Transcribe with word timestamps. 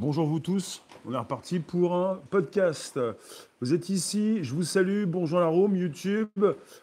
Bonjour 0.00 0.24
vous 0.24 0.40
tous, 0.40 0.82
on 1.04 1.12
est 1.12 1.18
reparti 1.18 1.58
pour 1.58 1.94
un 1.94 2.18
podcast. 2.30 2.98
Vous 3.60 3.74
êtes 3.74 3.90
ici, 3.90 4.42
je 4.42 4.54
vous 4.54 4.62
salue, 4.62 5.04
bonjour 5.04 5.40
la 5.40 5.48
Rome, 5.48 5.76
YouTube. 5.76 6.30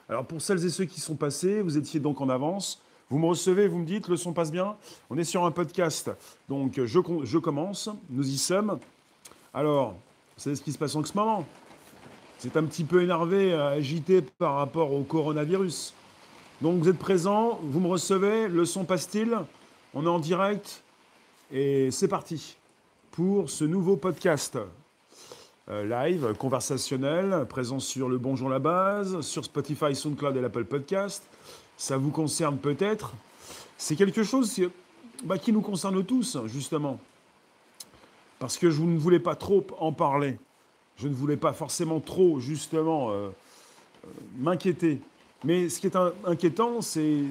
Alors 0.08 0.24
pour 0.28 0.40
celles 0.40 0.64
et 0.64 0.70
ceux 0.70 0.86
qui 0.86 1.02
sont 1.02 1.16
passés, 1.16 1.64
vous 1.64 1.80
étiez 1.80 2.00
donc 2.00 2.22
en 2.22 2.30
avance. 2.30 2.80
Vous 3.10 3.18
me 3.18 3.26
recevez, 3.26 3.68
vous 3.68 3.80
me 3.80 3.88
dites, 3.88 4.08
le 4.08 4.18
son 4.18 4.34
passe 4.34 4.52
bien. 4.52 4.78
On 5.10 5.18
est 5.18 5.24
sur 5.24 5.46
un 5.46 5.52
podcast, 5.52 6.12
donc 6.48 6.80
je, 6.80 7.38
commence, 7.40 7.90
nous 8.12 8.30
y 8.30 8.38
sommes. 8.38 8.78
Alors, 9.52 9.94
vous 9.94 10.44
savez 10.44 10.56
ce 10.56 10.62
qui 10.62 10.72
se 10.72 10.78
passe 10.78 10.96
en 10.96 11.04
ce 11.04 11.18
moment? 11.18 11.44
C'est 12.38 12.56
un 12.56 12.66
petit 12.66 12.84
peu 12.84 13.02
énervé, 13.02 13.52
agité 13.52 14.22
par 14.22 14.54
rapport 14.58 14.94
au 14.94 15.02
coronavirus. 15.02 15.96
Donc 16.62 16.84
vous 16.84 16.90
êtes 16.90 17.00
présent, 17.00 17.60
vous 17.64 17.80
me 17.80 17.88
recevez, 17.88 18.48
le 18.48 18.64
son 18.64 18.86
passe-t-il? 18.86 19.40
On 19.96 20.06
est 20.06 20.08
en 20.08 20.20
direct 20.20 20.84
et 21.52 21.90
c'est 21.90 22.08
parti 22.08 22.58
pour 23.18 23.50
ce 23.50 23.64
nouveau 23.64 23.98
podcast 23.98 24.60
euh, 25.70 26.06
live, 26.06 26.36
conversationnel, 26.38 27.48
présent 27.50 27.80
sur 27.80 28.10
le 28.10 28.20
Bonjour 28.20 28.48
la 28.48 28.60
base, 28.60 29.22
sur 29.22 29.44
Spotify, 29.44 29.96
SoundCloud 29.96 30.38
et 30.38 30.42
l'Apple 30.42 30.66
Podcast. 30.66 31.24
Ça 31.78 31.98
vous 31.98 32.12
concerne 32.12 32.60
peut-être. 32.60 33.16
C'est 33.76 33.96
quelque 33.96 34.22
chose 34.22 34.62
bah, 35.24 35.40
qui 35.40 35.52
nous 35.52 35.62
concerne 35.62 36.06
tous, 36.06 36.38
justement. 36.46 37.00
Parce 38.38 38.56
que 38.56 38.70
je 38.70 38.84
ne 38.84 39.00
voulais 39.00 39.20
pas 39.20 39.34
trop 39.34 39.66
en 39.80 39.92
parler. 39.92 40.38
Je 40.98 41.08
ne 41.08 41.16
voulais 41.16 41.38
pas 41.38 41.54
forcément 41.54 42.00
trop, 42.00 42.40
justement, 42.40 43.10
euh, 43.10 43.14
euh, 43.14 44.10
m'inquiéter. 44.38 45.02
Mais 45.44 45.70
ce 45.70 45.80
qui 45.80 45.88
est 45.88 45.98
inquiétant, 46.24 46.82
c'est 46.82 47.24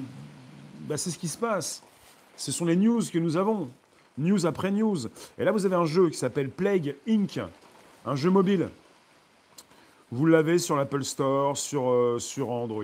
bah, 0.81 0.97
ce 0.97 1.17
qui 1.17 1.29
se 1.29 1.37
passe. 1.37 1.81
Ce 2.35 2.51
sont 2.51 2.65
les 2.65 2.75
news 2.75 3.03
que 3.09 3.19
nous 3.19 3.37
avons 3.37 3.69
news 4.17 4.45
après 4.45 4.71
news. 4.71 4.97
Et 5.37 5.43
là, 5.43 5.51
vous 5.51 5.65
avez 5.65 5.75
un 5.75 5.85
jeu 5.85 6.09
qui 6.09 6.17
s'appelle 6.17 6.49
Plague 6.49 6.95
Inc., 7.07 7.39
un 8.05 8.15
jeu 8.15 8.29
mobile. 8.29 8.69
Vous 10.11 10.25
l'avez 10.25 10.57
sur 10.57 10.75
l'Apple 10.75 11.03
Store, 11.03 11.57
sur, 11.57 11.89
euh, 11.89 12.19
Android. 12.39 12.83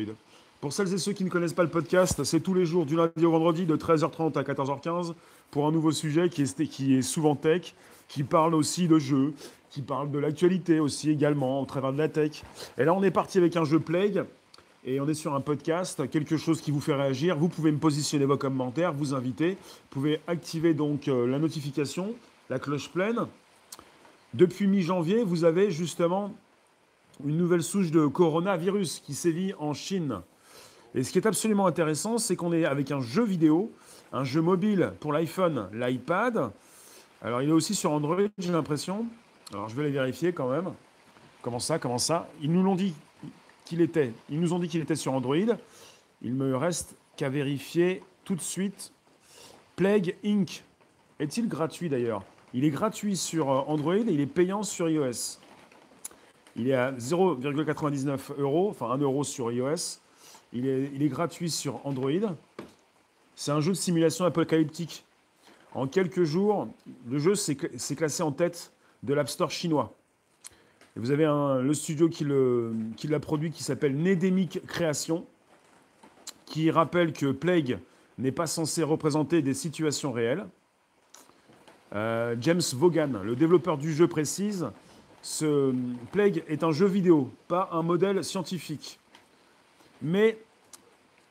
Pour 0.60 0.74
celles 0.74 0.94
et 0.94 0.98
ceux 0.98 1.14
qui 1.14 1.24
ne 1.24 1.30
connaissent 1.30 1.54
pas 1.54 1.64
le 1.64 1.70
podcast, 1.70 2.24
c'est 2.24 2.40
tous 2.40 2.54
les 2.54 2.66
jours 2.66 2.86
du 2.86 2.96
lundi 2.96 3.26
au 3.26 3.32
vendredi 3.32 3.66
de 3.66 3.76
13h30 3.76 4.38
à 4.38 4.44
14h15 4.44 5.14
pour 5.52 5.68
un 5.68 5.72
nouveau 5.72 5.92
sujet 5.92 6.30
qui 6.30 6.42
est, 6.42 6.66
qui 6.68 6.96
est 6.96 7.02
souvent 7.02 7.36
tech, 7.36 7.76
qui 8.08 8.24
parle 8.24 8.56
aussi 8.56 8.88
de 8.88 9.00
jeux, 9.00 9.34
qui 9.70 9.82
parle 9.82 10.12
de 10.12 10.20
l'actualité 10.20 10.80
aussi 10.80 11.10
également 11.10 11.62
au 11.62 11.66
travers 11.66 11.94
de 11.94 11.98
la 11.98 12.10
tech. 12.10 12.44
Et 12.78 12.86
là, 12.86 12.94
on 12.94 13.04
est 13.04 13.12
parti 13.12 13.38
avec 13.38 13.56
un 13.56 13.64
jeu 13.64 13.80
Plague 13.80 14.26
et 14.86 15.00
on 15.00 15.08
est 15.08 15.14
sur 15.14 15.34
un 15.34 15.42
podcast, 15.42 16.10
quelque 16.10 16.36
chose 16.36 16.60
qui 16.60 16.72
vous 16.72 16.82
fait 16.82 16.94
réagir. 16.94 17.38
Vous 17.38 17.48
pouvez 17.48 17.72
me 17.72 17.78
positionner 17.78 18.26
vos 18.26 18.38
commentaires, 18.38 18.94
vous 18.94 19.14
inviter. 19.14 19.52
Vous 19.52 19.90
pouvez 19.90 20.22
activer 20.28 20.74
donc 20.74 21.08
euh, 21.08 21.26
la 21.26 21.40
notification, 21.40 22.14
la 22.50 22.60
cloche 22.60 22.90
pleine. 22.90 23.28
Depuis 24.34 24.68
mi-janvier, 24.68 25.24
vous 25.24 25.46
avez 25.46 25.72
justement 25.72 26.34
une 27.26 27.38
nouvelle 27.38 27.64
souche 27.64 27.92
de 27.92 28.08
coronavirus 28.08 29.00
qui 29.00 29.14
sévit 29.14 29.54
en 29.58 29.74
Chine. 29.74 30.20
Et 30.96 31.04
ce 31.04 31.12
qui 31.12 31.18
est 31.18 31.28
absolument 31.28 31.66
intéressant, 31.66 32.18
c'est 32.18 32.36
qu'on 32.36 32.52
est 32.52 32.66
avec 32.66 32.92
un 32.92 33.00
jeu 33.00 33.24
vidéo, 33.24 33.72
un 34.12 34.24
jeu 34.24 34.42
mobile 34.42 34.94
pour 35.00 35.14
l'iPhone, 35.14 35.70
l'iPad. 35.72 36.52
Alors 37.22 37.42
il 37.42 37.50
est 37.50 37.54
aussi 37.54 37.74
sur 37.74 37.92
Android, 37.92 38.18
j'ai 38.38 38.52
l'impression. 38.52 39.06
Alors 39.54 39.70
je 39.70 39.76
vais 39.76 39.84
les 39.84 39.92
vérifier 39.92 40.34
quand 40.34 40.50
même. 40.50 40.72
Comment 41.42 41.60
ça, 41.60 41.80
comment 41.80 41.98
ça? 41.98 42.28
Ils 42.42 42.52
nous 42.52 42.64
l'ont 42.64 42.76
dit 42.76 42.94
qu'il 43.66 43.82
était. 43.82 44.14
Ils 44.30 44.40
nous 44.40 44.54
ont 44.54 44.60
dit 44.60 44.68
qu'il 44.68 44.82
était 44.82 44.96
sur 44.96 45.14
Android. 45.14 45.36
Il 46.22 46.34
me 46.34 46.56
reste 46.56 46.96
qu'à 47.18 47.30
vérifier 47.30 48.04
tout 48.24 48.36
de 48.36 48.42
suite. 48.42 48.92
Plague 49.76 50.16
Inc. 50.24 50.64
Est-il 51.20 51.48
gratuit 51.48 51.90
d'ailleurs? 51.90 52.24
Il 52.54 52.66
est 52.66 52.70
gratuit 52.70 53.18
sur 53.18 53.52
euh, 53.52 53.62
Android 53.68 53.96
et 53.96 54.12
il 54.12 54.20
est 54.20 54.28
payant 54.28 54.64
sur 54.64 54.90
iOS. 54.90 55.40
Il 56.56 56.70
est 56.70 56.76
à 56.76 56.92
0,99 56.92 58.34
euros, 58.38 58.70
enfin 58.70 58.92
1 58.92 58.98
euro 59.00 59.24
sur 59.24 59.52
iOS. 59.52 60.00
Il 60.52 60.68
est, 60.68 60.92
il 60.94 61.02
est 61.02 61.10
gratuit 61.10 61.50
sur 61.50 61.86
Android. 61.86 62.12
C'est 63.36 63.52
un 63.52 63.60
jeu 63.60 63.72
de 63.72 63.78
simulation 63.78 64.26
apocalyptique. 64.26 65.04
En 65.74 65.88
quelques 65.88 66.24
jours, 66.24 66.68
le 67.10 67.18
jeu 67.18 67.34
s'est 67.34 67.56
classé 67.56 68.22
en 68.22 68.32
tête 68.32 68.72
de 69.02 69.14
l'App 69.16 69.28
Store 69.28 69.50
chinois 69.50 69.96
vous 70.96 71.12
avez 71.12 71.26
le 71.26 71.74
studio 71.74 72.08
qui, 72.08 72.24
l'a 72.24 73.20
produit 73.20 73.52
qui 73.52 73.64
s'appelle 73.64 73.98
Nedemic 73.98 74.66
Création, 74.68 75.26
qui 76.46 76.70
rappelle 76.70 77.14
que 77.14 77.32
Plague 77.32 77.80
n'est 78.20 78.32
pas 78.32 78.46
censé 78.46 78.84
représenter 78.84 79.42
des 79.42 79.56
situations 79.56 80.12
réelles. 80.12 80.46
Euh, 81.96 82.36
James 82.42 82.62
Vaughan, 82.74 83.22
le 83.24 83.36
développeur 83.36 83.78
du 83.78 83.94
jeu, 83.94 84.08
précise 84.08 84.68
ce 85.24 85.74
Plague 86.12 86.44
est 86.48 86.64
un 86.64 86.72
jeu 86.72 86.86
vidéo, 86.86 87.32
pas 87.48 87.70
un 87.72 87.82
modèle 87.82 88.24
scientifique. 88.24 89.00
Mais 90.02 90.38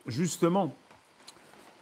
justement, 0.06 0.74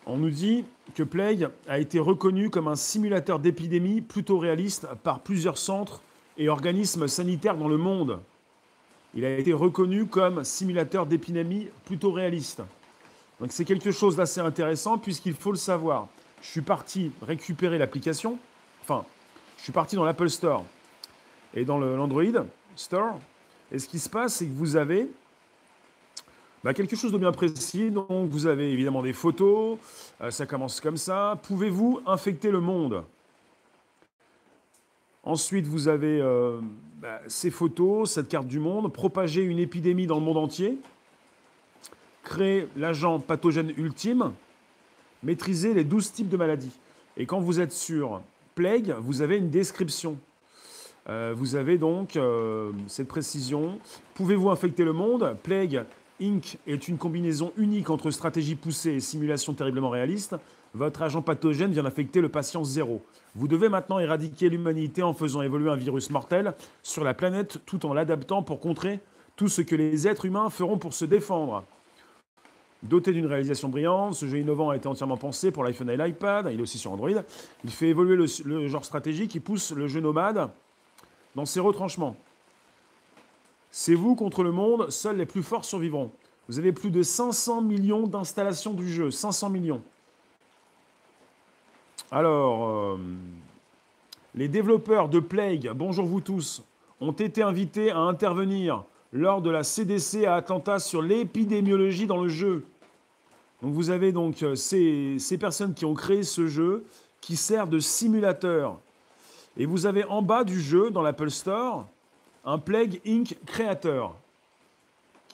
on 0.07 0.19
nous 0.19 0.31
dit 0.31 0.65
que 0.95 1.03
Plague 1.03 1.51
a 1.69 1.79
été 1.79 1.99
reconnu 1.99 2.51
comme 2.51 2.69
un 2.69 2.77
simulateur 2.77 3.39
d'épidémie 3.39 4.01
plutôt 4.01 4.39
réaliste 4.39 4.87
par 5.03 5.21
plusieurs 5.21 5.57
centres 5.57 6.03
et 6.41 6.49
organismes 6.49 7.07
sanitaires 7.07 7.57
dans 7.57 7.69
le 7.69 7.77
monde. 7.77 8.19
Il 9.15 9.27
a 9.27 9.39
été 9.39 9.53
reconnu 9.53 10.07
comme 10.07 10.43
simulateur 10.43 11.05
d'épidémie 11.05 11.69
plutôt 11.85 12.13
réaliste. 12.13 12.63
Donc 13.39 13.53
c'est 13.53 13.67
quelque 13.67 13.93
chose 13.93 14.17
d'assez 14.17 14.41
intéressant 14.41 14.97
puisqu'il 14.97 15.35
faut 15.35 15.53
le 15.53 15.59
savoir. 15.59 16.09
Je 16.41 16.49
suis 16.49 16.63
parti 16.63 17.13
récupérer 17.21 17.77
l'application, 17.77 18.39
enfin, 18.83 19.05
je 19.59 19.65
suis 19.65 19.73
parti 19.73 19.97
dans 19.97 20.05
l'Apple 20.05 20.31
Store 20.31 20.65
et 21.53 21.67
dans 21.67 21.79
l'Android 21.79 22.47
Store. 22.75 23.21
Et 23.71 23.79
ce 23.79 23.87
qui 23.87 23.99
se 23.99 24.09
passe, 24.09 24.37
c'est 24.37 24.47
que 24.47 24.55
vous 24.55 24.77
avez 24.77 25.11
bah, 26.65 26.73
quelque 26.73 26.97
chose 26.97 27.13
de 27.13 27.19
bien 27.19 27.33
précis. 27.33 27.91
Donc 27.91 28.31
vous 28.31 28.47
avez 28.47 28.73
évidemment 28.73 29.03
des 29.03 29.13
photos, 29.13 29.79
euh, 30.23 30.31
ça 30.31 30.47
commence 30.47 30.81
comme 30.81 30.97
ça. 30.97 31.39
Pouvez-vous 31.43 32.01
infecter 32.07 32.51
le 32.51 32.61
monde? 32.61 33.05
Ensuite, 35.23 35.67
vous 35.67 35.89
avez 35.89 36.21
euh, 36.21 36.61
bah, 37.01 37.21
ces 37.29 37.51
photos, 37.51 38.11
cette 38.11 38.29
carte 38.29 38.47
du 38.47 38.59
monde, 38.59 38.93
propager 38.93 39.43
une 39.43 39.59
épidémie 39.59 40.07
dans 40.07 40.19
le 40.19 40.25
monde 40.25 40.39
entier, 40.39 40.79
créer 42.23 42.69
l'agent 42.77 43.21
pathogène 43.21 43.73
ultime, 43.77 44.33
maîtriser 45.23 45.75
les 45.75 45.85
12 45.85 46.13
types 46.13 46.29
de 46.29 46.37
maladies. 46.37 46.73
Et 47.17 47.27
quand 47.27 47.41
vous 47.41 47.61
êtes 47.61 47.73
sur 47.73 48.23
Plague, 48.55 48.95
vous 49.01 49.21
avez 49.21 49.37
une 49.37 49.51
description. 49.51 50.19
Euh, 51.09 51.35
vous 51.37 51.55
avez 51.55 51.77
donc 51.79 52.17
euh, 52.17 52.73
cette 52.87 53.09
précision. 53.09 53.79
Pouvez-vous 54.15 54.51
infecter 54.51 54.85
le 54.85 54.93
monde? 54.93 55.37
Plague 55.43 55.85
Inc. 56.21 56.59
est 56.67 56.89
une 56.89 56.99
combinaison 56.99 57.53
unique 57.57 57.91
entre 57.91 58.11
stratégie 58.11 58.55
poussée 58.55 58.93
et 58.93 59.01
simulation 59.01 59.55
terriblement 59.55 59.91
réaliste. 59.91 60.37
Votre 60.75 61.03
agent 61.03 61.23
pathogène 61.23 61.73
vient 61.73 61.83
d'affecter 61.83 62.21
le 62.21 62.29
patient 62.29 62.63
zéro. 62.63 63.03
Vous 63.35 63.49
devez 63.49 63.69
maintenant 63.69 63.99
éradiquer 63.99 64.49
l'humanité 64.49 65.03
en 65.03 65.15
faisant 65.15 65.43
évoluer 65.43 65.71
un 65.71 65.77
virus 65.77 66.11
mortel 66.11 66.55
sur 66.83 67.03
la 67.03 67.15
planète 67.15 67.59
tout 67.67 67.85
en 67.87 67.93
l'adaptant 67.93 68.43
pour 68.43 68.61
contrer 68.61 69.01
tout 69.35 69.49
ce 69.49 69.63
que 69.63 69.75
les 69.75 70.07
êtres 70.07 70.27
humains 70.27 70.51
feront 70.51 70.79
pour 70.79 70.93
se 70.93 71.05
défendre. 71.05 71.65
Doté 72.83 73.13
d'une 73.13 73.27
réalisation 73.27 73.69
brillante, 73.69 74.15
ce 74.15 74.27
jeu 74.27 74.39
innovant 74.39 74.71
a 74.71 74.77
été 74.77 74.87
entièrement 74.87 75.17
pensé 75.17 75.51
pour 75.51 75.65
l'iPhone 75.65 75.91
et 75.91 75.97
l'iPad, 75.97 76.49
il 76.51 76.61
est 76.61 76.63
aussi 76.63 76.79
sur 76.79 76.93
Android. 76.93 77.11
Il 77.65 77.71
fait 77.71 77.89
évoluer 77.89 78.17
le, 78.17 78.69
genre 78.69 78.85
stratégique 78.85 79.33
qui 79.33 79.41
pousse 79.41 79.73
le 79.73 79.87
jeu 79.87 80.01
nomade 80.01 80.49
dans 81.35 81.45
ses 81.45 81.61
retranchements. 81.61 82.17
C'est 83.71 83.95
vous 83.95 84.15
contre 84.15 84.43
le 84.43 84.51
monde, 84.51 84.91
seuls 84.91 85.17
les 85.17 85.27
plus 85.27 85.43
forts 85.43 85.65
survivront. 85.65 86.11
Vous 86.49 86.59
avez 86.59 86.73
plus 86.73 86.91
de 86.91 87.03
500 87.03 87.61
millions 87.61 88.07
d'installations 88.07 88.73
du 88.73 88.91
jeu, 88.91 89.11
500 89.11 89.51
millions. 89.51 89.83
Alors, 92.13 92.69
euh, 92.69 92.99
les 94.35 94.49
développeurs 94.49 95.09
de 95.09 95.21
Plague, 95.21 95.71
bonjour 95.77 96.07
vous 96.07 96.21
tous, 96.21 96.65
ont 97.01 97.13
été 97.13 97.41
invités 97.41 97.93
à 97.93 97.99
intervenir 97.99 98.83
lors 99.13 99.41
de 99.41 99.49
la 99.49 99.63
CDC 99.63 100.25
à 100.25 100.35
Atlanta 100.35 100.81
sur 100.81 101.03
l'épidémiologie 101.03 102.09
dans 102.09 102.21
le 102.21 102.29
jeu. 102.29 102.67
Donc 103.63 103.75
vous 103.75 103.91
avez 103.91 104.11
donc 104.11 104.43
euh, 104.43 104.57
ces, 104.57 105.19
ces, 105.21 105.39
personnes 105.39 105.73
qui 105.73 105.85
ont 105.85 105.95
créé 105.95 106.25
ce 106.25 106.49
jeu 106.49 106.85
qui 107.21 107.37
sert 107.37 107.69
de 107.69 107.79
simulateur. 107.79 108.81
Et 109.57 109.65
vous 109.65 109.87
avez 109.87 110.03
en 110.03 110.21
bas 110.21 110.43
du 110.43 110.61
jeu, 110.61 110.91
dans 110.91 111.03
l'Apple 111.03 111.31
Store, 111.31 111.87
un 112.45 112.59
Plague 112.59 113.01
Inc. 113.07 113.37
créateur, 113.47 114.17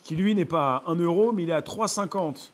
qui 0.03 0.15
lui 0.15 0.35
n'est 0.35 0.45
pas 0.45 0.83
à 0.85 0.91
1 0.91 0.97
euro, 0.97 1.33
mais 1.33 1.45
il 1.45 1.49
est 1.49 1.55
à 1.55 1.63
3,50. 1.63 2.51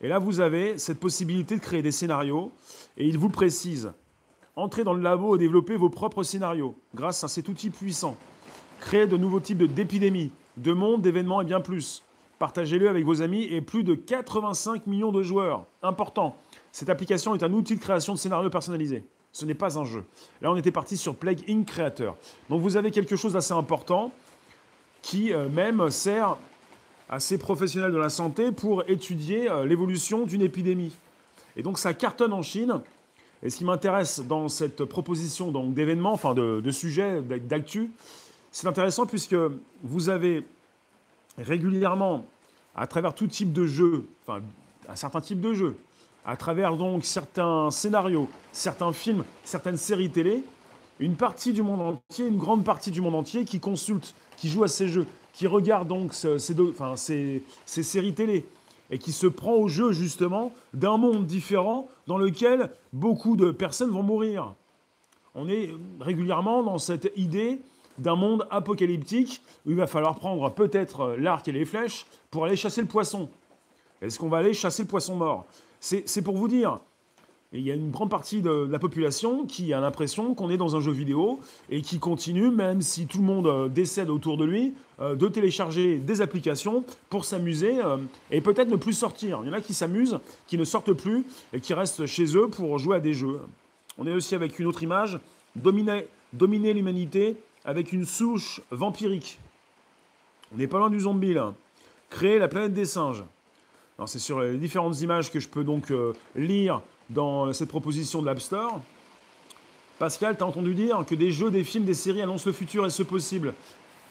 Et 0.00 0.08
là, 0.08 0.18
vous 0.18 0.40
avez 0.40 0.78
cette 0.78 1.00
possibilité 1.00 1.56
de 1.56 1.60
créer 1.60 1.82
des 1.82 1.92
scénarios. 1.92 2.52
Et 2.96 3.06
il 3.06 3.18
vous 3.18 3.28
précise. 3.28 3.92
Entrez 4.54 4.84
dans 4.84 4.94
le 4.94 5.02
labo 5.02 5.36
et 5.36 5.38
développez 5.38 5.76
vos 5.76 5.90
propres 5.90 6.22
scénarios 6.22 6.76
grâce 6.94 7.22
à 7.24 7.28
cet 7.28 7.48
outil 7.48 7.70
puissant. 7.70 8.16
Créez 8.80 9.06
de 9.06 9.16
nouveaux 9.16 9.40
types 9.40 9.62
d'épidémies, 9.62 10.32
de 10.56 10.72
mondes, 10.72 11.02
d'événements 11.02 11.42
et 11.42 11.44
bien 11.44 11.60
plus. 11.60 12.02
Partagez-le 12.38 12.88
avec 12.88 13.04
vos 13.04 13.22
amis 13.22 13.44
et 13.44 13.60
plus 13.60 13.84
de 13.84 13.94
85 13.94 14.86
millions 14.86 15.12
de 15.12 15.22
joueurs. 15.22 15.66
Important. 15.82 16.36
Cette 16.72 16.90
application 16.90 17.34
est 17.34 17.42
un 17.42 17.52
outil 17.52 17.76
de 17.76 17.80
création 17.80 18.12
de 18.14 18.18
scénarios 18.18 18.50
personnalisés. 18.50 19.04
Ce 19.32 19.44
n'est 19.44 19.54
pas 19.54 19.78
un 19.78 19.84
jeu. 19.84 20.04
Là, 20.40 20.50
on 20.50 20.56
était 20.56 20.72
parti 20.72 20.96
sur 20.96 21.14
Plague 21.14 21.42
Inc. 21.48 21.66
Creator. 21.66 22.16
Donc 22.48 22.62
vous 22.62 22.76
avez 22.76 22.90
quelque 22.90 23.16
chose 23.16 23.34
d'assez 23.34 23.52
important 23.52 24.12
qui 25.02 25.32
euh, 25.32 25.48
même 25.48 25.90
sert 25.90 26.36
à 27.08 27.20
ces 27.20 27.38
professionnels 27.38 27.92
de 27.92 27.98
la 27.98 28.08
santé 28.08 28.52
pour 28.52 28.88
étudier 28.88 29.50
euh, 29.50 29.64
l'évolution 29.64 30.26
d'une 30.26 30.42
épidémie. 30.42 30.96
Et 31.56 31.62
donc 31.62 31.78
ça 31.78 31.94
cartonne 31.94 32.32
en 32.32 32.42
Chine. 32.42 32.80
Et 33.42 33.50
ce 33.50 33.56
qui 33.56 33.64
m'intéresse 33.64 34.20
dans 34.20 34.48
cette 34.48 34.84
proposition 34.84 35.50
d'événements, 35.70 36.12
enfin 36.12 36.34
de, 36.34 36.60
de 36.60 36.70
sujets, 36.70 37.20
d'actu, 37.22 37.90
c'est 38.50 38.66
intéressant 38.66 39.06
puisque 39.06 39.36
vous 39.82 40.08
avez 40.08 40.46
régulièrement, 41.38 42.26
à 42.74 42.86
travers 42.86 43.14
tout 43.14 43.26
type 43.26 43.52
de 43.52 43.66
jeu, 43.66 44.06
enfin 44.22 44.40
un 44.88 44.96
certain 44.96 45.20
type 45.20 45.40
de 45.40 45.52
jeu, 45.52 45.76
à 46.24 46.36
travers 46.36 46.76
donc 46.76 47.04
certains 47.04 47.70
scénarios, 47.70 48.28
certains 48.52 48.92
films, 48.92 49.24
certaines 49.44 49.76
séries 49.76 50.10
télé, 50.10 50.42
une 50.98 51.16
partie 51.16 51.52
du 51.52 51.62
monde 51.62 51.80
entier, 52.08 52.26
une 52.26 52.38
grande 52.38 52.64
partie 52.64 52.90
du 52.90 53.00
monde 53.00 53.14
entier 53.14 53.44
qui 53.44 53.60
consulte, 53.60 54.14
qui 54.36 54.48
joue 54.48 54.64
à 54.64 54.68
ces 54.68 54.88
jeux, 54.88 55.06
qui 55.32 55.46
regarde 55.46 55.88
donc 55.88 56.14
ces, 56.14 56.36
enfin, 56.70 56.96
ces, 56.96 57.42
ces 57.66 57.82
séries 57.82 58.14
télé 58.14 58.46
et 58.90 58.98
qui 58.98 59.12
se 59.12 59.26
prend 59.26 59.54
au 59.54 59.68
jeu 59.68 59.92
justement 59.92 60.52
d'un 60.74 60.96
monde 60.96 61.26
différent 61.26 61.88
dans 62.06 62.18
lequel 62.18 62.70
beaucoup 62.92 63.36
de 63.36 63.50
personnes 63.50 63.90
vont 63.90 64.02
mourir. 64.02 64.54
On 65.34 65.48
est 65.48 65.70
régulièrement 66.00 66.62
dans 66.62 66.78
cette 66.78 67.12
idée 67.16 67.60
d'un 67.98 68.16
monde 68.16 68.46
apocalyptique 68.50 69.42
où 69.64 69.70
il 69.70 69.76
va 69.76 69.86
falloir 69.86 70.14
prendre 70.14 70.50
peut-être 70.50 71.16
l'arc 71.18 71.46
et 71.48 71.52
les 71.52 71.64
flèches 71.64 72.06
pour 72.30 72.44
aller 72.44 72.56
chasser 72.56 72.80
le 72.80 72.86
poisson. 72.86 73.28
Est-ce 74.02 74.18
qu'on 74.18 74.28
va 74.28 74.38
aller 74.38 74.54
chasser 74.54 74.82
le 74.82 74.88
poisson 74.88 75.16
mort? 75.16 75.46
C'est 75.80 76.22
pour 76.22 76.36
vous 76.36 76.48
dire, 76.48 76.80
il 77.56 77.66
y 77.66 77.70
a 77.70 77.74
une 77.74 77.90
grande 77.90 78.10
partie 78.10 78.42
de 78.42 78.68
la 78.70 78.78
population 78.78 79.46
qui 79.46 79.72
a 79.72 79.80
l'impression 79.80 80.34
qu'on 80.34 80.50
est 80.50 80.56
dans 80.56 80.76
un 80.76 80.80
jeu 80.80 80.92
vidéo 80.92 81.40
et 81.70 81.80
qui 81.80 81.98
continue, 81.98 82.50
même 82.50 82.82
si 82.82 83.06
tout 83.06 83.18
le 83.18 83.24
monde 83.24 83.46
euh, 83.46 83.68
décède 83.68 84.10
autour 84.10 84.36
de 84.36 84.44
lui, 84.44 84.74
euh, 85.00 85.14
de 85.14 85.26
télécharger 85.28 85.96
des 85.96 86.20
applications 86.20 86.84
pour 87.08 87.24
s'amuser 87.24 87.78
euh, 87.82 87.96
et 88.30 88.40
peut-être 88.40 88.68
ne 88.68 88.76
plus 88.76 88.92
sortir. 88.92 89.40
Il 89.42 89.48
y 89.48 89.50
en 89.50 89.54
a 89.54 89.60
qui 89.60 89.74
s'amusent, 89.74 90.18
qui 90.46 90.58
ne 90.58 90.64
sortent 90.64 90.92
plus 90.92 91.24
et 91.52 91.60
qui 91.60 91.72
restent 91.74 92.06
chez 92.06 92.36
eux 92.36 92.48
pour 92.48 92.78
jouer 92.78 92.96
à 92.96 93.00
des 93.00 93.14
jeux. 93.14 93.40
On 93.98 94.06
est 94.06 94.12
aussi 94.12 94.34
avec 94.34 94.58
une 94.58 94.66
autre 94.66 94.82
image, 94.82 95.18
dominer, 95.54 96.08
l'humanité 96.74 97.36
avec 97.64 97.92
une 97.92 98.04
souche 98.04 98.60
vampirique. 98.70 99.38
On 100.54 100.58
n'est 100.58 100.68
pas 100.68 100.78
loin 100.78 100.90
du 100.90 101.00
zombie 101.00 101.34
là. 101.34 101.54
Créer 102.10 102.38
la 102.38 102.48
planète 102.48 102.74
des 102.74 102.84
singes. 102.84 103.24
C'est 104.04 104.18
sur 104.18 104.40
les 104.40 104.58
différentes 104.58 105.00
images 105.00 105.32
que 105.32 105.40
je 105.40 105.48
peux 105.48 105.64
donc 105.64 105.90
lire 106.36 106.82
dans 107.10 107.52
cette 107.52 107.68
proposition 107.68 108.20
de 108.20 108.26
l'App 108.26 108.40
Store. 108.40 108.80
Pascal, 109.98 110.36
tu 110.36 110.42
as 110.42 110.46
entendu 110.46 110.74
dire 110.74 111.04
que 111.06 111.14
des 111.14 111.32
jeux, 111.32 111.50
des 111.50 111.64
films, 111.64 111.84
des 111.84 111.94
séries 111.94 112.22
annoncent 112.22 112.46
le 112.46 112.52
futur 112.52 112.84
et 112.84 112.90
ce 112.90 113.02
possible. 113.02 113.54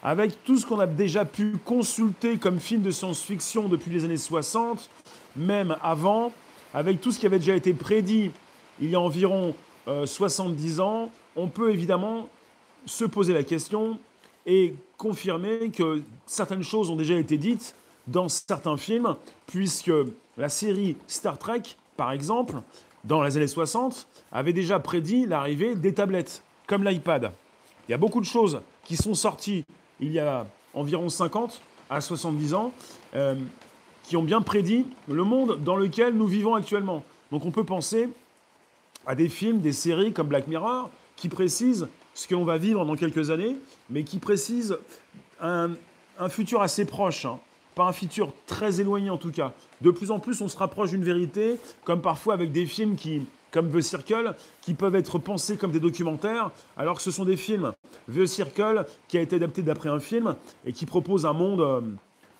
Avec 0.02 0.42
tout 0.44 0.56
ce 0.58 0.66
qu'on 0.66 0.80
a 0.80 0.86
déjà 0.86 1.24
pu 1.24 1.56
consulter 1.64 2.38
comme 2.38 2.60
film 2.60 2.82
de 2.82 2.90
science-fiction 2.90 3.68
depuis 3.68 3.90
les 3.90 4.04
années 4.04 4.16
60, 4.16 4.90
même 5.36 5.76
avant, 5.82 6.32
avec 6.74 7.00
tout 7.00 7.12
ce 7.12 7.18
qui 7.18 7.26
avait 7.26 7.38
déjà 7.38 7.54
été 7.54 7.72
prédit 7.72 8.30
il 8.80 8.90
y 8.90 8.94
a 8.94 9.00
environ 9.00 9.54
70 9.86 10.80
euh, 10.80 10.82
ans, 10.82 11.10
on 11.34 11.48
peut 11.48 11.72
évidemment 11.72 12.28
se 12.84 13.04
poser 13.04 13.32
la 13.32 13.42
question 13.42 13.98
et 14.44 14.74
confirmer 14.96 15.70
que 15.70 16.02
certaines 16.26 16.62
choses 16.62 16.90
ont 16.90 16.96
déjà 16.96 17.14
été 17.14 17.36
dites 17.38 17.74
dans 18.06 18.28
certains 18.28 18.76
films, 18.76 19.16
puisque 19.46 19.92
la 20.36 20.48
série 20.48 20.96
Star 21.06 21.38
Trek, 21.38 21.62
par 21.96 22.12
exemple, 22.12 22.56
dans 23.06 23.22
les 23.22 23.36
années 23.36 23.46
60, 23.46 24.06
avait 24.32 24.52
déjà 24.52 24.78
prédit 24.78 25.26
l'arrivée 25.26 25.74
des 25.74 25.94
tablettes, 25.94 26.42
comme 26.66 26.84
l'iPad. 26.84 27.32
Il 27.88 27.92
y 27.92 27.94
a 27.94 27.98
beaucoup 27.98 28.20
de 28.20 28.26
choses 28.26 28.60
qui 28.84 28.96
sont 28.96 29.14
sorties 29.14 29.64
il 30.00 30.12
y 30.12 30.18
a 30.18 30.46
environ 30.74 31.08
50 31.08 31.60
à 31.88 32.00
70 32.00 32.54
ans, 32.54 32.72
euh, 33.14 33.36
qui 34.02 34.16
ont 34.16 34.22
bien 34.22 34.42
prédit 34.42 34.86
le 35.08 35.24
monde 35.24 35.62
dans 35.62 35.76
lequel 35.76 36.14
nous 36.14 36.26
vivons 36.26 36.54
actuellement. 36.54 37.02
Donc 37.30 37.44
on 37.44 37.50
peut 37.50 37.64
penser 37.64 38.08
à 39.06 39.14
des 39.14 39.28
films, 39.28 39.60
des 39.60 39.72
séries 39.72 40.12
comme 40.12 40.28
Black 40.28 40.48
Mirror, 40.48 40.90
qui 41.16 41.28
précisent 41.28 41.88
ce 42.14 42.26
que 42.26 42.34
va 42.34 42.58
vivre 42.58 42.84
dans 42.84 42.96
quelques 42.96 43.30
années, 43.30 43.56
mais 43.90 44.04
qui 44.04 44.18
précisent 44.18 44.78
un, 45.40 45.70
futur 46.28 46.62
assez 46.62 46.84
proche. 46.84 47.24
Hein 47.24 47.38
pas 47.76 47.84
un 47.84 47.92
futur 47.92 48.32
très 48.46 48.80
éloigné 48.80 49.10
en 49.10 49.18
tout 49.18 49.30
cas. 49.30 49.52
De 49.82 49.90
plus 49.90 50.10
en 50.10 50.18
plus, 50.18 50.40
on 50.40 50.48
se 50.48 50.56
rapproche 50.56 50.90
d'une 50.90 51.04
vérité, 51.04 51.58
comme 51.84 52.00
parfois 52.00 52.32
avec 52.32 52.50
des 52.50 52.64
films 52.64 52.96
qui, 52.96 53.26
comme 53.50 53.70
The 53.70 53.82
Circle, 53.82 54.34
qui 54.62 54.72
peuvent 54.72 54.94
être 54.96 55.18
pensés 55.18 55.58
comme 55.58 55.72
des 55.72 55.78
documentaires, 55.78 56.50
alors 56.78 56.96
que 56.96 57.02
ce 57.02 57.10
sont 57.10 57.26
des 57.26 57.36
films. 57.36 57.72
The 58.12 58.24
Circle, 58.24 58.86
qui 59.08 59.18
a 59.18 59.20
été 59.20 59.36
adapté 59.36 59.60
d'après 59.60 59.90
un 59.90 60.00
film 60.00 60.36
et 60.64 60.72
qui 60.72 60.86
propose 60.86 61.26
un 61.26 61.34
monde, 61.34 61.60
euh, 61.60 61.82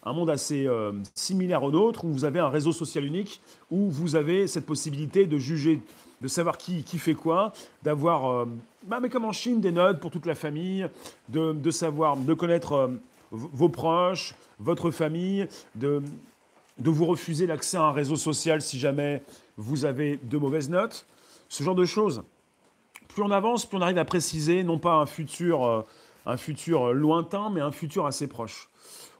un 0.04 0.12
monde 0.14 0.30
assez 0.30 0.66
euh, 0.66 0.92
similaire 1.14 1.62
au 1.62 1.70
nôtre, 1.70 2.06
où 2.06 2.08
vous 2.08 2.24
avez 2.24 2.40
un 2.40 2.48
réseau 2.48 2.72
social 2.72 3.04
unique, 3.04 3.42
où 3.70 3.90
vous 3.90 4.16
avez 4.16 4.46
cette 4.46 4.64
possibilité 4.64 5.26
de 5.26 5.36
juger, 5.36 5.82
de 6.22 6.28
savoir 6.28 6.56
qui, 6.56 6.82
qui 6.82 6.96
fait 6.96 7.14
quoi, 7.14 7.52
d'avoir, 7.82 8.30
euh, 8.30 8.46
bah, 8.86 9.00
mais 9.02 9.10
comme 9.10 9.26
en 9.26 9.32
Chine, 9.32 9.60
des 9.60 9.72
notes 9.72 10.00
pour 10.00 10.10
toute 10.10 10.24
la 10.24 10.34
famille, 10.34 10.88
de, 11.28 11.52
de 11.52 11.70
savoir, 11.70 12.16
de 12.16 12.32
connaître 12.32 12.88
vos 13.30 13.68
proches, 13.68 14.34
votre 14.58 14.90
famille, 14.90 15.48
de, 15.74 16.02
de 16.78 16.90
vous 16.90 17.06
refuser 17.06 17.46
l'accès 17.46 17.76
à 17.76 17.84
un 17.84 17.92
réseau 17.92 18.16
social 18.16 18.60
si 18.62 18.78
jamais 18.78 19.22
vous 19.56 19.84
avez 19.84 20.18
de 20.22 20.38
mauvaises 20.38 20.68
notes, 20.68 21.06
ce 21.48 21.62
genre 21.62 21.74
de 21.74 21.84
choses. 21.84 22.22
Plus 23.08 23.22
on 23.22 23.30
avance, 23.30 23.66
plus 23.66 23.78
on 23.78 23.82
arrive 23.82 23.98
à 23.98 24.04
préciser, 24.04 24.62
non 24.62 24.78
pas 24.78 24.94
un 24.94 25.06
futur, 25.06 25.64
euh, 25.64 25.82
un 26.26 26.36
futur 26.36 26.92
lointain, 26.92 27.50
mais 27.50 27.60
un 27.60 27.72
futur 27.72 28.06
assez 28.06 28.26
proche. 28.26 28.68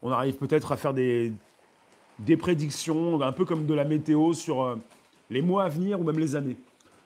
On 0.03 0.11
arrive 0.11 0.35
peut-être 0.35 0.73
à 0.73 0.77
faire 0.77 0.93
des, 0.93 1.33
des 2.19 2.37
prédictions, 2.37 3.21
un 3.23 3.33
peu 3.33 3.45
comme 3.45 3.67
de 3.67 3.75
la 3.75 3.85
météo 3.85 4.33
sur 4.33 4.63
euh, 4.63 4.77
les 5.31 5.43
mois 5.43 5.65
à 5.65 5.69
venir 5.69 6.01
ou 6.01 6.05
même 6.05 6.19
les 6.19 6.37
années. 6.37 6.57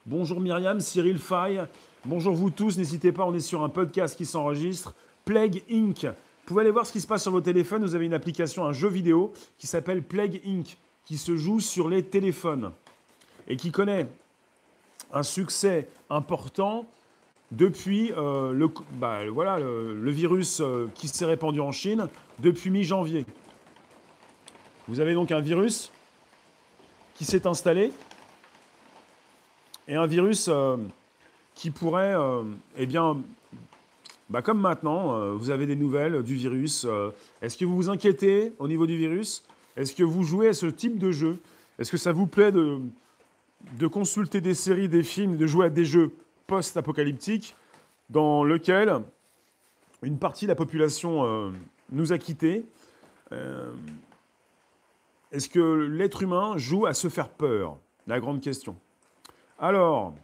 Bonjour 0.07 0.41
Myriam, 0.41 0.81
Cyril 0.81 1.19
Fay, 1.19 1.61
bonjour 2.05 2.35
vous 2.35 2.51
tous, 2.51 2.79
n'hésitez 2.79 3.13
pas, 3.13 3.25
on 3.25 3.35
est 3.35 3.41
sur 3.41 3.63
un 3.63 3.69
podcast 3.69 4.17
qui 4.17 4.25
s'enregistre, 4.25 4.95
Plague 5.25 5.63
Inc. 5.71 6.07
Pouvez 6.51 6.63
aller 6.63 6.73
voir 6.73 6.85
ce 6.85 6.91
qui 6.91 7.01
se 7.01 7.07
passe 7.07 7.23
sur 7.23 7.31
vos 7.31 7.41
téléphones. 7.41 7.85
Vous 7.85 7.95
avez 7.95 8.07
une 8.07 8.13
application, 8.13 8.65
un 8.65 8.73
jeu 8.73 8.89
vidéo 8.89 9.33
qui 9.57 9.69
s'appelle 9.69 10.03
Plague 10.03 10.41
Inc., 10.45 10.79
qui 11.05 11.17
se 11.17 11.37
joue 11.37 11.61
sur 11.61 11.89
les 11.89 12.03
téléphones 12.03 12.73
et 13.47 13.57
qui 13.57 13.71
connaît 13.71 14.09
un 15.13 15.23
succès 15.23 15.89
important 16.11 16.87
depuis 17.53 18.11
euh, 18.17 18.51
le, 18.53 18.69
bah, 18.95 19.31
voilà, 19.31 19.61
le, 19.61 20.11
virus 20.11 20.61
euh, 20.61 20.89
qui 20.97 21.07
s'est 21.07 21.25
répandu 21.25 21.61
en 21.61 21.71
Chine 21.71 22.09
depuis 22.41 22.71
mi-janvier. 22.71 23.27
Vous 24.89 24.99
avez 24.99 25.15
donc 25.15 25.31
un 25.31 25.41
virus 25.41 25.93
qui 27.15 27.25
s'est 27.25 27.47
installé 27.47 27.93
et 29.87 29.95
un 29.95 30.07
virus 30.07 30.49
euh, 30.49 30.79
qui 31.55 31.71
pourrait 31.71 32.17
eh 32.77 32.87
bien, 32.87 33.19
bah, 34.31 34.43
comme 34.43 34.61
maintenant, 34.61 35.17
euh, 35.17 35.33
vous 35.33 35.51
avez 35.51 35.67
des 35.67 35.75
nouvelles 35.75 36.23
du 36.23 36.37
virus. 36.37 36.87
Euh, 36.89 37.11
est-ce 37.43 37.59
que 37.59 37.65
vous 37.65 37.75
vous 37.75 37.91
inquiétez 37.91 38.53
au 38.61 38.69
niveau 38.69 38.87
du 38.87 38.97
virus? 38.97 39.43
Est-ce 39.77 39.93
que 39.93 40.05
vous 40.05 40.23
jouez 40.23 40.49
à 40.49 40.55
ce 40.55 40.67
type 40.67 40.99
de 40.99 41.11
jeu? 41.11 41.39
Est-ce 41.81 41.91
que 41.91 41.97
ça 41.97 42.13
vous 42.13 42.29
plaît 42.29 42.53
de, 42.53 42.81
consulter 43.89 44.41
des 44.41 44.55
séries, 44.55 44.89
des 44.89 45.03
films, 45.03 45.37
de 45.37 45.49
jouer 45.49 45.67
à 45.67 45.71
des 45.71 45.85
jeux 45.85 46.13
post-apocalyptiques 46.47 47.57
dans 48.09 48.45
lesquels 48.45 49.03
une 50.03 50.19
partie 50.19 50.45
de 50.45 50.51
la 50.51 50.57
population 50.57 51.25
euh, 51.25 51.51
nous 51.91 52.13
a 52.13 52.19
quittés? 52.19 52.65
Est-ce 55.31 55.49
que 55.49 55.61
l'être 55.61 56.23
humain 56.23 56.57
joue 56.57 56.87
à 56.87 56.95
se 56.95 57.09
faire 57.09 57.29
peur? 57.29 57.79
La 58.09 58.19
grande 58.19 58.41
question. 58.41 58.77
Alors, 59.57 60.15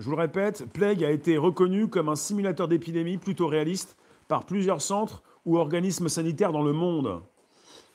je 0.00 0.06
vous 0.06 0.12
le 0.12 0.22
répète, 0.22 0.64
Plague 0.72 1.04
a 1.04 1.10
été 1.10 1.36
reconnu 1.36 1.86
comme 1.86 2.08
un 2.08 2.16
simulateur 2.16 2.68
d'épidémie 2.68 3.18
plutôt 3.18 3.46
réaliste 3.46 3.96
par 4.28 4.44
plusieurs 4.44 4.80
centres 4.80 5.22
ou 5.44 5.58
organismes 5.58 6.08
sanitaires 6.08 6.52
dans 6.52 6.62
le 6.62 6.72
monde. 6.72 7.20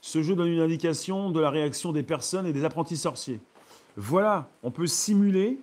Ce 0.02 0.22
jeu 0.22 0.36
donne 0.36 0.50
une 0.50 0.60
indication 0.60 1.32
de 1.32 1.40
la 1.40 1.50
réaction 1.50 1.92
des 1.92 2.04
personnes 2.04 2.46
et 2.46 2.54
des 2.54 2.64
apprentis 2.64 2.96
sorciers. 2.96 3.40
Voilà, 3.98 4.48
on 4.62 4.70
peut 4.70 4.86
simuler 4.86 5.58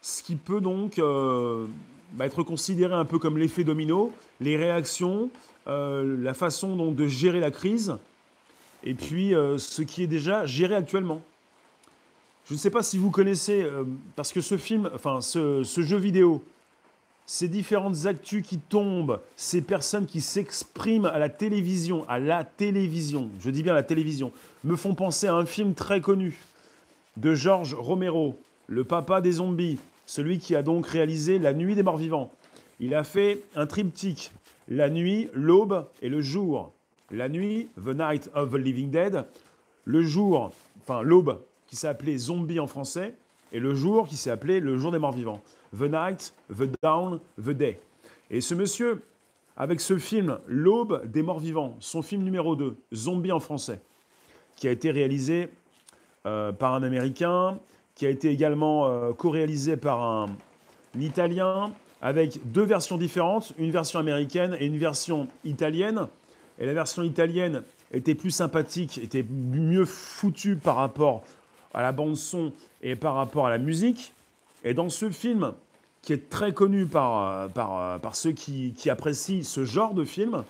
ce 0.00 0.22
qui 0.22 0.36
peut 0.36 0.62
donc 0.62 0.98
euh, 0.98 1.66
bah, 2.12 2.24
être 2.24 2.42
considéré 2.42 2.94
un 2.94 3.04
peu 3.04 3.18
comme 3.18 3.36
l'effet 3.36 3.62
domino, 3.62 4.12
les 4.40 4.56
réactions, 4.56 5.28
euh, 5.68 6.16
la 6.22 6.32
façon 6.32 6.74
donc 6.74 6.96
de 6.96 7.06
gérer 7.06 7.40
la 7.40 7.50
crise, 7.50 7.98
et 8.82 8.94
puis 8.94 9.34
euh, 9.34 9.58
ce 9.58 9.82
qui 9.82 10.04
est 10.04 10.06
déjà 10.06 10.46
géré 10.46 10.74
actuellement. 10.74 11.20
Je 12.46 12.54
ne 12.54 12.58
sais 12.58 12.70
pas 12.70 12.82
si 12.82 12.98
vous 12.98 13.10
connaissez, 13.10 13.62
euh, 13.62 13.84
parce 14.16 14.32
que 14.32 14.40
ce 14.40 14.56
film, 14.56 14.90
enfin 14.94 15.20
ce, 15.20 15.62
jeu 15.62 15.96
vidéo, 15.96 16.42
ces 17.26 17.48
différentes 17.48 18.06
actus 18.06 18.44
qui 18.44 18.58
tombent, 18.58 19.20
ces 19.36 19.62
personnes 19.62 20.06
qui 20.06 20.20
s'expriment 20.20 21.06
à 21.06 21.18
la 21.18 21.28
télévision, 21.28 22.04
à 22.08 22.18
la 22.18 22.44
télévision, 22.44 23.30
je 23.40 23.50
dis 23.50 23.62
bien 23.62 23.74
la 23.74 23.84
télévision, 23.84 24.32
me 24.64 24.74
font 24.74 24.94
penser 24.94 25.28
à 25.28 25.34
un 25.34 25.46
film 25.46 25.74
très 25.74 26.00
connu 26.00 26.38
de 27.16 27.34
George 27.34 27.74
Romero, 27.74 28.36
Le 28.66 28.84
papa 28.84 29.20
des 29.20 29.32
zombies, 29.32 29.78
celui 30.06 30.38
qui 30.38 30.56
a 30.56 30.62
donc 30.62 30.86
réalisé 30.86 31.38
La 31.38 31.52
Nuit 31.52 31.74
des 31.74 31.82
Morts 31.82 31.98
Vivants. 31.98 32.32
Il 32.80 32.94
a 32.94 33.04
fait 33.04 33.44
un 33.54 33.66
triptyque, 33.66 34.32
la 34.68 34.88
nuit, 34.88 35.28
l'aube 35.34 35.86
et 36.00 36.08
le 36.08 36.20
jour. 36.20 36.72
La 37.10 37.28
nuit, 37.28 37.68
The 37.76 37.88
Night 37.88 38.30
of 38.34 38.52
the 38.52 38.54
Living 38.56 38.90
Dead. 38.90 39.26
Le 39.84 40.02
jour, 40.02 40.52
enfin 40.82 41.02
l'aube, 41.02 41.40
qui 41.70 41.76
s'est 41.76 41.88
appelé 41.88 42.18
Zombie 42.18 42.60
en 42.60 42.66
français. 42.66 43.14
Et 43.52 43.60
le 43.60 43.74
jour, 43.74 44.08
qui 44.08 44.16
s'est 44.16 44.30
appelé 44.30 44.60
Le 44.60 44.76
jour 44.76 44.90
des 44.90 44.98
morts 44.98 45.12
vivants. 45.12 45.40
The 45.76 45.82
Night, 45.82 46.34
The 46.52 46.68
Dawn, 46.82 47.20
The 47.38 47.50
Day. 47.50 47.80
Et 48.30 48.40
ce 48.40 48.54
monsieur, 48.54 49.02
avec 49.56 49.80
ce 49.80 49.96
film, 49.96 50.38
L'aube 50.46 51.06
des 51.06 51.22
morts 51.22 51.38
vivants, 51.38 51.76
son 51.78 52.02
film 52.02 52.22
numéro 52.22 52.56
2, 52.56 52.76
Zombie 52.92 53.32
en 53.32 53.40
français, 53.40 53.80
qui 54.56 54.68
a 54.68 54.72
été 54.72 54.90
réalisé 54.90 55.48
euh, 56.26 56.52
par 56.52 56.74
un 56.74 56.82
Américain, 56.82 57.58
qui 57.94 58.04
a 58.04 58.10
été 58.10 58.30
également 58.30 58.88
euh, 58.88 59.12
co-réalisé 59.12 59.76
par 59.76 60.02
un 60.02 60.30
Italien, 60.98 61.72
avec 62.02 62.40
deux 62.50 62.64
versions 62.64 62.96
différentes, 62.96 63.52
une 63.58 63.70
version 63.70 64.00
américaine 64.00 64.56
et 64.58 64.66
une 64.66 64.78
version 64.78 65.28
italienne. 65.44 66.08
Et 66.58 66.66
la 66.66 66.72
version 66.74 67.02
italienne 67.02 67.62
était 67.92 68.14
plus 68.14 68.30
sympathique, 68.30 68.98
était 68.98 69.24
mieux 69.30 69.84
foutue 69.84 70.56
par 70.56 70.76
rapport 70.76 71.22
à 71.74 71.82
la 71.82 71.92
bande 71.92 72.16
son 72.16 72.52
et 72.82 72.96
par 72.96 73.14
rapport 73.14 73.46
à 73.46 73.50
la 73.50 73.58
musique. 73.58 74.12
Et 74.64 74.74
dans 74.74 74.88
ce 74.88 75.10
film, 75.10 75.52
qui 76.02 76.12
est 76.12 76.28
très 76.30 76.52
connu 76.52 76.86
par, 76.86 77.48
par, 77.50 78.00
par 78.00 78.16
ceux 78.16 78.32
qui, 78.32 78.74
qui, 78.76 78.90
apprécient 78.90 79.42
ce 79.42 79.64
genre 79.64 79.94
de 79.94 80.04
film, 80.04 80.44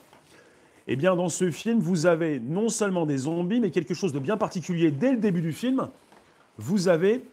eh 0.87 0.97
bien 0.97 1.15
dans 1.17 1.29
ce 1.29 1.50
film, 1.50 1.79
vous 1.79 2.07
avez 2.07 2.41
non 2.41 2.69
seulement 2.69 3.07
des 3.07 3.19
zombies, 3.19 3.61
mais 3.61 3.71
quelque 3.71 3.95
chose 3.95 4.12
de 4.12 4.19
bien 4.19 4.37
particulier 4.37 4.91
dès 4.91 5.12
le 5.12 5.19
début 5.19 5.43
du 5.43 5.53
film. 5.53 5.89
Vous 6.59 6.89
avez, 6.89 7.25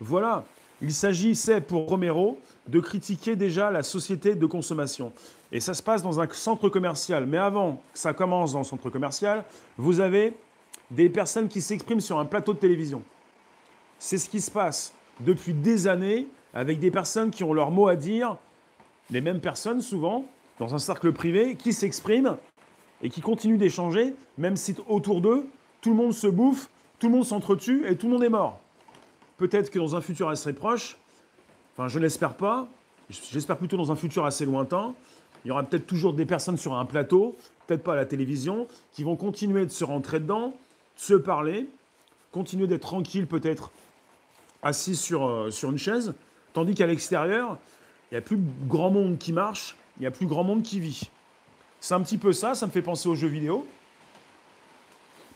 voilà, 0.00 0.44
il 0.80 0.92
s'agissait 0.92 1.60
pour 1.60 1.88
Romero 1.88 2.38
de 2.68 2.80
critiquer 2.80 3.34
déjà 3.34 3.70
la 3.70 3.82
société 3.82 4.34
de 4.34 4.46
consommation. 4.46 5.12
Et 5.50 5.60
ça 5.60 5.74
se 5.74 5.82
passe 5.82 6.02
dans 6.02 6.20
un 6.20 6.28
centre 6.30 6.68
commercial. 6.68 7.26
Mais 7.26 7.38
avant 7.38 7.82
que 7.92 7.98
ça 7.98 8.12
commence 8.12 8.52
dans 8.52 8.60
le 8.60 8.64
centre 8.64 8.90
commercial, 8.90 9.44
vous 9.76 10.00
avez 10.00 10.34
des 10.90 11.08
personnes 11.08 11.48
qui 11.48 11.60
s'expriment 11.60 12.00
sur 12.00 12.18
un 12.18 12.24
plateau 12.24 12.54
de 12.54 12.58
télévision. 12.58 13.02
C'est 13.98 14.18
ce 14.18 14.28
qui 14.28 14.40
se 14.40 14.50
passe 14.50 14.94
depuis 15.20 15.52
des 15.52 15.86
années 15.86 16.28
avec 16.54 16.78
des 16.78 16.90
personnes 16.90 17.30
qui 17.30 17.44
ont 17.44 17.52
leur 17.52 17.70
mot 17.70 17.88
à 17.88 17.96
dire, 17.96 18.36
les 19.10 19.20
mêmes 19.20 19.40
personnes 19.40 19.80
souvent, 19.80 20.24
dans 20.58 20.74
un 20.74 20.78
cercle 20.78 21.12
privé, 21.12 21.56
qui 21.56 21.72
s'expriment 21.72 22.36
et 23.02 23.10
qui 23.10 23.20
continuent 23.20 23.58
d'échanger, 23.58 24.14
même 24.38 24.56
si 24.56 24.74
autour 24.88 25.20
d'eux, 25.20 25.46
tout 25.80 25.90
le 25.90 25.96
monde 25.96 26.12
se 26.12 26.26
bouffe, 26.26 26.68
tout 26.98 27.08
le 27.08 27.14
monde 27.14 27.24
s'entretue 27.24 27.86
et 27.86 27.96
tout 27.96 28.06
le 28.06 28.14
monde 28.14 28.24
est 28.24 28.28
mort. 28.28 28.60
Peut-être 29.36 29.70
que 29.70 29.78
dans 29.78 29.94
un 29.94 30.00
futur 30.00 30.28
assez 30.28 30.52
proche, 30.52 30.96
enfin 31.74 31.88
je 31.88 31.98
l'espère 31.98 32.34
pas, 32.34 32.68
j'espère 33.08 33.56
plutôt 33.56 33.76
dans 33.76 33.92
un 33.92 33.96
futur 33.96 34.24
assez 34.24 34.44
lointain, 34.44 34.94
il 35.44 35.48
y 35.48 35.50
aura 35.52 35.62
peut-être 35.62 35.86
toujours 35.86 36.12
des 36.12 36.26
personnes 36.26 36.56
sur 36.56 36.74
un 36.74 36.84
plateau, 36.84 37.36
peut-être 37.66 37.84
pas 37.84 37.92
à 37.92 37.96
la 37.96 38.06
télévision, 38.06 38.66
qui 38.92 39.04
vont 39.04 39.14
continuer 39.14 39.64
de 39.64 39.70
se 39.70 39.84
rentrer 39.84 40.18
dedans, 40.18 40.54
se 40.98 41.14
parler, 41.14 41.68
continuer 42.32 42.66
d'être 42.66 42.82
tranquille 42.82 43.26
peut-être 43.26 43.70
assis 44.62 44.96
sur, 44.96 45.26
euh, 45.26 45.50
une 45.62 45.78
chaise, 45.78 46.12
tandis 46.52 46.74
qu'à 46.74 46.86
l'extérieur, 46.86 47.56
il 48.10 48.14
n'y 48.14 48.18
a 48.18 48.20
plus 48.20 48.38
grand 48.66 48.90
monde 48.90 49.16
qui 49.16 49.32
marche, 49.32 49.76
il 49.96 50.00
n'y 50.00 50.06
a 50.06 50.10
plus 50.10 50.26
grand 50.26 50.44
monde 50.44 50.62
qui 50.62 50.80
vit. 50.80 51.08
C'est 51.80 51.94
un 51.94 52.02
petit 52.02 52.18
peu 52.18 52.32
ça, 52.32 52.54
ça 52.54 52.66
me 52.66 52.72
fait 52.72 52.82
penser 52.82 53.08
aux 53.08 53.14
jeux 53.14 53.28
vidéo. 53.28 53.66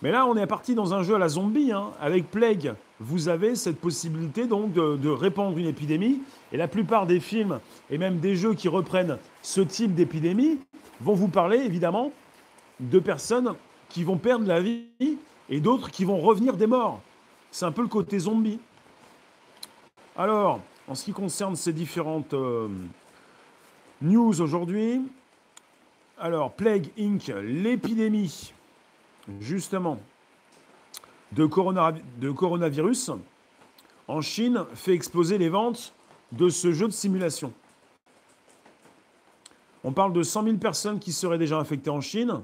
Mais 0.02 0.11
là, 0.11 0.26
on 0.26 0.37
est 0.37 0.47
parti 0.49 0.75
dans 0.75 0.95
un 0.95 1.04
jeu 1.04 1.14
à 1.14 1.19
la 1.19 1.28
zombie, 1.28 1.71
hein. 1.71 1.92
avec 2.00 2.28
Plague. 2.28 2.75
Vous 2.99 3.28
avez 3.28 3.54
cette 3.54 3.81
possibilité 3.81 4.49
donc 4.49 4.73
de, 4.73 5.09
répandre 5.09 5.57
une 5.59 5.66
épidémie. 5.66 6.23
Et 6.50 6.57
la 6.57 6.66
plupart 6.66 7.07
des 7.07 7.21
films 7.21 7.61
et 7.88 7.99
même 7.99 8.19
des 8.19 8.35
jeux 8.35 8.54
qui 8.54 8.66
reprennent 8.66 9.16
ce 9.42 9.61
type 9.61 9.95
d'épidémie 9.95 10.59
vont 11.00 11.14
vous 11.14 11.28
parler 11.28 11.59
évidemment 11.59 12.11
de 12.81 12.99
personnes 12.99 13.54
qui 13.88 14.02
vont 14.02 14.16
perdre 14.16 14.47
la 14.47 14.61
vie 14.61 15.19
et 15.52 15.61
d'autres 15.61 15.90
qui 15.90 16.06
vont 16.06 16.18
revenir 16.18 16.56
des 16.56 16.66
morts. 16.66 17.02
C'est 17.50 17.66
un 17.66 17.73
peu 17.73 17.82
le 17.82 17.88
côté 17.88 18.18
zombie. 18.18 18.59
Alors, 20.16 20.61
en 20.88 20.94
ce 20.94 21.04
qui 21.04 21.12
concerne 21.12 21.56
ces 21.56 21.75
différentes 21.75 22.32
euh, 22.32 22.68
news 24.00 24.40
aujourd'hui, 24.40 25.02
alors 26.18 26.52
Plague 26.52 26.88
Inc., 26.99 27.30
l'épidémie 27.44 28.54
justement, 29.40 30.00
de, 31.32 31.44
coronavirus 31.44 33.11
en 34.09 34.21
Chine 34.23 34.64
fait 34.75 34.94
exploser 34.94 35.37
les 35.37 35.50
ventes 35.50 35.92
de 36.32 36.49
ce 36.49 36.73
jeu 36.73 36.87
de 36.87 36.92
simulation. 36.92 37.52
On 39.85 39.92
parle 39.92 40.14
de 40.14 40.23
100 40.23 40.44
000 40.44 40.56
personnes 40.56 40.99
qui 40.99 41.12
seraient 41.12 41.38
déjà 41.38 41.59
infectées 41.59 41.90
en 41.90 42.00
Chine. 42.00 42.40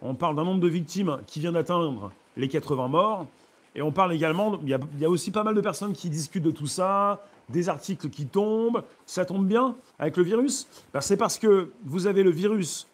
On 0.00 0.14
parle 0.14 0.36
d'un 0.36 0.44
nombre 0.44 0.60
de 0.60 0.68
victimes 0.68 1.20
qui 1.26 1.40
vient 1.40 1.52
d'atteindre 1.52 2.10
les 2.36 2.48
80 2.48 2.88
morts. 2.88 3.26
Et 3.74 3.82
on 3.82 3.92
parle 3.92 4.12
également, 4.12 4.58
il 4.62 4.68
y, 4.68 5.04
a, 5.04 5.10
aussi 5.10 5.30
pas 5.30 5.44
mal 5.44 5.54
de 5.54 5.60
personnes 5.60 5.92
qui 5.92 6.10
discutent 6.10 6.42
de 6.42 6.50
tout 6.50 6.66
ça, 6.66 7.24
des 7.48 7.68
articles 7.68 8.08
qui 8.10 8.26
tombent. 8.26 8.82
Ça 9.06 9.24
tombe 9.24 9.46
bien 9.46 9.76
avec 9.98 10.16
le 10.16 10.24
virus? 10.24 10.66
Ben, 10.92 11.00
C'est 11.00 11.16
parce 11.16 11.38
que 11.38 11.70
vous 11.84 12.06
avez 12.06 12.22
le 12.22 12.30
virus 12.30 12.88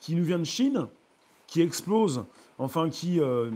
qui 0.00 0.14
nous 0.14 0.24
vient 0.24 0.38
de 0.38 0.44
Chine, 0.44 0.88
qui 1.46 1.62
explose 1.62 2.24
enfin 2.58 2.90
qui, 2.90 3.20
euh, 3.20 3.50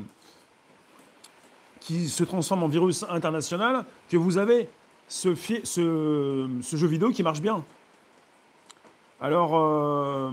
qui 1.80 2.08
se 2.08 2.24
transforme 2.24 2.62
en 2.62 2.68
virus 2.68 3.04
international, 3.08 3.84
que 4.08 4.16
vous 4.16 4.38
avez 4.38 4.68
ce, 5.08 5.34
jeu 5.34 6.86
vidéo 6.86 7.10
qui 7.10 7.22
marche 7.22 7.40
bien. 7.40 7.64
Alors, 9.20 9.56
euh, 9.56 10.30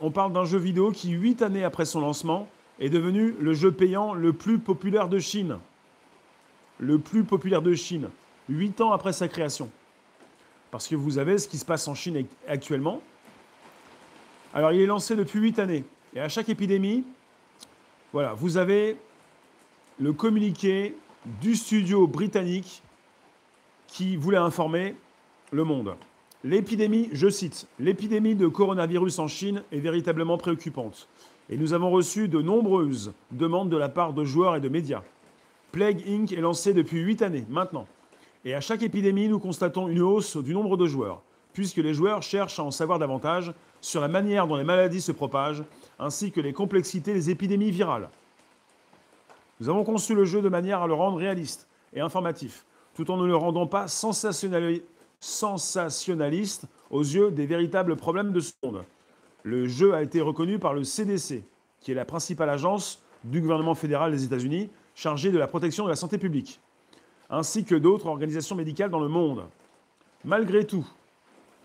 on 0.00 0.10
parle 0.10 0.32
d'un 0.32 0.44
jeu 0.44 0.58
vidéo 0.58 0.90
qui, 0.90 1.10
huit 1.10 1.42
années 1.42 1.64
après 1.64 1.84
son 1.84 2.00
lancement, 2.00 2.48
est 2.82 2.90
devenu 2.90 3.34
le 3.38 3.54
jeu 3.54 3.70
payant 3.70 4.12
le 4.12 4.32
plus 4.32 4.58
populaire 4.58 5.08
de 5.08 5.20
Chine. 5.20 5.58
Le 6.78 6.98
plus 6.98 7.22
populaire 7.22 7.62
de 7.62 7.74
Chine, 7.74 8.10
huit 8.48 8.80
ans 8.80 8.92
après 8.92 9.12
sa 9.12 9.28
création. 9.28 9.70
Parce 10.72 10.88
que 10.88 10.96
vous 10.96 11.18
avez 11.18 11.38
ce 11.38 11.46
qui 11.46 11.58
se 11.58 11.64
passe 11.64 11.86
en 11.86 11.94
Chine 11.94 12.26
actuellement. 12.48 13.00
Alors, 14.52 14.72
il 14.72 14.80
est 14.80 14.86
lancé 14.86 15.14
depuis 15.14 15.38
huit 15.38 15.60
années. 15.60 15.84
Et 16.14 16.20
à 16.20 16.28
chaque 16.28 16.48
épidémie, 16.48 17.04
voilà, 18.12 18.32
vous 18.34 18.56
avez 18.56 18.96
le 20.00 20.12
communiqué 20.12 20.96
du 21.40 21.54
studio 21.54 22.08
britannique 22.08 22.82
qui 23.86 24.16
voulait 24.16 24.38
informer 24.38 24.96
le 25.52 25.62
monde. 25.62 25.94
L'épidémie, 26.42 27.10
je 27.12 27.28
cite, 27.28 27.68
l'épidémie 27.78 28.34
de 28.34 28.48
coronavirus 28.48 29.20
en 29.20 29.28
Chine 29.28 29.62
est 29.70 29.78
véritablement 29.78 30.36
préoccupante. 30.36 31.06
Et 31.52 31.56
nous 31.58 31.74
avons 31.74 31.90
reçu 31.90 32.28
de 32.28 32.40
nombreuses 32.40 33.12
demandes 33.30 33.68
de 33.68 33.76
la 33.76 33.90
part 33.90 34.14
de 34.14 34.24
joueurs 34.24 34.56
et 34.56 34.60
de 34.60 34.70
médias. 34.70 35.02
Plague 35.70 36.02
Inc. 36.08 36.32
est 36.32 36.40
lancé 36.40 36.72
depuis 36.72 37.00
8 37.00 37.20
années 37.20 37.44
maintenant. 37.50 37.86
Et 38.46 38.54
à 38.54 38.62
chaque 38.62 38.82
épidémie, 38.82 39.28
nous 39.28 39.38
constatons 39.38 39.88
une 39.88 40.00
hausse 40.00 40.38
du 40.38 40.54
nombre 40.54 40.78
de 40.78 40.86
joueurs, 40.86 41.20
puisque 41.52 41.76
les 41.76 41.92
joueurs 41.92 42.22
cherchent 42.22 42.58
à 42.58 42.64
en 42.64 42.70
savoir 42.70 42.98
davantage 42.98 43.52
sur 43.82 44.00
la 44.00 44.08
manière 44.08 44.46
dont 44.46 44.56
les 44.56 44.64
maladies 44.64 45.02
se 45.02 45.12
propagent 45.12 45.62
ainsi 45.98 46.32
que 46.32 46.40
les 46.40 46.54
complexités 46.54 47.12
des 47.12 47.28
épidémies 47.28 47.70
virales. 47.70 48.08
Nous 49.60 49.68
avons 49.68 49.84
conçu 49.84 50.14
le 50.14 50.24
jeu 50.24 50.40
de 50.40 50.48
manière 50.48 50.80
à 50.80 50.86
le 50.86 50.94
rendre 50.94 51.18
réaliste 51.18 51.68
et 51.92 52.00
informatif, 52.00 52.64
tout 52.94 53.10
en 53.10 53.18
ne 53.18 53.26
le 53.26 53.36
rendant 53.36 53.66
pas 53.66 53.88
sensationnaliste 53.88 56.64
aux 56.88 57.02
yeux 57.02 57.30
des 57.30 57.44
véritables 57.44 57.96
problèmes 57.96 58.32
de 58.32 58.40
ce 58.40 58.54
monde. 58.62 58.84
Le 59.42 59.66
jeu 59.66 59.94
a 59.94 60.02
été 60.02 60.20
reconnu 60.20 60.58
par 60.58 60.72
le 60.72 60.84
CDC, 60.84 61.42
qui 61.80 61.90
est 61.90 61.94
la 61.94 62.04
principale 62.04 62.50
agence 62.50 63.02
du 63.24 63.40
gouvernement 63.40 63.74
fédéral 63.74 64.12
des 64.12 64.24
États-Unis 64.24 64.70
chargée 64.94 65.30
de 65.30 65.38
la 65.38 65.48
protection 65.48 65.84
de 65.84 65.88
la 65.88 65.96
santé 65.96 66.18
publique, 66.18 66.60
ainsi 67.30 67.64
que 67.64 67.74
d'autres 67.74 68.06
organisations 68.06 68.54
médicales 68.54 68.90
dans 68.90 69.00
le 69.00 69.08
monde. 69.08 69.44
Malgré 70.24 70.64
tout, 70.64 70.86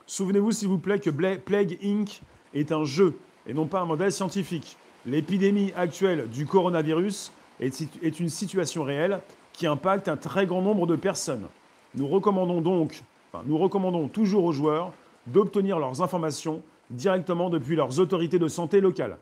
souvenez-vous 0.05 0.51
s'il 0.51 0.69
vous 0.69 0.79
plaît 0.79 0.99
que 0.99 1.09
Plague 1.09 1.77
Inc. 1.83 2.21
est 2.53 2.71
un 2.71 2.83
jeu 2.83 3.17
et 3.45 3.53
non 3.53 3.67
pas 3.67 3.81
un 3.81 3.85
modèle 3.85 4.11
scientifique. 4.11 4.77
L'épidémie 5.05 5.71
actuelle 5.75 6.27
du 6.29 6.45
coronavirus 6.45 7.31
est, 7.59 8.19
une 8.19 8.29
situation 8.29 8.83
réelle 8.83 9.21
qui 9.53 9.67
impacte 9.67 10.07
un 10.07 10.17
très 10.17 10.45
grand 10.45 10.61
nombre 10.61 10.87
de 10.87 10.95
personnes. 10.95 11.47
Nous 11.95 12.07
recommandons 12.07 12.61
donc, 12.61 13.03
nous 13.45 13.57
recommandons 13.57 14.07
toujours 14.07 14.43
aux 14.45 14.51
joueurs 14.51 14.93
d'obtenir 15.27 15.79
leurs 15.79 16.01
informations 16.01 16.61
directement 16.89 17.49
depuis 17.49 17.75
leurs 17.75 17.99
autorités 17.99 18.39
de 18.39 18.47
santé 18.47 18.81
locales. 18.81 19.17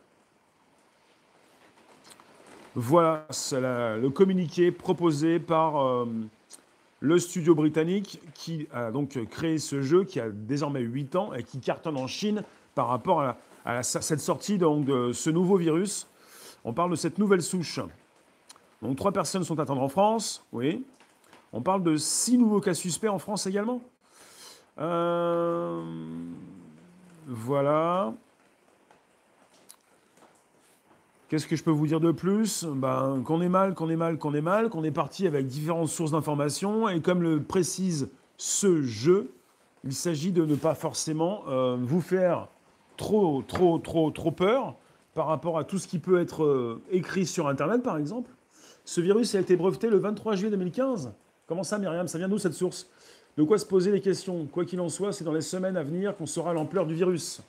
Voilà 2.75 3.25
le 3.51 4.09
communiqué 4.09 4.71
proposé 4.71 5.39
par 5.39 5.77
euh, 5.77 6.05
le 6.99 7.19
studio 7.19 7.55
britannique 7.55 8.19
qui 8.33 8.67
a 8.73 8.91
donc 8.91 9.17
créé 9.29 9.59
ce 9.59 9.81
jeu 9.81 10.03
qui 10.03 10.19
a 10.19 10.29
désormais 10.29 10.81
8 10.81 11.15
ans 11.15 11.33
et 11.33 11.43
qui 11.43 11.59
cartonne 11.59 11.97
en 11.97 12.07
Chine 12.07 12.43
par 12.73 12.89
rapport 12.89 13.21
à 13.21 13.37
à 13.65 13.81
cette 13.81 14.19
sortie 14.19 14.57
de 14.59 15.11
ce 15.11 15.29
nouveau 15.31 15.57
virus. 15.57 16.07
On 16.63 16.73
parle 16.73 16.91
de 16.91 16.95
cette 16.95 17.17
nouvelle 17.17 17.41
souche. 17.41 17.79
Donc 18.81 18.95
trois 18.95 19.11
personnes 19.11 19.43
sont 19.43 19.59
atteintes 19.59 19.79
en 19.79 19.89
France, 19.89 20.45
oui. 20.51 20.85
On 21.51 21.61
parle 21.61 21.83
de 21.83 21.97
six 21.97 22.37
nouveaux 22.37 22.61
cas 22.61 22.73
suspects 22.73 23.09
en 23.09 23.17
France 23.17 23.47
également. 23.47 23.81
Euh, 24.77 25.81
voilà. 27.25 28.13
Qu'est-ce 31.27 31.47
que 31.47 31.55
je 31.55 31.63
peux 31.63 31.71
vous 31.71 31.87
dire 31.87 31.99
de 31.99 32.11
plus? 32.11 32.65
Ben, 32.65 33.21
Qu'on 33.25 33.41
est 33.41 33.49
mal, 33.49 33.73
qu'on 33.73 33.89
est 33.89 33.95
mal, 33.95 34.17
qu'on 34.17 34.33
est 34.35 34.41
mal, 34.41 34.69
qu'on 34.69 34.83
est 34.83 34.91
parti 34.91 35.25
avec 35.25 35.47
différentes 35.47 35.89
sources 35.89 36.11
d'informations. 36.11 36.87
Et 36.87 37.01
comme 37.01 37.23
le 37.23 37.41
précise 37.41 38.09
ce 38.37 38.83
jeu, 38.83 39.33
il 39.83 39.93
s'agit 39.93 40.31
de 40.31 40.45
ne 40.45 40.55
pas 40.55 40.75
forcément 40.75 41.43
euh, 41.47 41.77
vous 41.81 42.01
faire 42.01 42.47
trop, 42.95 43.41
trop, 43.41 43.79
trop, 43.79 44.11
trop 44.11 44.31
peur 44.31 44.75
par 45.15 45.27
rapport 45.27 45.57
à 45.57 45.63
tout 45.63 45.79
ce 45.79 45.87
qui 45.87 45.97
peut 45.97 46.19
être 46.19 46.43
euh, 46.43 46.81
écrit 46.91 47.25
sur 47.25 47.47
Internet, 47.47 47.81
par 47.81 47.97
exemple. 47.97 48.29
Ce 48.83 49.01
virus 49.01 49.33
a 49.33 49.39
été 49.39 49.55
breveté 49.55 49.89
le 49.89 49.97
23 49.97 50.35
juillet 50.35 50.51
2015. 50.51 51.11
Comment 51.47 51.63
ça, 51.63 51.79
Myriam? 51.79 52.07
Ça 52.07 52.19
vient 52.19 52.29
d'où 52.29 52.37
cette 52.37 52.53
source? 52.53 52.87
De 53.37 53.43
quoi 53.43 53.57
se 53.57 53.65
poser 53.65 53.91
les 53.91 53.99
questions 53.99 54.45
Quoi 54.45 54.63
qu'il 54.63 54.79
en 54.79 54.87
soit, 54.87 55.11
c'est 55.11 55.25
dans 55.25 55.33
les 55.33 55.41
semaines 55.41 55.75
à 55.75 55.83
venir 55.83 56.15
qu'on 56.15 56.25
saura 56.25 56.53
l'ampleur 56.53 56.85
du 56.85 56.93
virus. 56.93 57.41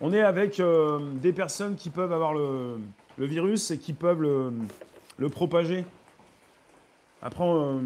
On 0.00 0.14
est 0.14 0.22
avec 0.22 0.60
euh, 0.60 0.98
des 1.16 1.34
personnes 1.34 1.76
qui 1.76 1.90
peuvent 1.90 2.12
avoir 2.12 2.32
le, 2.32 2.78
virus 3.18 3.70
et 3.70 3.76
qui 3.76 3.92
peuvent 3.92 4.22
le, 4.22 5.28
propager. 5.28 5.84
Après, 7.20 7.44
euh, 7.44 7.78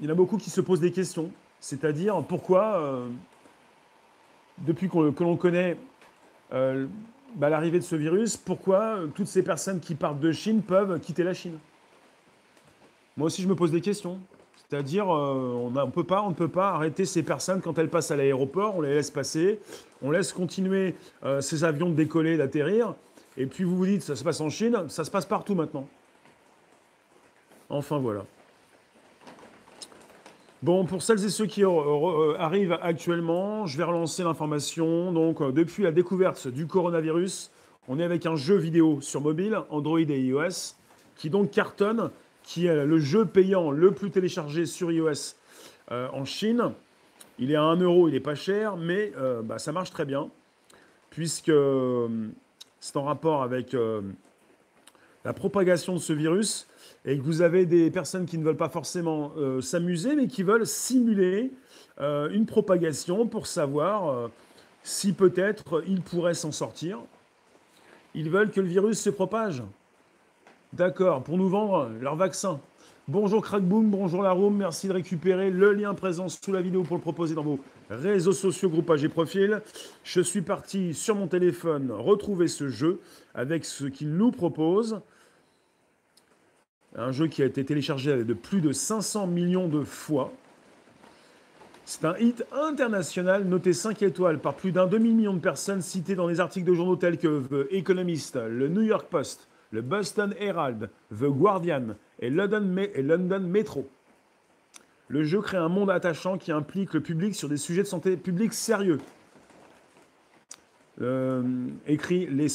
il 0.00 0.06
y 0.06 0.08
en 0.08 0.10
a 0.10 0.16
beaucoup 0.16 0.38
qui 0.38 0.50
se 0.50 0.60
posent 0.60 0.80
des 0.80 0.90
questions. 0.90 1.30
C'est-à-dire 1.60 2.20
pourquoi, 2.24 3.06
depuis 4.58 4.88
que 4.88 5.22
l'on 5.22 5.36
connaît 5.36 5.76
bah, 6.50 7.48
l'arrivée 7.48 7.78
de 7.78 7.84
ce 7.84 7.96
virus, 7.96 8.36
pourquoi 8.36 9.00
toutes 9.14 9.26
ces 9.26 9.42
personnes 9.42 9.80
qui 9.80 9.94
partent 9.94 10.20
de 10.20 10.32
Chine 10.32 10.62
peuvent 10.62 11.00
quitter 11.00 11.22
la 11.22 11.32
Chine? 11.32 11.58
Moi 13.16 13.26
aussi, 13.26 13.40
je 13.40 13.48
me 13.48 13.54
pose 13.54 13.70
des 13.70 13.80
questions. 13.80 14.20
C'est-à-dire, 14.68 15.04
euh, 15.04 15.54
on, 15.54 15.70
ne 15.70 16.32
peut 16.32 16.48
pas, 16.48 16.70
arrêter 16.70 17.04
ces 17.04 17.22
personnes 17.22 17.60
quand 17.60 17.78
elles 17.78 17.88
passent 17.88 18.10
à 18.10 18.16
l'aéroport, 18.16 18.76
on 18.76 18.80
les 18.80 18.94
laisse 18.94 19.12
passer, 19.12 19.60
on 20.02 20.10
laisse 20.10 20.32
continuer 20.32 20.96
euh, 21.24 21.40
ces 21.40 21.62
avions 21.62 21.88
de 21.88 21.94
décoller, 21.94 22.36
d'atterrir, 22.36 22.94
et 23.36 23.46
puis 23.46 23.62
vous 23.62 23.76
vous 23.76 23.86
dites, 23.86 24.02
ça 24.02 24.16
se 24.16 24.24
passe 24.24 24.40
en 24.40 24.50
Chine, 24.50 24.84
ça 24.88 25.04
se 25.04 25.10
passe 25.10 25.26
partout 25.26 25.54
maintenant. 25.54 25.86
Enfin 27.68 27.98
voilà. 27.98 28.24
Bon, 30.62 30.84
pour 30.84 31.02
celles 31.02 31.24
et 31.24 31.28
ceux 31.28 31.46
qui 31.46 31.64
euh, 31.64 32.36
arrivent 32.38 32.76
actuellement, 32.82 33.66
je 33.66 33.76
vais 33.76 33.84
relancer 33.84 34.24
l'information. 34.24 35.12
Donc, 35.12 35.42
depuis 35.52 35.84
la 35.84 35.92
découverte 35.92 36.48
du 36.48 36.66
coronavirus, 36.66 37.52
on 37.86 38.00
est 38.00 38.04
avec 38.04 38.26
un 38.26 38.34
jeu 38.34 38.56
vidéo 38.56 39.00
sur 39.00 39.20
mobile, 39.20 39.60
Android 39.70 40.00
et 40.00 40.20
iOS, 40.20 40.74
qui 41.14 41.30
donc 41.30 41.50
cartonne, 41.50 42.10
qui 42.46 42.66
est 42.66 42.86
le 42.86 42.98
jeu 42.98 43.26
payant 43.26 43.70
le 43.70 43.92
plus 43.92 44.10
téléchargé 44.10 44.64
sur 44.64 44.90
iOS 44.90 45.34
en 45.90 46.24
Chine. 46.24 46.72
Il 47.38 47.52
est 47.52 47.56
à 47.56 47.62
1 47.62 47.76
euro, 47.82 48.08
il 48.08 48.12
n'est 48.12 48.20
pas 48.20 48.34
cher, 48.34 48.76
mais 48.76 49.12
bah, 49.44 49.58
ça 49.58 49.72
marche 49.72 49.90
très 49.90 50.04
bien, 50.04 50.30
puisque 51.10 51.52
c'est 52.80 52.96
en 52.96 53.02
rapport 53.02 53.42
avec 53.42 53.76
la 55.26 55.32
propagation 55.32 55.94
de 55.94 55.98
ce 55.98 56.12
virus 56.12 56.68
et 57.04 57.18
que 57.18 57.22
vous 57.22 57.42
avez 57.42 57.66
des 57.66 57.90
personnes 57.90 58.26
qui 58.26 58.38
ne 58.38 58.44
veulent 58.44 58.56
pas 58.56 58.68
forcément 58.68 59.32
euh, 59.36 59.60
s'amuser, 59.60 60.14
mais 60.14 60.28
qui 60.28 60.44
veulent 60.44 60.66
simuler 60.66 61.52
euh, 62.00 62.28
une 62.30 62.46
propagation 62.46 63.26
pour 63.26 63.48
savoir 63.48 64.08
euh, 64.08 64.28
si 64.84 65.12
peut-être 65.12 65.82
ils 65.88 66.00
pourraient 66.00 66.34
s'en 66.34 66.52
sortir. 66.52 67.00
Ils 68.14 68.30
veulent 68.30 68.50
que 68.50 68.60
le 68.60 68.68
virus 68.68 69.00
se 69.00 69.10
propage. 69.10 69.62
D'accord, 70.76 71.22
pour 71.22 71.38
nous 71.38 71.48
vendre 71.48 71.90
leur 72.02 72.16
vaccin. 72.16 72.60
Bonjour 73.08 73.42
Crackboom, 73.42 73.90
bonjour 73.90 74.22
la 74.22 74.32
room, 74.32 74.58
merci 74.58 74.88
de 74.88 74.92
récupérer 74.92 75.50
le 75.50 75.72
lien 75.72 75.94
présent 75.94 76.28
sous 76.28 76.52
la 76.52 76.60
vidéo 76.60 76.82
pour 76.82 76.96
le 76.96 77.00
proposer 77.00 77.34
dans 77.34 77.42
vos 77.42 77.58
réseaux 77.88 78.32
sociaux, 78.32 78.68
groupages 78.68 79.02
et 79.02 79.08
profils. 79.08 79.62
Je 80.04 80.20
suis 80.20 80.42
parti 80.42 80.92
sur 80.92 81.14
mon 81.14 81.28
téléphone 81.28 81.90
retrouver 81.90 82.46
ce 82.46 82.68
jeu 82.68 83.00
avec 83.34 83.64
ce 83.64 83.86
qu'il 83.86 84.10
nous 84.10 84.32
propose 84.32 85.00
un 86.94 87.10
jeu 87.10 87.26
qui 87.26 87.40
a 87.40 87.46
été 87.46 87.64
téléchargé 87.64 88.22
de 88.22 88.34
plus 88.34 88.60
de 88.60 88.72
500 88.72 89.28
millions 89.28 89.68
de 89.68 89.82
fois. 89.82 90.30
C'est 91.86 92.04
un 92.04 92.18
hit 92.18 92.44
international 92.52 93.44
noté 93.44 93.72
5 93.72 94.02
étoiles 94.02 94.40
par 94.40 94.52
plus 94.52 94.72
d'un 94.72 94.86
demi-million 94.86 95.32
de 95.32 95.40
personnes 95.40 95.80
citées 95.80 96.16
dans 96.16 96.28
des 96.28 96.38
articles 96.38 96.68
de 96.68 96.74
journaux 96.74 96.96
tels 96.96 97.16
que 97.16 97.40
The 97.40 97.72
Economist, 97.72 98.36
le 98.36 98.68
New 98.68 98.82
York 98.82 99.06
Post, 99.08 99.48
le 99.76 99.82
Boston 99.82 100.34
Herald, 100.40 100.88
The 101.12 101.24
Guardian 101.24 101.96
et 102.18 102.30
London, 102.30 102.76
et 102.94 103.02
London 103.02 103.40
Metro. 103.40 103.86
Le 105.08 105.22
jeu 105.22 105.42
crée 105.42 105.58
un 105.58 105.68
monde 105.68 105.90
attachant 105.90 106.38
qui 106.38 106.50
implique 106.50 106.94
le 106.94 107.00
public 107.00 107.34
sur 107.34 107.50
des 107.50 107.58
sujets 107.58 107.82
de 107.82 107.86
santé 107.86 108.16
publique 108.16 108.54
sérieux. 108.54 108.98
Euh, 111.02 111.42
écrit 111.86 112.26
les, 112.26 112.46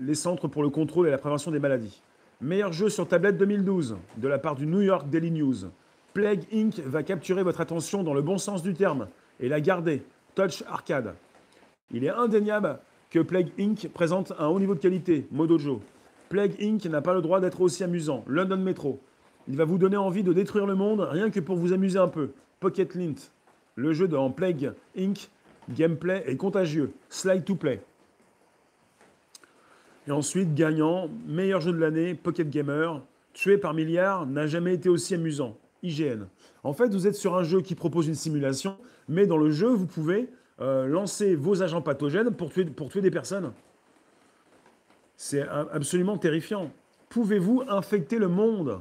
les 0.00 0.14
Centres 0.14 0.48
pour 0.48 0.62
le 0.62 0.68
contrôle 0.68 1.08
et 1.08 1.10
la 1.10 1.16
prévention 1.16 1.50
des 1.50 1.58
maladies. 1.58 2.02
Meilleur 2.42 2.74
jeu 2.74 2.90
sur 2.90 3.08
tablette 3.08 3.38
2012 3.38 3.96
de 4.18 4.28
la 4.28 4.38
part 4.38 4.54
du 4.54 4.66
New 4.66 4.82
York 4.82 5.08
Daily 5.08 5.30
News. 5.30 5.70
Plague 6.12 6.44
Inc. 6.52 6.78
va 6.80 7.02
capturer 7.02 7.42
votre 7.42 7.62
attention 7.62 8.02
dans 8.02 8.12
le 8.12 8.20
bon 8.20 8.36
sens 8.36 8.62
du 8.62 8.74
terme 8.74 9.08
et 9.40 9.48
la 9.48 9.62
garder. 9.62 10.02
Touch 10.34 10.62
arcade. 10.68 11.14
Il 11.90 12.04
est 12.04 12.10
indéniable 12.10 12.78
que 13.08 13.20
Plague 13.20 13.48
Inc. 13.58 13.88
présente 13.94 14.34
un 14.38 14.48
haut 14.48 14.60
niveau 14.60 14.74
de 14.74 14.80
qualité. 14.80 15.26
Modojo. 15.30 15.80
Plague 16.28 16.54
Inc. 16.60 16.84
n'a 16.86 17.02
pas 17.02 17.14
le 17.14 17.22
droit 17.22 17.40
d'être 17.40 17.60
aussi 17.60 17.84
amusant. 17.84 18.24
London 18.26 18.56
Metro. 18.56 19.00
Il 19.48 19.56
va 19.56 19.64
vous 19.64 19.78
donner 19.78 19.96
envie 19.96 20.24
de 20.24 20.32
détruire 20.32 20.66
le 20.66 20.74
monde 20.74 21.06
rien 21.08 21.30
que 21.30 21.40
pour 21.40 21.56
vous 21.56 21.72
amuser 21.72 21.98
un 21.98 22.08
peu. 22.08 22.30
Pocket 22.58 22.94
Lint. 22.94 23.30
Le 23.76 23.92
jeu 23.92 24.08
de 24.08 24.16
Plague 24.32 24.72
Inc. 24.98 25.28
Gameplay 25.70 26.24
est 26.26 26.36
contagieux. 26.36 26.92
Slide 27.08 27.44
to 27.44 27.54
play. 27.54 27.80
Et 30.08 30.12
ensuite, 30.12 30.54
gagnant, 30.54 31.08
meilleur 31.26 31.60
jeu 31.60 31.72
de 31.72 31.78
l'année, 31.78 32.14
Pocket 32.14 32.48
Gamer, 32.48 33.02
tué 33.32 33.58
par 33.58 33.74
milliards, 33.74 34.26
n'a 34.26 34.46
jamais 34.46 34.74
été 34.74 34.88
aussi 34.88 35.14
amusant. 35.14 35.56
IGN. 35.82 36.26
En 36.62 36.72
fait, 36.72 36.88
vous 36.88 37.06
êtes 37.06 37.16
sur 37.16 37.36
un 37.36 37.42
jeu 37.42 37.60
qui 37.60 37.74
propose 37.74 38.06
une 38.06 38.14
simulation, 38.14 38.76
mais 39.08 39.26
dans 39.26 39.36
le 39.36 39.50
jeu, 39.50 39.68
vous 39.68 39.86
pouvez 39.86 40.28
euh, 40.60 40.86
lancer 40.86 41.34
vos 41.34 41.62
agents 41.62 41.82
pathogènes 41.82 42.30
pour 42.30 42.50
tuer 42.50 43.00
des 43.00 43.10
personnes. 43.10 43.52
C'est 45.16 45.42
absolument 45.48 46.18
terrifiant. 46.18 46.70
Pouvez-vous 47.08 47.62
infecter 47.68 48.18
le 48.18 48.28
monde? 48.28 48.80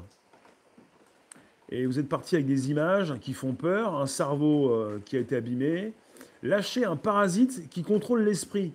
Et 1.70 1.86
vous 1.86 1.98
êtes 1.98 2.10
parti 2.10 2.36
avec 2.36 2.46
des 2.46 2.70
images 2.70 3.18
qui 3.22 3.34
font 3.34 3.54
peur, 3.54 3.96
un 3.96 4.06
cerveau 4.06 4.72
euh, 4.72 5.02
qui 5.04 5.16
a 5.16 5.20
été 5.20 5.36
abîmé, 5.36 5.94
lâcher 6.44 6.86
un 6.86 6.96
parasite 6.96 7.70
qui 7.70 7.84
contrôle 7.84 8.24
l'esprit. 8.24 8.74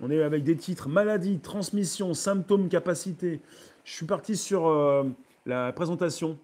On 0.00 0.10
est 0.10 0.22
avec 0.22 0.42
des 0.44 0.56
titres 0.56 0.88
maladie, 0.88 1.38
transmission, 1.38 2.14
symptômes, 2.14 2.68
capacité. 2.68 3.40
Je 3.84 3.92
suis 3.92 4.06
parti 4.06 4.36
sur 4.36 4.68
euh, 4.68 5.04
la 5.44 5.72
présentation. 5.72 6.38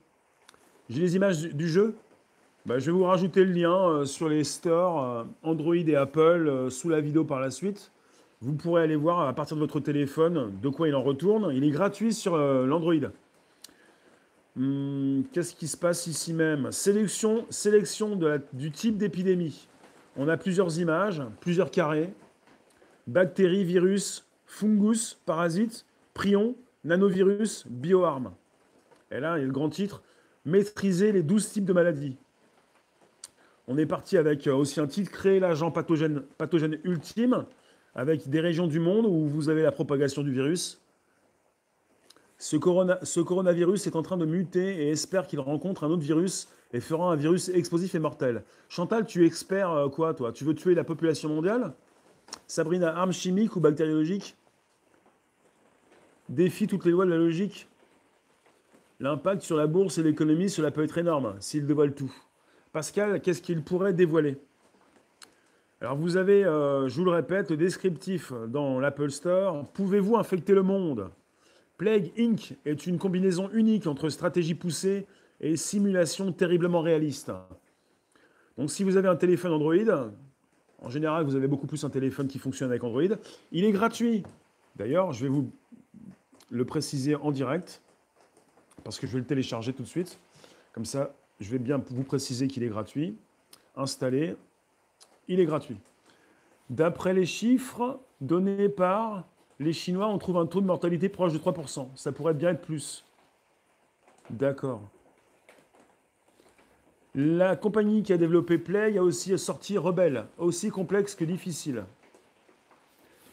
J'ai 0.90 1.00
les 1.00 1.16
images 1.16 1.40
du, 1.40 1.68
jeu? 1.68 1.94
Bah, 2.66 2.78
je 2.78 2.86
vais 2.86 2.92
vous 2.92 3.04
rajouter 3.04 3.44
le 3.44 3.52
lien 3.52 3.88
euh, 3.88 4.04
sur 4.04 4.28
les 4.28 4.44
stores 4.44 5.26
Android 5.42 5.76
et 5.76 5.96
Apple 5.96 6.70
sous 6.70 6.88
la 6.88 7.00
vidéo 7.00 7.24
par 7.24 7.40
la 7.40 7.50
suite. 7.50 7.91
Vous 8.42 8.54
pourrez 8.54 8.82
aller 8.82 8.96
voir 8.96 9.20
à 9.20 9.32
partir 9.32 9.56
de 9.56 9.60
votre 9.62 9.78
téléphone 9.80 10.52
de 10.60 10.68
quoi 10.68 10.88
il 10.88 10.94
en 10.94 11.02
retourne. 11.02 11.52
Il 11.54 11.62
est 11.62 11.70
gratuit 11.70 12.12
sur 12.12 12.36
l'Android. 12.36 13.10
Hmm, 14.56 15.22
qu'est-ce 15.32 15.54
qui 15.54 15.68
se 15.68 15.76
passe 15.76 16.08
ici 16.08 16.34
même? 16.34 16.72
Sélection, 16.72 17.46
sélection 17.50 18.18
du 18.52 18.72
type 18.72 18.96
d'épidémie. 18.96 19.68
On 20.16 20.28
a 20.28 20.36
plusieurs 20.36 20.78
images, 20.80 21.22
plusieurs 21.40 21.70
carrés 21.70 22.12
bactéries, 23.06 23.64
virus, 23.64 24.26
fungus, 24.46 25.18
parasites, 25.26 25.86
prions, 26.14 26.56
nanovirus, 26.84 27.64
bioarmes. 27.68 28.32
Et 29.10 29.20
là, 29.20 29.38
il 29.38 29.40
y 29.40 29.44
a 29.44 29.46
le 29.46 29.52
grand 29.52 29.68
titre 29.68 30.02
Maîtriser 30.44 31.12
les 31.12 31.22
12 31.22 31.50
types 31.50 31.64
de 31.64 31.72
maladies. 31.72 32.16
On 33.68 33.78
est 33.78 33.86
parti 33.86 34.16
avec 34.16 34.48
euh, 34.48 34.54
aussi 34.54 34.80
un 34.80 34.88
titre 34.88 35.12
Créer 35.12 35.38
l'agent 35.38 35.70
pathogène, 35.70 36.22
pathogène 36.36 36.78
ultime, 36.82 37.46
avec 37.94 38.28
des 38.28 38.40
régions 38.40 38.66
du 38.66 38.80
monde 38.80 39.06
où 39.06 39.26
vous 39.26 39.48
avez 39.48 39.62
la 39.62 39.72
propagation 39.72 40.22
du 40.22 40.32
virus. 40.32 40.80
Ce, 42.38 42.56
corona, 42.56 42.98
ce 43.02 43.20
coronavirus 43.20 43.86
est 43.86 43.96
en 43.96 44.02
train 44.02 44.16
de 44.16 44.24
muter 44.24 44.84
et 44.84 44.90
espère 44.90 45.26
qu'il 45.26 45.40
rencontre 45.40 45.84
un 45.84 45.90
autre 45.90 46.02
virus 46.02 46.48
et 46.72 46.80
fera 46.80 47.12
un 47.12 47.16
virus 47.16 47.48
explosif 47.50 47.94
et 47.94 47.98
mortel. 47.98 48.44
Chantal, 48.68 49.06
tu 49.06 49.22
es 49.22 49.26
expert 49.26 49.70
euh, 49.70 49.88
quoi, 49.88 50.14
toi? 50.14 50.32
Tu 50.32 50.44
veux 50.44 50.54
tuer 50.54 50.74
la 50.74 50.84
population 50.84 51.28
mondiale? 51.28 51.74
Sabrina, 52.46 52.96
arme 52.96 53.12
chimique 53.12 53.56
ou 53.56 53.60
bactériologique 53.60 54.36
Défie 56.28 56.66
toutes 56.66 56.86
les 56.86 56.92
lois 56.92 57.04
de 57.04 57.10
la 57.10 57.18
logique. 57.18 57.68
L'impact 59.00 59.42
sur 59.42 59.56
la 59.56 59.66
bourse 59.66 59.98
et 59.98 60.02
l'économie, 60.02 60.48
cela 60.48 60.70
peut 60.70 60.82
être 60.82 60.96
énorme 60.96 61.34
s'il 61.40 61.66
dévoile 61.66 61.94
tout. 61.94 62.12
Pascal, 62.72 63.20
qu'est-ce 63.20 63.42
qu'il 63.42 63.62
pourrait 63.62 63.92
dévoiler? 63.92 64.38
Alors 65.82 65.96
vous 65.96 66.16
avez, 66.16 66.44
euh, 66.44 66.86
je 66.86 66.94
vous 66.94 67.04
le 67.04 67.10
répète, 67.10 67.50
le 67.50 67.56
descriptif 67.56 68.32
dans 68.46 68.78
l'Apple 68.78 69.10
Store. 69.10 69.66
Pouvez-vous 69.72 70.16
infecter 70.16 70.54
le 70.54 70.62
monde? 70.62 71.10
Plague 71.76 72.12
Inc. 72.16 72.56
est 72.64 72.86
une 72.86 72.98
combinaison 72.98 73.50
unique 73.52 73.88
entre 73.88 74.08
stratégie 74.08 74.54
poussée 74.54 75.08
et 75.40 75.56
simulation 75.56 76.30
terriblement 76.30 76.82
réaliste. 76.82 77.32
Donc 78.56 78.70
si 78.70 78.84
vous 78.84 78.96
avez 78.96 79.08
un 79.08 79.16
téléphone 79.16 79.54
Android, 79.54 80.12
en 80.78 80.88
général 80.88 81.24
vous 81.24 81.34
avez 81.34 81.48
beaucoup 81.48 81.66
plus 81.66 81.82
un 81.82 81.90
téléphone 81.90 82.28
qui 82.28 82.38
fonctionne 82.38 82.70
avec 82.70 82.84
Android, 82.84 83.16
il 83.50 83.64
est 83.64 83.72
gratuit. 83.72 84.22
D'ailleurs, 84.76 85.10
je 85.10 85.24
vais 85.24 85.30
vous 85.30 85.50
le 86.48 86.64
préciser 86.64 87.16
en 87.16 87.32
direct, 87.32 87.82
parce 88.84 89.00
que 89.00 89.08
je 89.08 89.14
vais 89.14 89.18
le 89.18 89.26
télécharger 89.26 89.72
tout 89.72 89.82
de 89.82 89.88
suite. 89.88 90.20
Comme 90.74 90.84
ça, 90.84 91.12
je 91.40 91.50
vais 91.50 91.58
bien 91.58 91.82
vous 91.90 92.04
préciser 92.04 92.46
qu'il 92.46 92.62
est 92.62 92.68
gratuit. 92.68 93.16
Installer, 93.74 94.36
il 95.32 95.40
est 95.40 95.46
gratuit. 95.46 95.78
D'après 96.70 97.14
les 97.14 97.26
chiffres 97.26 98.00
donnés 98.20 98.68
par 98.68 99.24
les 99.58 99.72
Chinois, 99.72 100.08
on 100.08 100.18
trouve 100.18 100.38
un 100.38 100.46
taux 100.46 100.60
de 100.60 100.66
mortalité 100.66 101.08
proche 101.08 101.32
de 101.32 101.38
3%. 101.38 101.88
Ça 101.94 102.12
pourrait 102.12 102.34
bien 102.34 102.50
être 102.50 102.62
plus. 102.62 103.04
D'accord. 104.30 104.82
La 107.14 107.56
compagnie 107.56 108.02
qui 108.02 108.12
a 108.12 108.16
développé 108.16 108.56
Play 108.56 108.96
a 108.96 109.02
aussi 109.02 109.36
sorti 109.38 109.76
Rebelle, 109.76 110.26
aussi 110.38 110.70
complexe 110.70 111.14
que 111.14 111.24
difficile. 111.24 111.84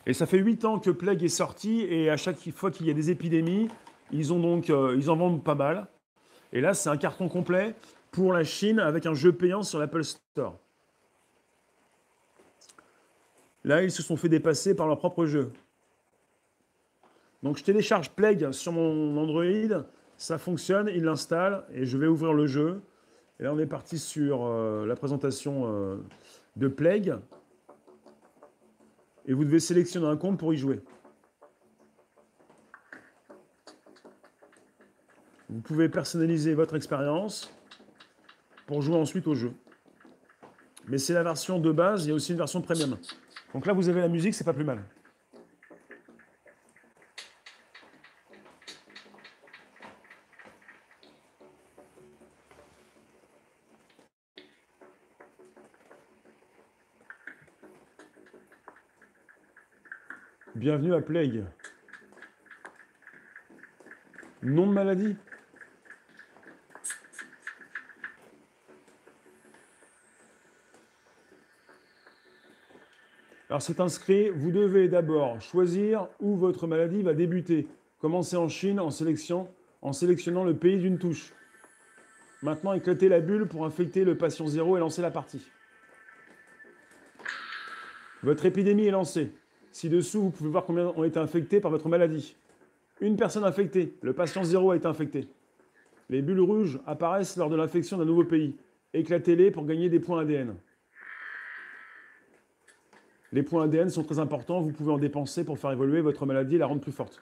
Et 0.05 0.13
ça 0.13 0.25
fait 0.25 0.37
8 0.37 0.65
ans 0.65 0.79
que 0.79 0.89
Plague 0.89 1.23
est 1.23 1.29
sorti, 1.29 1.81
et 1.81 2.09
à 2.09 2.17
chaque 2.17 2.37
fois 2.51 2.71
qu'il 2.71 2.87
y 2.87 2.89
a 2.89 2.93
des 2.93 3.09
épidémies, 3.09 3.69
euh, 4.11 4.95
ils 4.97 5.09
en 5.09 5.15
vendent 5.15 5.43
pas 5.43 5.55
mal. 5.55 5.87
Et 6.51 6.61
là, 6.61 6.73
c'est 6.73 6.89
un 6.89 6.97
carton 6.97 7.29
complet 7.29 7.75
pour 8.11 8.33
la 8.33 8.43
Chine 8.43 8.79
avec 8.79 9.05
un 9.05 9.13
jeu 9.13 9.31
payant 9.31 9.63
sur 9.63 9.79
l'Apple 9.79 10.03
Store. 10.03 10.57
Là, 13.69 13.83
ils 13.83 13.91
se 13.91 14.01
sont 14.01 14.17
fait 14.17 14.29
dépasser 14.29 14.73
par 14.73 14.87
leur 14.87 14.97
propre 14.97 15.27
jeu. 15.27 15.51
Donc 17.43 17.59
je 17.59 17.63
télécharge 17.63 18.09
Plague 18.09 18.51
sur 18.51 18.71
mon 18.71 19.15
Android, 19.15 19.83
ça 20.17 20.39
fonctionne, 20.39 20.89
il 20.91 21.03
l'installe 21.03 21.63
et 21.71 21.85
je 21.85 21.95
vais 21.95 22.07
ouvrir 22.07 22.33
le 22.33 22.47
jeu. 22.47 22.81
Et 23.39 23.43
là 23.43 23.53
on 23.53 23.59
est 23.59 23.67
parti 23.67 23.99
sur 23.99 24.43
euh, 24.43 24.87
la 24.87 24.95
présentation 24.95 25.65
euh, 25.67 25.97
de 26.55 26.67
Plague. 26.67 27.19
Et 29.27 29.33
vous 29.33 29.45
devez 29.45 29.59
sélectionner 29.59 30.07
un 30.07 30.17
compte 30.17 30.39
pour 30.39 30.51
y 30.51 30.57
jouer. 30.57 30.79
Vous 35.47 35.61
pouvez 35.61 35.89
personnaliser 35.89 36.55
votre 36.55 36.75
expérience 36.75 37.53
pour 38.65 38.81
jouer 38.81 38.95
ensuite 38.95 39.27
au 39.27 39.35
jeu. 39.35 39.51
Mais 40.87 40.97
c'est 40.97 41.13
la 41.13 41.21
version 41.21 41.59
de 41.59 41.71
base, 41.71 42.05
il 42.05 42.09
y 42.09 42.11
a 42.11 42.15
aussi 42.15 42.31
une 42.31 42.39
version 42.39 42.63
premium. 42.63 42.97
Donc 43.53 43.65
là, 43.65 43.73
vous 43.73 43.89
avez 43.89 44.01
la 44.01 44.07
musique, 44.07 44.35
c'est 44.35 44.43
pas 44.43 44.53
plus 44.53 44.63
mal. 44.63 44.83
Bienvenue 60.55 60.93
à 60.93 61.01
Plague. 61.01 61.45
Nom 64.43 64.67
de 64.67 64.73
maladie? 64.73 65.15
Alors 73.49 73.63
c'est 73.63 73.79
inscrit, 73.79 74.29
vous 74.29 74.51
devez 74.51 74.87
d'abord 74.87 75.41
choisir 75.41 76.07
où 76.19 76.35
votre 76.35 76.67
maladie 76.67 77.01
va 77.01 77.15
débuter. 77.15 77.67
Commencez 77.99 78.37
en 78.37 78.47
Chine 78.47 78.79
en, 78.79 78.91
sélection, 78.91 79.47
en 79.81 79.91
sélectionnant 79.91 80.43
le 80.43 80.55
pays 80.55 80.77
d'une 80.77 80.99
touche. 80.99 81.33
Maintenant, 82.43 82.73
éclatez 82.73 83.09
la 83.09 83.19
bulle 83.19 83.47
pour 83.47 83.65
infecter 83.65 84.03
le 84.03 84.15
patient 84.15 84.45
zéro 84.47 84.77
et 84.77 84.79
lancer 84.79 85.01
la 85.01 85.09
partie. 85.09 85.41
Votre 88.21 88.45
épidémie 88.45 88.85
est 88.85 88.91
lancée. 88.91 89.31
Ci-dessous, 89.71 90.21
vous 90.21 90.29
pouvez 90.29 90.49
voir 90.49 90.65
combien 90.65 90.93
ont 90.95 91.03
été 91.03 91.19
infectés 91.19 91.59
par 91.59 91.71
votre 91.71 91.89
maladie. 91.89 92.35
Une 93.01 93.15
personne 93.15 93.43
infectée, 93.43 93.95
le 94.01 94.13
patient 94.13 94.43
zéro 94.43 94.71
a 94.71 94.75
été 94.75 94.85
infecté. 94.85 95.27
Les 96.09 96.21
bulles 96.21 96.41
rouges 96.41 96.79
apparaissent 96.85 97.35
lors 97.35 97.49
de 97.49 97.55
l'infection 97.55 97.97
d'un 97.97 98.05
nouveau 98.05 98.25
pays. 98.25 98.55
Éclatez-les 98.93 99.51
pour 99.51 99.65
gagner 99.65 99.89
des 99.89 99.99
points 99.99 100.21
ADN. 100.21 100.55
Les 103.31 103.43
points 103.43 103.65
ADN 103.65 103.89
sont 103.89 104.03
très 104.03 104.19
importants, 104.19 104.61
vous 104.61 104.71
pouvez 104.71 104.91
en 104.91 104.97
dépenser 104.97 105.43
pour 105.43 105.59
faire 105.59 105.71
évoluer 105.71 106.01
votre 106.01 106.25
maladie 106.25 106.55
et 106.55 106.57
la 106.57 106.65
rendre 106.65 106.81
plus 106.81 106.91
forte. 106.91 107.21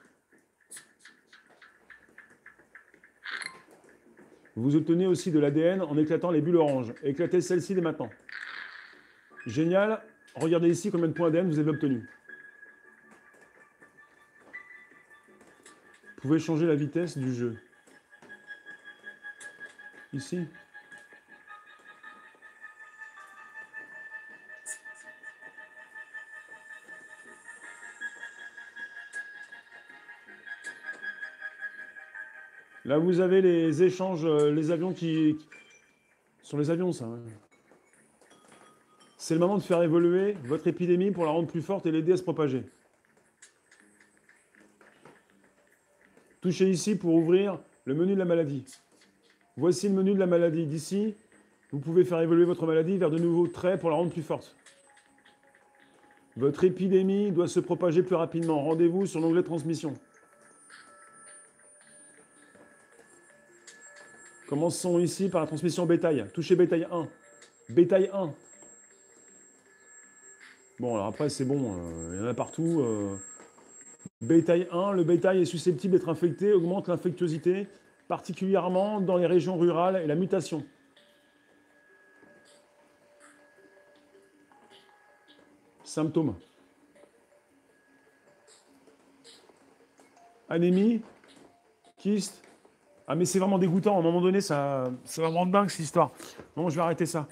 Vous 4.55 4.75
obtenez 4.75 5.05
aussi 5.05 5.31
de 5.31 5.39
l'ADN 5.39 5.81
en 5.81 5.97
éclatant 5.97 6.31
les 6.31 6.41
bulles 6.41 6.55
oranges. 6.55 6.93
Éclatez 7.03 7.41
celle-ci 7.41 7.75
dès 7.75 7.81
maintenant. 7.81 8.09
Génial. 9.45 10.01
Regardez 10.35 10.69
ici 10.69 10.89
combien 10.89 11.07
de 11.07 11.13
points 11.13 11.27
ADN 11.27 11.47
vous 11.47 11.59
avez 11.59 11.69
obtenus. 11.69 12.03
Vous 16.15 16.21
pouvez 16.21 16.39
changer 16.39 16.65
la 16.65 16.73
vitesse 16.73 17.17
du 17.17 17.33
jeu. 17.33 17.57
Ici. 20.13 20.47
Là, 32.87 32.97
vous 32.99 33.19
avez 33.19 33.41
les 33.41 33.83
échanges, 33.83 34.23
euh, 34.23 34.49
les 34.49 34.71
avions 34.71 34.93
qui... 34.93 35.35
Sur 36.41 36.57
les 36.57 36.69
avions, 36.71 36.93
ça. 36.93 37.05
C'est 39.17 39.33
le 39.33 39.41
moment 39.41 39.57
de 39.57 39.63
faire 39.63 39.83
évoluer 39.83 40.37
votre 40.45 40.67
épidémie 40.67 41.11
pour 41.11 41.25
la 41.25 41.31
rendre 41.31 41.49
plus 41.49 41.61
forte 41.61 41.85
et 41.85 41.91
l'aider 41.91 42.13
à 42.13 42.17
se 42.17 42.23
propager. 42.23 42.63
Touchez 46.39 46.69
ici 46.69 46.95
pour 46.95 47.13
ouvrir 47.13 47.59
le 47.83 47.93
menu 47.93 48.13
de 48.13 48.19
la 48.19 48.25
maladie. 48.25 48.63
Voici 49.57 49.89
le 49.89 49.93
menu 49.93 50.13
de 50.13 50.19
la 50.19 50.27
maladie. 50.27 50.65
D'ici, 50.65 51.13
vous 51.73 51.79
pouvez 51.79 52.05
faire 52.05 52.21
évoluer 52.21 52.45
votre 52.45 52.65
maladie 52.65 52.95
vers 52.97 53.11
de 53.11 53.19
nouveaux 53.19 53.47
traits 53.47 53.81
pour 53.81 53.89
la 53.89 53.97
rendre 53.97 54.11
plus 54.11 54.21
forte. 54.21 54.55
Votre 56.37 56.63
épidémie 56.63 57.31
doit 57.31 57.49
se 57.49 57.59
propager 57.59 58.01
plus 58.01 58.15
rapidement. 58.15 58.63
Rendez-vous 58.63 59.05
sur 59.07 59.19
l'onglet 59.19 59.43
transmission. 59.43 59.93
Commençons 64.47 64.97
ici 64.99 65.29
par 65.29 65.41
la 65.41 65.47
transmission 65.47 65.85
bétail. 65.85 66.25
Touchez 66.33 66.55
bétail 66.55 66.87
1. 66.89 67.07
Bétail 67.69 68.09
1. 68.13 68.33
Bon, 70.79 70.95
alors 70.95 71.07
après, 71.07 71.29
c'est 71.29 71.43
bon, 71.43 71.75
euh, 71.75 72.13
il 72.13 72.21
y 72.21 72.23
en 72.23 72.27
a 72.27 72.33
partout. 72.33 72.81
Euh, 72.81 73.17
Bétail 74.21 74.67
1, 74.71 74.93
le 74.93 75.03
bétail 75.03 75.41
est 75.41 75.45
susceptible 75.45 75.93
d'être 75.93 76.09
infecté, 76.09 76.51
augmente 76.51 76.87
l'infectiosité, 76.87 77.67
particulièrement 78.07 78.99
dans 78.99 79.17
les 79.17 79.27
régions 79.27 79.57
rurales 79.57 80.01
et 80.03 80.07
la 80.07 80.15
mutation. 80.15 80.63
Symptômes. 85.83 86.35
Anémie, 90.49 91.01
kyste. 91.97 92.46
Ah 93.07 93.15
mais 93.15 93.23
c'est 93.23 93.39
vraiment 93.39 93.57
dégoûtant, 93.57 93.95
à 93.95 93.99
un 93.99 94.01
moment 94.01 94.21
donné, 94.21 94.41
ça, 94.41 94.83
c'est 95.05 95.21
vraiment 95.21 95.45
dingue 95.45 95.69
cette 95.69 95.85
histoire. 95.85 96.11
Bon, 96.57 96.69
je 96.69 96.75
vais 96.75 96.81
arrêter 96.81 97.05
ça. 97.05 97.27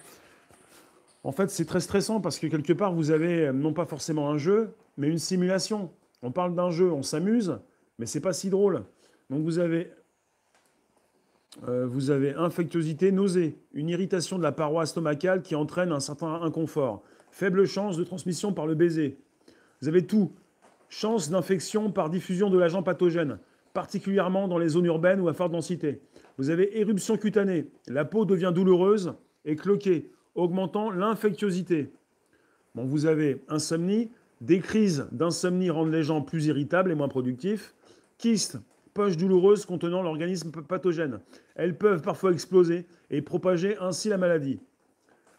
En 1.26 1.34
fait, 1.34 1.50
c'est 1.50 1.66
très 1.66 1.82
stressant 1.82 2.22
parce 2.22 2.40
que 2.40 2.48
quelque 2.48 2.72
part, 2.72 2.94
vous 2.94 3.12
avez 3.12 3.52
non 3.52 3.74
pas 3.74 3.86
forcément 3.86 4.30
un 4.30 4.38
jeu, 4.38 4.74
mais 4.98 5.10
une 5.10 5.18
simulation. 5.18 5.92
On 6.22 6.32
parle 6.32 6.56
d'un 6.56 6.72
jeu, 6.72 6.92
on 6.92 7.04
s'amuse, 7.04 7.60
mais 8.00 8.06
c'est 8.06 8.22
pas 8.22 8.32
si 8.32 8.50
drôle. 8.50 8.84
Donc 9.30 9.44
vous 9.44 9.60
avez, 9.60 9.92
euh, 11.68 11.86
vous 11.86 12.10
avez 12.10 12.34
infectiosité, 12.36 13.12
nausée, 13.12 13.58
une 13.74 13.90
irritation 13.90 14.38
de 14.38 14.44
la 14.44 14.52
paroi 14.52 14.86
stomacale 14.86 15.42
qui 15.42 15.56
entraîne 15.56 15.92
un 15.92 16.00
certain 16.00 16.42
inconfort, 16.42 17.04
faible 17.32 17.66
chance 17.66 17.98
de 17.98 18.04
transmission 18.04 18.54
par 18.54 18.66
le 18.66 18.76
baiser. 18.76 19.18
Vous 19.82 19.90
avez 19.90 20.06
tout, 20.06 20.32
chance 20.90 21.30
d'infection 21.30 21.92
par 21.92 22.10
diffusion 22.10 22.50
de 22.50 22.58
l'agent 22.58 22.82
pathogène, 22.82 23.40
particulièrement 23.76 24.48
dans 24.48 24.58
les 24.58 24.70
zones 24.70 24.86
urbaines 24.86 25.20
ou 25.20 25.28
à 25.28 25.34
forte 25.34 25.52
densité. 25.52 26.02
Vous 26.40 26.50
avez 26.50 26.80
éruption 26.80 27.18
cutanée, 27.18 27.68
la 27.88 28.06
peau 28.06 28.26
devient 28.26 28.52
douloureuse 28.56 29.14
et 29.44 29.56
cloquée, 29.56 30.10
augmentant 30.34 30.90
l'infectiosité. 30.90 31.92
Bon, 32.74 32.86
vous 32.86 33.06
avez 33.06 33.44
insomnie, 33.50 34.10
des 34.42 34.60
crises 34.60 35.08
d'insomnie 35.12 35.70
rendent 35.70 35.92
les 35.92 36.04
gens 36.04 36.22
plus 36.22 36.48
irritables 36.48 36.92
et 36.92 36.96
moins 36.96 37.10
productifs. 37.10 37.76
Kyste, 38.18 38.58
poche 38.94 39.18
douloureuse 39.18 39.66
contenant 39.66 40.02
l'organisme 40.02 40.52
pathogène. 40.52 41.20
Elles 41.56 41.78
peuvent 41.78 42.02
parfois 42.02 42.32
exploser 42.32 42.86
et 43.12 43.22
propager 43.22 43.78
ainsi 43.80 44.10
la 44.10 44.18
maladie. 44.18 44.60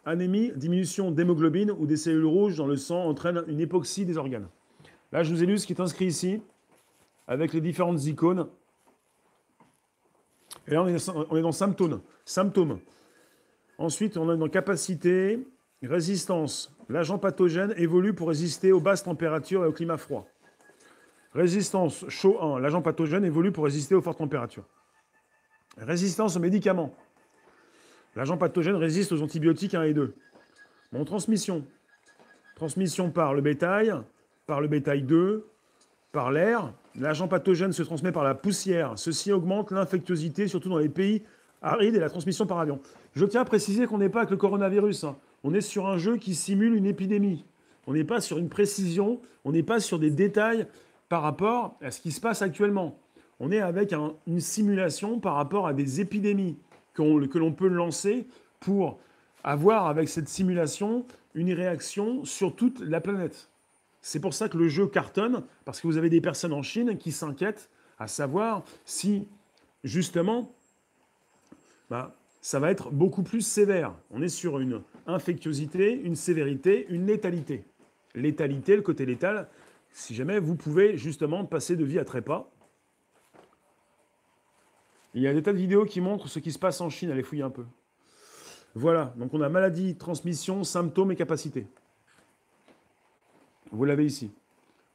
Anémie, 0.04 0.52
diminution 0.54 1.10
d'hémoglobine 1.10 1.70
ou 1.70 1.86
des 1.86 1.96
cellules 1.96 2.26
rouges 2.26 2.56
dans 2.56 2.66
le 2.66 2.76
sang 2.76 3.06
entraîne 3.06 3.42
une 3.48 3.60
hypoxie 3.60 4.04
des 4.04 4.18
organes. 4.18 4.48
Là, 5.10 5.22
je 5.22 5.32
vous 5.32 5.42
ai 5.42 5.46
lu 5.46 5.58
ce 5.58 5.66
qui 5.66 5.72
est 5.72 5.80
inscrit 5.80 6.06
ici, 6.06 6.40
avec 7.26 7.52
les 7.52 7.60
différentes 7.60 8.04
icônes. 8.04 8.48
Et 10.68 10.72
là, 10.72 10.82
on 10.82 10.88
est, 11.36 11.42
dans 11.42 11.52
symptômes. 11.52 12.00
symptômes. 12.24 12.80
Ensuite, 13.78 14.16
on 14.16 14.32
est 14.32 14.36
dans 14.36 14.48
capacité, 14.48 15.46
résistance. 15.82 16.74
L'agent 16.88 17.18
pathogène 17.18 17.74
évolue 17.76 18.14
pour 18.14 18.28
résister 18.28 18.72
aux 18.72 18.80
basses 18.80 19.04
températures 19.04 19.64
et 19.64 19.66
au 19.66 19.72
climat 19.72 19.96
froid. 19.96 20.26
Résistance 21.34 22.08
chaud 22.08 22.40
1. 22.40 22.60
L'agent 22.60 22.80
pathogène 22.80 23.24
évolue 23.24 23.52
pour 23.52 23.64
résister 23.64 23.94
aux 23.94 24.00
fortes 24.00 24.18
températures. 24.18 24.64
Résistance 25.76 26.36
aux 26.36 26.40
médicaments. 26.40 26.94
L'agent 28.14 28.38
pathogène 28.38 28.76
résiste 28.76 29.12
aux 29.12 29.20
antibiotiques 29.20 29.74
1 29.74 29.82
et 29.82 29.92
2. 29.92 30.14
Bon, 30.92 31.04
transmission. 31.04 31.66
Transmission 32.54 33.10
par 33.10 33.34
le 33.34 33.42
bétail, 33.42 33.92
par 34.46 34.62
le 34.62 34.68
bétail 34.68 35.02
2, 35.02 35.46
par 36.12 36.30
l'air. 36.30 36.72
L'agent 36.98 37.28
pathogène 37.28 37.72
se 37.72 37.82
transmet 37.82 38.12
par 38.12 38.24
la 38.24 38.34
poussière. 38.34 38.94
Ceci 38.96 39.30
augmente 39.32 39.70
l'infectiosité, 39.70 40.48
surtout 40.48 40.70
dans 40.70 40.78
les 40.78 40.88
pays 40.88 41.22
arides 41.60 41.94
et 41.94 42.00
la 42.00 42.08
transmission 42.08 42.46
par 42.46 42.58
avion. 42.58 42.80
Je 43.14 43.24
tiens 43.24 43.42
à 43.42 43.44
préciser 43.44 43.86
qu'on 43.86 43.98
n'est 43.98 44.08
pas 44.08 44.20
avec 44.20 44.30
le 44.30 44.36
coronavirus. 44.36 45.04
Hein. 45.04 45.16
On 45.44 45.52
est 45.52 45.60
sur 45.60 45.86
un 45.86 45.98
jeu 45.98 46.16
qui 46.16 46.34
simule 46.34 46.74
une 46.74 46.86
épidémie. 46.86 47.44
On 47.86 47.92
n'est 47.92 48.04
pas 48.04 48.20
sur 48.20 48.38
une 48.38 48.48
précision, 48.48 49.20
on 49.44 49.52
n'est 49.52 49.62
pas 49.62 49.78
sur 49.78 49.98
des 49.98 50.10
détails 50.10 50.66
par 51.08 51.22
rapport 51.22 51.76
à 51.82 51.90
ce 51.90 52.00
qui 52.00 52.12
se 52.12 52.20
passe 52.20 52.42
actuellement. 52.42 52.98
On 53.40 53.52
est 53.52 53.60
avec 53.60 53.94
une 54.26 54.40
simulation 54.40 55.20
par 55.20 55.34
rapport 55.34 55.66
à 55.66 55.74
des 55.74 56.00
épidémies 56.00 56.56
que 56.94 57.38
l'on 57.38 57.52
peut 57.52 57.68
lancer 57.68 58.26
pour 58.58 58.98
avoir 59.44 59.86
avec 59.86 60.08
cette 60.08 60.28
simulation 60.28 61.06
une 61.34 61.52
réaction 61.52 62.24
sur 62.24 62.56
toute 62.56 62.80
la 62.80 63.00
planète. 63.00 63.50
C'est 64.06 64.20
pour 64.20 64.34
ça 64.34 64.48
que 64.48 64.56
le 64.56 64.68
jeu 64.68 64.86
cartonne, 64.86 65.42
parce 65.64 65.80
que 65.80 65.88
vous 65.88 65.96
avez 65.96 66.08
des 66.08 66.20
personnes 66.20 66.52
en 66.52 66.62
Chine 66.62 66.96
qui 66.96 67.10
s'inquiètent 67.10 67.68
à 67.98 68.06
savoir 68.06 68.64
si, 68.84 69.26
justement, 69.82 70.54
bah, 71.90 72.14
ça 72.40 72.60
va 72.60 72.70
être 72.70 72.92
beaucoup 72.92 73.24
plus 73.24 73.40
sévère. 73.40 73.96
On 74.12 74.22
est 74.22 74.28
sur 74.28 74.60
une 74.60 74.80
infectiosité, 75.08 75.92
une 75.92 76.14
sévérité, 76.14 76.86
une 76.88 77.04
létalité. 77.04 77.64
Létalité, 78.14 78.76
le 78.76 78.82
côté 78.82 79.06
létal, 79.06 79.48
si 79.90 80.14
jamais 80.14 80.38
vous 80.38 80.54
pouvez 80.54 80.96
justement 80.96 81.44
passer 81.44 81.74
de 81.74 81.84
vie 81.84 81.98
à 81.98 82.04
trépas. 82.04 82.48
Il 85.14 85.22
y 85.22 85.26
a 85.26 85.34
des 85.34 85.42
tas 85.42 85.52
de 85.52 85.58
vidéos 85.58 85.84
qui 85.84 86.00
montrent 86.00 86.28
ce 86.28 86.38
qui 86.38 86.52
se 86.52 86.60
passe 86.60 86.80
en 86.80 86.90
Chine, 86.90 87.10
allez 87.10 87.24
fouiller 87.24 87.42
un 87.42 87.50
peu. 87.50 87.64
Voilà, 88.76 89.12
donc 89.16 89.34
on 89.34 89.40
a 89.40 89.48
maladie, 89.48 89.96
transmission, 89.96 90.62
symptômes 90.62 91.10
et 91.10 91.16
capacité. 91.16 91.66
Vous 93.72 93.84
l'avez 93.84 94.04
ici. 94.04 94.30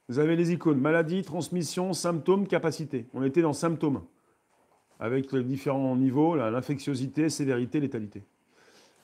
Vous 0.10 0.19
avez 0.19 0.36
les 0.36 0.51
icônes 0.51 0.79
maladie, 0.79 1.21
transmission, 1.21 1.93
symptômes, 1.93 2.47
capacité. 2.47 3.05
On 3.13 3.23
était 3.23 3.41
dans 3.41 3.53
symptômes, 3.53 4.01
avec 4.99 5.31
les 5.31 5.43
différents 5.43 5.95
niveaux, 5.95 6.36
l'infectiosité, 6.36 7.29
sévérité, 7.29 7.79
létalité. 7.79 8.23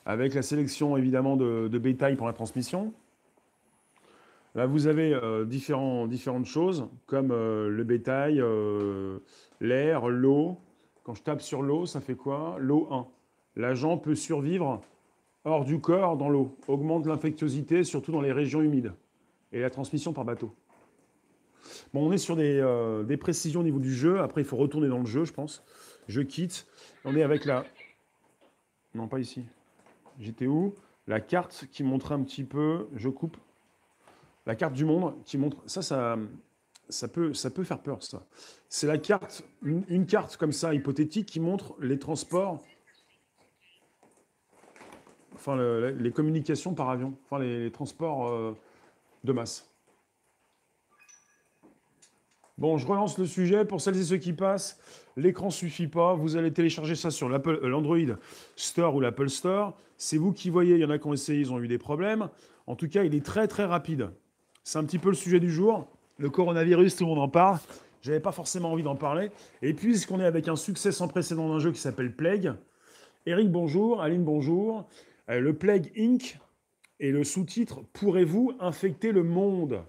Avec 0.04 0.34
la 0.34 0.42
sélection 0.42 0.96
évidemment 0.96 1.36
de, 1.36 1.78
bétail 1.78 2.16
pour 2.16 2.26
la 2.26 2.32
transmission. 2.32 2.92
Là, 4.54 4.66
vous 4.66 4.86
avez 4.86 5.14
euh, 5.14 5.44
différentes 5.44 6.46
choses, 6.46 6.88
comme 7.06 7.30
euh, 7.30 7.68
le 7.68 7.84
bétail, 7.84 8.40
euh, 8.40 9.18
l'air, 9.60 10.08
l'eau. 10.08 10.58
Quand 11.04 11.14
je 11.14 11.22
tape 11.22 11.42
sur 11.42 11.62
l'eau, 11.62 11.86
ça 11.86 12.00
fait 12.00 12.16
quoi? 12.16 12.56
L'eau 12.58 12.88
1 12.90 13.06
l'agent 13.58 13.98
peut 13.98 14.14
survivre 14.14 14.80
hors 15.44 15.64
du 15.64 15.80
corps 15.80 16.16
dans 16.16 16.28
l'eau, 16.28 16.56
augmente 16.68 17.06
l'infectiosité, 17.06 17.84
surtout 17.84 18.12
dans 18.12 18.20
les 18.20 18.32
régions 18.32 18.62
humides, 18.62 18.92
et 19.52 19.60
la 19.60 19.70
transmission 19.70 20.12
par 20.12 20.24
bateau. 20.24 20.54
Bon, 21.92 22.08
on 22.08 22.12
est 22.12 22.18
sur 22.18 22.36
euh, 22.38 23.02
des, 23.02 23.16
précisions 23.16 23.60
au 23.60 23.64
niveau 23.64 23.78
du 23.78 23.92
jeu. 23.92 24.20
Après, 24.20 24.40
il 24.40 24.46
faut 24.46 24.56
retourner 24.56 24.88
dans 24.88 24.98
le 24.98 25.06
jeu, 25.06 25.24
je 25.24 25.32
pense. 25.32 25.64
Je 26.06 26.20
quitte. 26.20 26.66
On 27.04 27.14
est 27.16 27.22
avec 27.22 27.44
la... 27.44 27.64
Non, 28.94 29.08
pas 29.08 29.18
ici. 29.18 29.44
J'étais 30.18 30.46
où? 30.46 30.74
La 31.06 31.20
carte 31.20 31.66
qui 31.70 31.82
montre 31.82 32.12
un 32.12 32.22
petit 32.22 32.44
peu... 32.44 32.88
Je 32.94 33.08
coupe. 33.08 33.36
La 34.46 34.54
carte 34.54 34.74
du 34.74 34.84
monde 34.84 35.14
qui 35.24 35.36
montre... 35.36 35.58
Ça, 35.66 35.82
ça, 35.82 36.16
ça, 36.88 37.08
peut, 37.08 37.34
ça 37.34 37.50
peut 37.50 37.64
faire 37.64 37.80
peur, 37.80 38.02
ça. 38.02 38.26
C'est 38.68 38.86
la 38.86 38.98
carte, 38.98 39.44
une 39.62 40.06
carte 40.06 40.36
comme 40.36 40.52
ça, 40.52 40.74
hypothétique, 40.74 41.26
qui 41.26 41.40
montre 41.40 41.74
les 41.80 41.98
transports 41.98 42.62
enfin 45.38 45.56
les 45.56 46.10
communications 46.10 46.74
par 46.74 46.90
avion, 46.90 47.14
enfin 47.24 47.38
les, 47.42 47.70
transports 47.70 48.28
euh, 48.28 48.56
de 49.24 49.32
masse. 49.32 49.68
Bon, 52.58 52.76
je 52.76 52.86
relance 52.86 53.18
le 53.18 53.26
sujet. 53.26 53.64
Pour 53.64 53.80
celles 53.80 53.96
et 53.98 54.02
ceux 54.02 54.16
qui 54.16 54.32
passent, 54.32 54.80
l'écran 55.16 55.50
suffit 55.50 55.86
pas. 55.86 56.14
Vous 56.14 56.36
allez 56.36 56.52
télécharger 56.52 56.96
ça 56.96 57.10
sur 57.10 57.28
euh, 57.28 57.68
l'Android 57.68 58.16
Store 58.56 58.94
ou 58.96 59.00
l'Apple 59.00 59.28
Store. 59.28 59.76
C'est 59.96 60.18
vous 60.18 60.32
qui 60.32 60.50
voyez. 60.50 60.74
Il 60.74 60.80
y 60.80 60.84
en 60.84 60.90
a 60.90 60.98
qui 60.98 61.06
ont 61.06 61.12
essayé, 61.12 61.40
ils 61.40 61.52
ont 61.52 61.60
eu 61.60 61.68
des 61.68 61.78
problèmes. 61.78 62.28
En 62.66 62.74
tout 62.74 62.88
cas, 62.88 63.04
il 63.04 63.14
est 63.14 63.24
très 63.24 63.46
très 63.46 63.64
rapide. 63.64 64.10
C'est 64.64 64.78
un 64.78 64.84
petit 64.84 64.98
peu 64.98 65.08
le 65.08 65.14
sujet 65.14 65.38
du 65.38 65.52
jour. 65.52 65.86
Le 66.18 66.30
coronavirus, 66.30 66.96
tout 66.96 67.04
le 67.04 67.10
monde 67.10 67.20
en 67.20 67.28
parle. 67.28 67.58
J'avais 68.02 68.20
pas 68.20 68.32
forcément 68.32 68.72
envie 68.72 68.82
d'en 68.82 68.96
parler. 68.96 69.30
Et 69.62 69.72
puisqu'on 69.72 70.18
est 70.18 70.24
avec 70.24 70.48
un 70.48 70.56
succès 70.56 70.90
sans 70.90 71.06
précédent 71.06 71.48
d'un 71.48 71.60
jeu 71.60 71.70
qui 71.70 71.80
s'appelle 71.80 72.14
Plague, 72.14 72.54
Eric, 73.24 73.50
bonjour. 73.52 74.02
Aline, 74.02 74.24
bonjour. 74.24 74.88
Euh, 75.30 75.38
le 75.38 75.52
Plague 75.52 75.92
Inc. 75.96 76.38
et 77.00 77.10
le 77.10 77.24
sous-titre 77.24 77.82
Pourrez-vous 77.92 78.52
infecter 78.60 79.12
le 79.12 79.22
monde? 79.22 79.82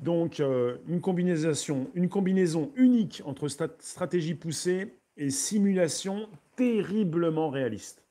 Donc, 0.00 0.40
euh, 0.40 0.76
une, 0.88 1.00
combinaison, 1.00 2.70
unique 2.76 3.22
entre 3.24 3.48
stratégie 3.48 4.34
poussée 4.34 4.94
et 5.16 5.30
simulation 5.30 6.28
terriblement 6.54 7.48
réaliste. 7.48 8.04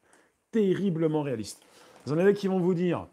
Terriblement 0.51 1.21
réaliste. 1.21 1.61
Vous 2.05 2.13
en 2.13 2.17
avez 2.17 2.33
qui 2.33 2.47
vont 2.47 2.59
vous 2.59 2.73
dire 2.73 3.07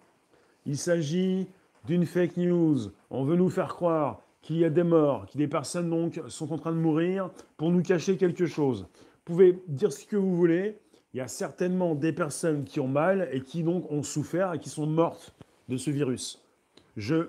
il 0.64 0.78
s'agit 0.78 1.48
d'une 1.86 2.06
fake 2.06 2.36
news. 2.36 2.78
On 3.10 3.24
veut 3.24 3.36
nous 3.36 3.50
faire 3.50 3.74
croire 3.74 4.22
qu'il 4.42 4.56
y 4.58 4.64
a 4.64 4.70
des 4.70 4.84
morts, 4.84 5.26
que 5.26 5.36
des 5.36 5.48
personnes 5.48 5.90
donc 5.90 6.20
sont 6.28 6.52
en 6.52 6.58
train 6.58 6.72
de 6.72 6.76
mourir 6.76 7.30
pour 7.56 7.70
nous 7.70 7.82
cacher 7.82 8.16
quelque 8.16 8.46
chose. 8.46 8.82
Vous 8.82 9.34
pouvez 9.34 9.62
dire 9.68 9.92
ce 9.92 10.04
que 10.04 10.16
vous 10.16 10.36
voulez 10.36 10.78
il 11.12 11.18
y 11.18 11.20
a 11.20 11.28
certainement 11.28 11.94
des 11.94 12.12
personnes 12.12 12.64
qui 12.64 12.80
ont 12.80 12.88
mal 12.88 13.28
et 13.32 13.42
qui 13.42 13.62
donc 13.62 13.90
ont 13.90 14.02
souffert 14.02 14.54
et 14.54 14.58
qui 14.58 14.70
sont 14.70 14.86
mortes 14.86 15.34
de 15.68 15.76
ce 15.76 15.90
virus. 15.90 16.42
Je, 16.96 17.28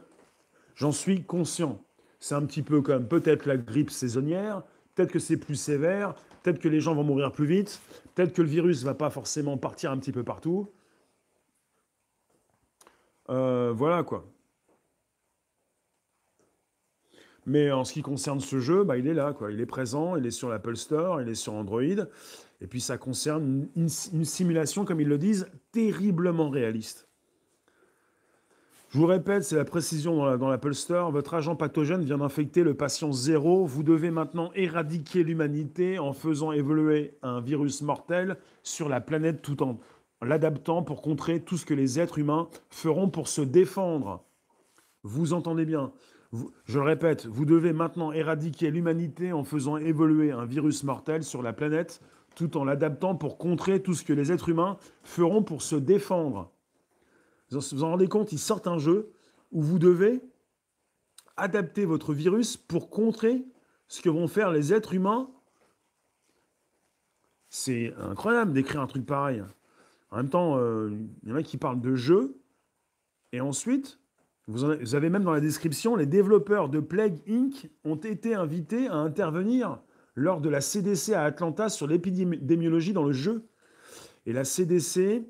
j'en 0.76 0.92
suis 0.92 1.24
conscient. 1.24 1.82
C'est 2.20 2.36
un 2.36 2.46
petit 2.46 2.62
peu 2.62 2.82
comme 2.82 3.08
peut-être 3.08 3.46
la 3.46 3.58
grippe 3.58 3.92
saisonnière, 3.92 4.64
peut-être 4.96 5.12
que 5.12 5.20
c'est 5.20 5.38
plus 5.38 5.56
sévère, 5.56 6.16
peut-être 6.42 6.60
que 6.60 6.70
les 6.70 6.80
gens 6.80 6.96
vont 6.96 7.04
mourir 7.04 7.32
plus 7.34 7.46
vite, 7.46 7.82
peut-être 8.16 8.34
que 8.34 8.42
le 8.42 8.48
virus 8.48 8.84
va 8.84 8.94
pas 8.94 9.10
forcément 9.10 9.58
partir 9.58 9.92
un 9.92 9.98
petit 9.98 10.14
peu 10.14 10.24
partout. 10.24 10.70
Euh, 13.30 13.74
voilà 13.76 14.04
quoi. 14.04 14.26
Mais 17.46 17.72
en 17.72 17.84
ce 17.84 17.94
qui 17.94 18.02
concerne 18.02 18.40
ce 18.40 18.60
jeu, 18.60 18.84
bah, 18.84 18.98
il 18.98 19.08
est 19.08 19.14
là, 19.14 19.34
quoi. 19.34 19.52
Il 19.52 19.60
est 19.60 19.66
présent, 19.66 20.16
il 20.16 20.26
est 20.26 20.32
sur 20.32 20.50
l'Apple 20.50 20.78
Store, 20.78 21.22
il 21.22 21.28
est 21.28 21.36
sur 21.36 21.54
Android. 21.54 22.06
Et 22.64 22.68
puis 22.68 22.80
ça 22.80 22.98
concerne 22.98 23.68
une, 23.76 23.90
simulation, 23.90 24.86
comme 24.86 25.02
ils 25.02 25.08
le 25.08 25.18
disent, 25.18 25.48
terriblement 25.74 26.50
réaliste. 26.50 27.10
Je 28.90 29.00
vous 29.00 29.06
répète, 29.06 29.44
c'est 29.44 29.58
la 29.58 29.66
précision 29.66 30.38
dans 30.38 30.48
l'Apple 30.48 30.74
Store. 30.74 31.12
Votre 31.12 31.34
agent 31.34 31.58
pathogène 31.58 32.06
vient 32.06 32.20
d'infecter 32.20 32.64
le 32.64 32.74
patient 32.74 33.12
zéro. 33.12 33.66
Vous 33.66 33.84
devez 33.84 34.12
maintenant 34.12 34.52
éradiquer 34.56 35.24
l'humanité 35.24 36.00
en 36.00 36.14
faisant 36.14 36.54
évoluer 36.54 37.18
un 37.22 37.42
virus 37.42 37.82
mortel 37.82 38.38
sur 38.62 38.88
la 38.88 39.02
planète 39.02 39.42
tout 39.42 39.62
en 39.62 39.78
l'adaptant 40.22 40.84
pour 40.84 41.02
contrer 41.02 41.42
tout 41.42 41.58
ce 41.58 41.66
que 41.66 41.74
les 41.74 42.00
êtres 42.00 42.20
humains 42.20 42.48
feront 42.70 43.10
pour 43.10 43.28
se 43.28 43.42
défendre. 43.42 44.24
Vous 45.02 45.34
entendez 45.34 45.66
bien. 45.66 45.92
je 46.64 46.80
le 46.80 46.86
répète, 46.86 47.26
vous 47.26 47.44
devez 47.44 47.74
maintenant 47.74 48.14
éradiquer 48.14 48.72
l'humanité 48.72 49.34
en 49.34 49.44
faisant 49.44 49.76
évoluer 49.76 50.32
un 50.32 50.46
virus 50.46 50.84
mortel 50.84 51.24
sur 51.24 51.42
la 51.42 51.52
planète 51.52 52.00
tout 52.36 52.58
en 52.58 52.64
l'adaptant 52.64 53.16
pour 53.16 53.38
contrer 53.38 53.82
tout 53.82 53.94
ce 53.94 54.04
que 54.04 54.14
les 54.14 54.32
êtres 54.32 54.50
humains 54.50 54.78
feront 55.04 55.44
pour 55.44 55.62
se 55.62 55.76
défendre. 55.76 56.52
Vous 57.52 57.60
vous 57.72 57.84
en 57.84 57.90
rendez 57.90 58.08
compte, 58.08 58.32
ils 58.32 58.40
sortent 58.40 58.68
un 58.68 58.80
jeu 58.80 59.14
où 59.52 59.62
vous 59.62 59.80
devez 59.80 60.22
adapter 61.38 61.86
votre 61.86 62.14
virus 62.14 62.58
pour 62.58 62.90
contrer 62.90 63.46
ce 63.88 64.02
que 64.02 64.10
vont 64.10 64.28
faire 64.28 64.52
les 64.52 64.74
êtres 64.74 64.94
humains. 64.94 65.30
C'est 67.50 67.94
incroyable 67.98 68.54
d'écrire 68.54 68.82
un 68.82 68.88
truc 68.88 69.06
pareil. 69.06 69.44
En 70.10 70.18
même 70.18 70.30
temps, 70.30 70.58
euh, 70.58 70.92
il 71.24 71.30
y 71.30 71.32
en 71.32 71.36
a 71.36 71.44
qui 71.44 71.58
parlent 71.58 71.82
de 71.82 71.96
jeu. 71.96 72.40
Et 73.32 73.42
ensuite, 73.42 74.00
vous, 74.48 74.76
vous 74.80 74.96
avez 74.96 75.10
même 75.10 75.24
dans 75.24 75.32
la 75.32 75.40
description, 75.40 75.96
les 75.96 76.06
développeurs 76.06 76.70
de 76.70 76.80
Plague 76.80 77.20
Inc. 77.28 77.70
ont 77.84 77.96
été 77.96 78.34
invités 78.34 78.88
à 78.88 78.96
intervenir 78.96 79.80
lors 80.16 80.42
de 80.42 80.50
la 80.50 80.62
CDC 80.62 81.14
à 81.14 81.24
Atlanta 81.24 81.70
sur 81.70 81.88
l'épidémiologie 81.88 82.94
dans 82.94 83.04
le 83.04 83.14
jeu. 83.14 83.46
Et 84.26 84.34
la 84.34 84.44
CDC, 84.44 85.26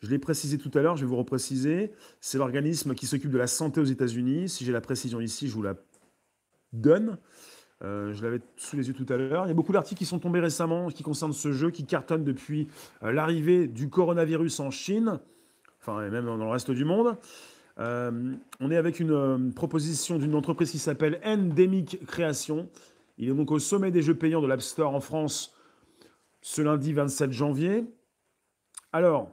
je 0.00 0.08
l'ai 0.08 0.18
précisé 0.18 0.58
tout 0.58 0.70
à 0.74 0.82
l'heure, 0.82 0.96
je 0.96 1.04
vais 1.04 1.08
vous 1.08 1.16
repréciser, 1.16 1.92
c'est 2.20 2.38
l'organisme 2.38 2.94
qui 2.94 3.06
s'occupe 3.06 3.30
de 3.30 3.38
la 3.38 3.46
santé 3.46 3.80
aux 3.80 3.84
États-Unis. 3.84 4.48
Si 4.48 4.64
j'ai 4.64 4.72
la 4.72 4.80
précision 4.80 5.20
ici, 5.20 5.48
je 5.48 5.54
vous 5.54 5.62
la 5.62 5.74
donne. 6.72 7.18
Euh, 7.84 8.12
je 8.12 8.22
l'avais 8.22 8.40
sous 8.56 8.76
les 8.76 8.86
yeux 8.88 8.94
tout 8.94 9.06
à 9.12 9.16
l'heure. 9.16 9.44
Il 9.46 9.48
y 9.48 9.50
a 9.50 9.54
beaucoup 9.54 9.72
d'articles 9.72 9.98
qui 9.98 10.06
sont 10.06 10.20
tombés 10.20 10.40
récemment 10.40 10.88
qui 10.88 11.02
concernent 11.02 11.32
ce 11.32 11.52
jeu 11.52 11.70
qui 11.70 11.84
cartonne 11.84 12.22
depuis 12.22 12.68
euh, 13.02 13.12
l'arrivée 13.12 13.66
du 13.66 13.88
coronavirus 13.88 14.60
en 14.60 14.70
Chine, 14.70 15.18
enfin 15.80 16.06
et 16.06 16.10
même 16.10 16.26
dans 16.26 16.36
le 16.36 16.46
reste 16.46 16.70
du 16.70 16.84
monde. 16.84 17.16
Euh, 17.78 18.34
on 18.60 18.70
est 18.70 18.76
avec 18.76 19.00
une 19.00 19.52
proposition 19.54 20.18
d'une 20.18 20.34
entreprise 20.34 20.70
qui 20.70 20.78
s'appelle 20.78 21.20
Endemic 21.24 22.04
Création. 22.06 22.68
Il 23.18 23.28
est 23.28 23.34
donc 23.34 23.50
au 23.50 23.58
sommet 23.58 23.90
des 23.90 24.02
jeux 24.02 24.16
payants 24.16 24.40
de 24.40 24.46
l'App 24.46 24.62
Store 24.62 24.94
en 24.94 25.00
France 25.00 25.54
ce 26.40 26.60
lundi 26.60 26.92
27 26.92 27.32
janvier. 27.32 27.84
Alors, 28.92 29.30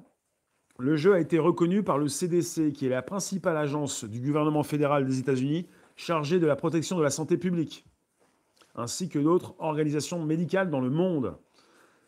le 0.77 0.95
jeu 0.95 1.13
a 1.13 1.19
été 1.19 1.39
reconnu 1.39 1.83
par 1.83 1.97
le 1.97 2.07
CDC, 2.07 2.71
qui 2.71 2.85
est 2.85 2.89
la 2.89 3.01
principale 3.01 3.57
agence 3.57 4.03
du 4.03 4.19
gouvernement 4.21 4.63
fédéral 4.63 5.05
des 5.05 5.19
États-Unis 5.19 5.67
chargée 5.95 6.39
de 6.39 6.45
la 6.45 6.55
protection 6.55 6.97
de 6.97 7.03
la 7.03 7.09
santé 7.09 7.37
publique 7.37 7.85
ainsi 8.75 9.09
que 9.09 9.19
d'autres 9.19 9.55
organisations 9.59 10.23
médicales 10.23 10.69
dans 10.69 10.79
le 10.79 10.89
monde. 10.89 11.37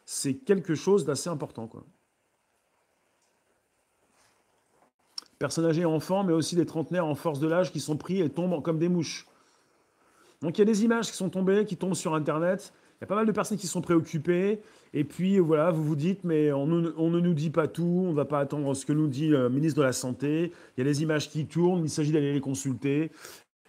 C'est 0.06 0.36
quelque 0.36 0.76
chose 0.76 1.06
d'assez 1.06 1.30
important. 1.30 1.68
Quoi. 1.68 1.84
Personnes 5.40 5.76
et 5.76 5.86
enfants, 5.86 6.24
mais 6.24 6.34
aussi 6.34 6.56
des 6.56 6.66
trentenaires 6.66 7.06
en 7.06 7.16
force 7.16 7.40
de 7.40 7.48
l'âge 7.48 7.72
qui 7.72 7.80
sont 7.80 7.98
pris 7.98 8.22
et 8.22 8.30
tombent 8.30 8.62
comme 8.62 8.80
des 8.80 8.90
mouches. 8.90 9.28
Donc 10.42 10.58
il 10.58 10.62
y 10.62 10.64
a 10.64 10.66
des 10.66 10.84
images 10.84 11.12
qui 11.12 11.18
sont 11.18 11.30
tombées, 11.30 11.66
qui 11.66 11.78
tombent 11.78 11.96
sur 11.96 12.16
Internet. 12.16 12.74
Il 13.00 13.04
y 13.04 13.06
a 13.06 13.08
pas 13.08 13.16
mal 13.16 13.26
de 13.26 13.32
personnes 13.32 13.58
qui 13.58 13.68
sont 13.68 13.82
préoccupées. 13.82 14.60
Et 14.94 15.04
puis 15.04 15.40
voilà, 15.40 15.72
vous 15.72 15.84
vous 15.84 15.96
dites, 15.96 16.24
mais 16.24 16.52
on 16.52 16.68
ne, 16.68 17.20
nous 17.20 17.34
dit 17.34 17.50
pas 17.50 17.68
tout, 17.68 18.04
on 18.06 18.12
ne 18.12 18.16
va 18.16 18.26
pas 18.26 18.40
attendre 18.40 18.74
ce 18.76 18.86
que 18.86 18.94
nous 18.94 19.08
dit 19.08 19.28
le 19.28 19.50
ministre 19.50 19.80
de 19.80 19.84
la 19.84 19.94
Santé. 19.94 20.52
Il 20.76 20.80
y 20.80 20.82
a 20.82 20.84
des 20.84 21.02
images 21.02 21.30
qui 21.30 21.46
tournent, 21.46 21.84
il 21.84 21.90
s'agit 21.90 22.12
d'aller 22.12 22.34
les 22.34 22.42
consulter. 22.42 23.12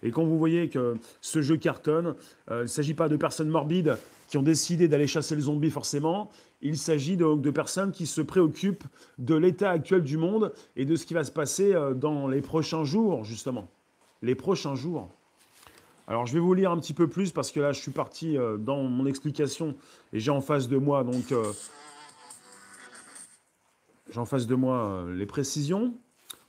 Et 0.03 0.11
quand 0.11 0.25
vous 0.25 0.39
voyez 0.39 0.69
que 0.69 0.97
ce 1.21 1.43
jeu 1.43 1.57
cartonne, 1.57 2.15
euh, 2.51 2.61
il 2.61 2.63
ne 2.63 2.67
s'agit 2.67 2.95
pas 2.95 3.09
de 3.09 3.17
personnes 3.17 3.49
morbides 3.49 3.97
qui 4.29 4.37
ont 4.39 4.43
décidé 4.43 4.89
d'aller 4.89 5.07
chasser 5.07 5.37
le 5.37 5.43
zombie 5.43 5.71
forcément, 5.71 6.31
il 6.63 6.79
s'agit 6.79 7.17
donc 7.17 7.43
de 7.43 7.51
personnes 7.51 7.93
qui 7.93 8.07
se 8.07 8.21
préoccupent 8.21 8.85
de 9.19 9.35
l'état 9.35 9.71
actuel 9.71 10.03
du 10.03 10.17
monde 10.17 10.53
et 10.75 10.85
de 10.85 10.97
ce 10.97 11.07
qui 11.07 11.15
va 11.15 11.23
se 11.23 11.31
passer 11.31 11.75
euh, 11.75 11.95
dans 11.95 12.27
les 12.29 12.41
prochains 12.41 12.85
jours, 12.85 13.25
justement. 13.25 13.69
Les 14.23 14.35
prochains 14.35 14.75
jours. 14.75 15.11
Alors 16.09 16.27
je 16.27 16.33
vais 16.33 16.41
vous 16.41 16.55
lire 16.55 16.71
un 16.71 16.79
petit 16.79 16.95
peu 16.95 17.09
plus 17.09 17.33
parce 17.33 17.53
que 17.53 17.61
là 17.61 17.73
je 17.73 17.81
suis 17.81 17.93
parti 17.93 18.37
euh, 18.37 18.57
dans 18.57 18.83
mon 18.83 19.07
explication 19.07 19.77
et 20.13 20.19
j'ai 20.19 20.31
en 20.31 20.41
face 20.41 20.69
de 20.69 20.77
moi 20.77 21.05
donc 21.05 21.35
j'ai 24.11 24.19
en 24.19 24.25
face 24.25 24.47
de 24.47 24.55
moi 24.55 25.05
les 25.15 25.27
précisions. 25.27 25.95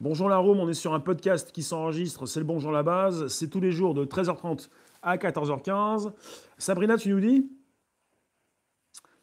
Bonjour 0.01 0.27
la 0.27 0.37
Rome, 0.37 0.59
on 0.59 0.67
est 0.67 0.73
sur 0.73 0.93
un 0.93 0.99
podcast 0.99 1.51
qui 1.53 1.63
s'enregistre, 1.63 2.25
c'est 2.25 2.41
le 2.41 2.45
Bonjour 2.45 2.71
la 2.71 2.83
base, 2.83 3.27
c'est 3.27 3.47
tous 3.47 3.61
les 3.61 3.71
jours 3.71 3.93
de 3.93 4.03
13h30 4.03 4.67
à 5.01 5.15
14h15. 5.15 6.11
Sabrina, 6.57 6.97
tu 6.97 7.09
nous 7.09 7.19
dis? 7.19 7.49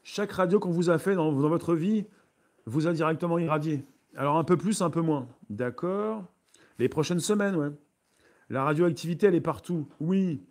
Chaque 0.03 0.33
radio 0.33 0.59
qu'on 0.59 0.71
vous 0.71 0.89
a 0.89 0.99
fait 0.99 1.15
dans, 1.15 1.31
votre 1.33 1.75
vie 1.75 2.07
vous 2.67 2.87
a 2.87 2.93
directement 2.93 3.39
irradié. 3.39 3.85
Alors 4.17 4.39
un 4.39 4.45
peu 4.45 4.57
plus, 4.57 4.81
un 4.81 4.91
peu 4.91 5.01
moins. 5.01 5.29
D'accord 5.51 6.25
Les 6.79 6.89
prochaines 6.89 7.21
semaines, 7.21 7.57
ouais. 7.57 7.71
La 8.51 8.65
radioactivité, 8.65 9.29
elle 9.29 9.37
est 9.37 9.41
partout. 9.41 9.89
Oui. 10.01 10.43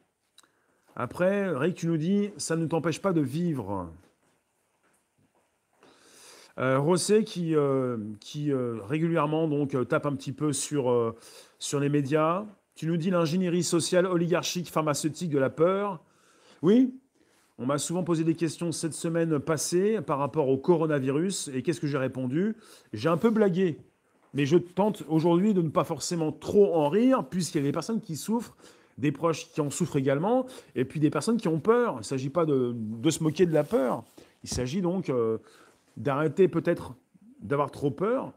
Après, 0.95 1.49
Rick, 1.49 1.75
tu 1.75 1.88
nous 1.88 1.97
dis, 1.97 2.31
ça 2.38 2.55
ne 2.55 2.65
t'empêche 2.65 3.01
pas 3.01 3.12
de 3.12 3.21
vivre. 3.21 3.91
Euh, 6.57 7.21
qui, 7.25 7.55
euh, 7.55 7.97
qui 8.19 8.51
euh, 8.51 8.79
régulièrement 8.83 9.47
donc 9.47 9.88
tape 9.88 10.05
un 10.05 10.15
petit 10.15 10.33
peu 10.33 10.51
sur, 10.51 11.15
sur 11.57 11.79
les 11.79 11.89
médias. 11.89 12.45
Tu 12.75 12.88
nous 12.88 12.97
dis 12.97 13.09
l'ingénierie 13.09 13.63
sociale 13.63 14.05
oligarchique 14.05 14.69
pharmaceutique 14.69 15.29
de 15.29 15.39
la 15.39 15.49
peur. 15.49 16.01
Oui, 16.62 16.97
on 17.57 17.65
m'a 17.65 17.77
souvent 17.77 18.03
posé 18.03 18.23
des 18.23 18.35
questions 18.35 18.71
cette 18.71 18.93
semaine 18.93 19.39
passée 19.39 19.99
par 20.01 20.19
rapport 20.19 20.47
au 20.47 20.57
coronavirus. 20.57 21.49
Et 21.53 21.62
qu'est-ce 21.63 21.81
que 21.81 21.88
j'ai 21.88 21.97
répondu? 21.97 22.55
J'ai 22.93 23.09
un 23.09 23.17
peu 23.17 23.29
blagué. 23.29 23.77
Mais 24.33 24.45
je 24.45 24.57
tente 24.57 25.03
aujourd'hui 25.07 25.53
de 25.53 25.61
ne 25.61 25.69
pas 25.69 25.83
forcément 25.83 26.31
trop 26.31 26.75
en 26.75 26.89
rire, 26.89 27.25
puisqu'il 27.29 27.59
y 27.59 27.61
a 27.61 27.63
des 27.63 27.71
personnes 27.71 28.01
qui 28.01 28.15
souffrent, 28.15 28.55
des 28.97 29.11
proches 29.11 29.49
qui 29.51 29.61
en 29.61 29.69
souffrent 29.69 29.97
également, 29.97 30.45
et 30.75 30.85
puis 30.85 30.99
des 30.99 31.09
personnes 31.09 31.37
qui 31.37 31.47
ont 31.47 31.59
peur. 31.59 31.93
Il 31.95 31.99
ne 31.99 32.03
s'agit 32.03 32.29
pas 32.29 32.45
de, 32.45 32.75
se 33.09 33.23
moquer 33.23 33.45
de 33.45 33.53
la 33.53 33.63
peur. 33.63 34.03
Il 34.43 34.49
s'agit 34.49 34.81
donc 34.81 35.11
d'arrêter 35.97 36.47
peut-être 36.47 36.93
d'avoir 37.41 37.71
trop 37.71 37.91
peur, 37.91 38.33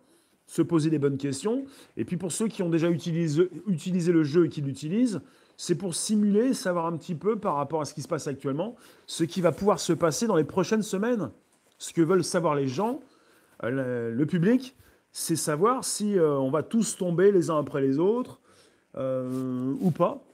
se 0.47 0.63
poser 0.63 0.91
les 0.91 0.99
bonnes 0.99 1.19
questions. 1.19 1.65
Et 1.97 2.05
puis 2.05 2.17
pour 2.17 2.33
ceux 2.33 2.49
qui 2.49 2.63
ont 2.63 2.69
déjà 2.69 2.91
utilisé, 2.91 3.49
utilisé 3.67 4.13
le 4.13 4.23
jeu 4.23 4.47
et 4.47 4.49
qui 4.49 4.61
l'utilisent, 4.61 5.21
c'est 5.57 5.77
pour 5.77 5.95
simuler, 5.95 6.55
savoir 6.55 6.87
un 6.87 6.97
petit 6.97 7.15
peu 7.15 7.37
par 7.37 7.55
rapport 7.57 7.81
à 7.81 7.85
ce 7.85 7.95
qui 7.95 8.03
se 8.03 8.09
passe 8.09 8.27
actuellement, 8.27 8.77
ce 9.07 9.25
qui 9.25 9.41
va 9.41 9.53
pouvoir 9.53 9.79
se 9.79 9.93
passer 9.93 10.27
dans 10.27 10.37
les 10.37 10.45
prochaines 10.45 10.83
semaines. 10.83 11.31
Ce 11.79 11.93
que 11.93 12.03
veulent 12.03 12.25
savoir 12.25 12.55
les 12.55 12.69
gens, 12.69 13.01
euh, 13.65 14.11
le, 14.11 14.27
public, 14.27 14.77
c'est 15.13 15.37
savoir 15.37 15.85
si 15.85 16.19
euh, 16.19 16.39
on 16.39 16.51
va 16.51 16.63
tous 16.63 16.97
tomber 16.97 17.31
les 17.31 17.51
uns 17.51 17.59
après 17.59 17.83
les 17.83 17.99
autres 17.99 18.41
euh, 18.97 19.75
ou 19.81 19.91
pas. 19.91 20.25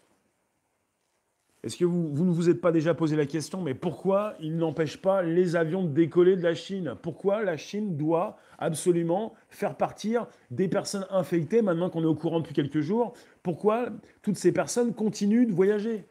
Est-ce 1.65 1.77
que 1.77 1.85
vous, 1.85 2.25
ne 2.25 2.31
vous 2.31 2.49
êtes 2.49 2.61
pas 2.61 2.71
déjà 2.71 2.95
posé 2.95 3.17
la 3.17 3.27
question, 3.27 3.61
mais 3.61 3.75
pourquoi 3.75 4.35
il 4.41 4.57
n'empêche 4.57 4.97
pas 4.97 5.23
les 5.23 5.57
avions 5.57 5.83
de 5.83 5.89
décoller 5.89 6.37
de 6.37 6.43
la 6.43 6.55
Chine? 6.55 6.95
Pourquoi 7.03 7.43
la 7.43 7.57
Chine 7.57 7.97
doit 7.97 8.39
absolument 8.59 9.35
faire 9.49 9.77
partir 9.77 10.29
des 10.53 10.69
personnes 10.69 11.07
infectées 11.11 11.61
maintenant 11.61 11.91
qu'on 11.91 12.03
est 12.05 12.07
au 12.07 12.15
courant 12.15 12.39
depuis 12.39 12.55
quelques 12.55 12.81
jours? 12.81 13.13
Pourquoi 13.43 13.89
toutes 14.23 14.37
ces 14.37 14.53
personnes 14.53 14.95
continuent 14.95 15.47
de 15.47 15.53
voyager? 15.53 16.07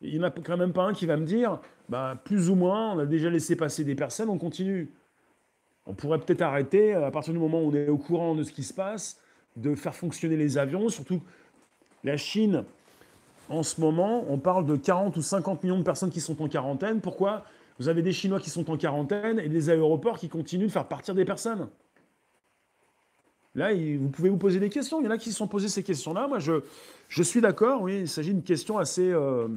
Il 0.00 0.12
n'y 0.12 0.18
en 0.18 0.24
a 0.24 0.30
quand 0.30 0.56
même 0.56 0.72
pas 0.72 0.82
un 0.82 0.92
qui 0.92 1.06
va 1.06 1.16
me 1.16 1.24
dire, 1.24 1.60
bah, 1.88 2.20
plus 2.24 2.50
ou 2.50 2.56
moins, 2.56 2.92
on 2.94 2.98
a 2.98 3.06
déjà 3.06 3.30
laissé 3.30 3.54
passer 3.54 3.84
des 3.84 3.94
personnes, 3.94 4.28
on 4.28 4.38
continue. 4.38 4.92
On 5.86 5.94
pourrait 5.94 6.18
peut-être 6.18 6.42
arrêter, 6.42 6.94
à 6.94 7.10
partir 7.10 7.32
du 7.32 7.38
moment 7.38 7.62
où 7.62 7.70
on 7.70 7.74
est 7.74 7.88
au 7.88 7.98
courant 7.98 8.34
de 8.34 8.42
ce 8.42 8.52
qui 8.52 8.62
se 8.62 8.72
passe, 8.72 9.18
de 9.56 9.74
faire 9.74 9.94
fonctionner 9.94 10.36
les 10.36 10.58
avions, 10.58 10.88
surtout 10.88 11.20
la 12.02 12.16
Chine 12.16 12.64
en 13.48 13.62
ce 13.62 13.80
moment, 13.80 14.24
on 14.28 14.38
parle 14.38 14.64
de 14.64 14.76
40 14.76 15.16
ou 15.16 15.22
50 15.22 15.62
millions 15.62 15.78
de 15.78 15.84
personnes 15.84 16.10
qui 16.10 16.20
sont 16.20 16.40
en 16.42 16.48
quarantaine. 16.48 17.00
Pourquoi? 17.00 17.44
Vous 17.78 17.88
avez 17.88 18.02
des 18.02 18.12
Chinois 18.12 18.40
qui 18.40 18.50
sont 18.50 18.70
en 18.70 18.76
quarantaine 18.76 19.38
et 19.38 19.48
des 19.48 19.68
aéroports 19.68 20.18
qui 20.18 20.28
continuent 20.28 20.66
de 20.66 20.72
faire 20.72 20.86
partir 20.86 21.14
des 21.14 21.24
personnes. 21.24 21.68
Là, 23.54 23.72
vous 23.74 24.08
pouvez 24.08 24.30
vous 24.30 24.36
poser 24.36 24.58
des 24.60 24.70
questions. 24.70 25.00
Il 25.00 25.04
y 25.04 25.08
en 25.08 25.10
a 25.10 25.18
qui 25.18 25.30
se 25.30 25.36
sont 25.36 25.46
posés 25.46 25.68
ces 25.68 25.82
questions-là. 25.82 26.26
Moi, 26.26 26.38
je, 26.38 26.62
je 27.08 27.22
suis 27.22 27.40
d'accord, 27.40 27.82
oui, 27.82 28.00
il 28.00 28.08
s'agit 28.08 28.32
d'une 28.32 28.42
question 28.42 28.78
assez 28.78 29.12
euh, 29.12 29.48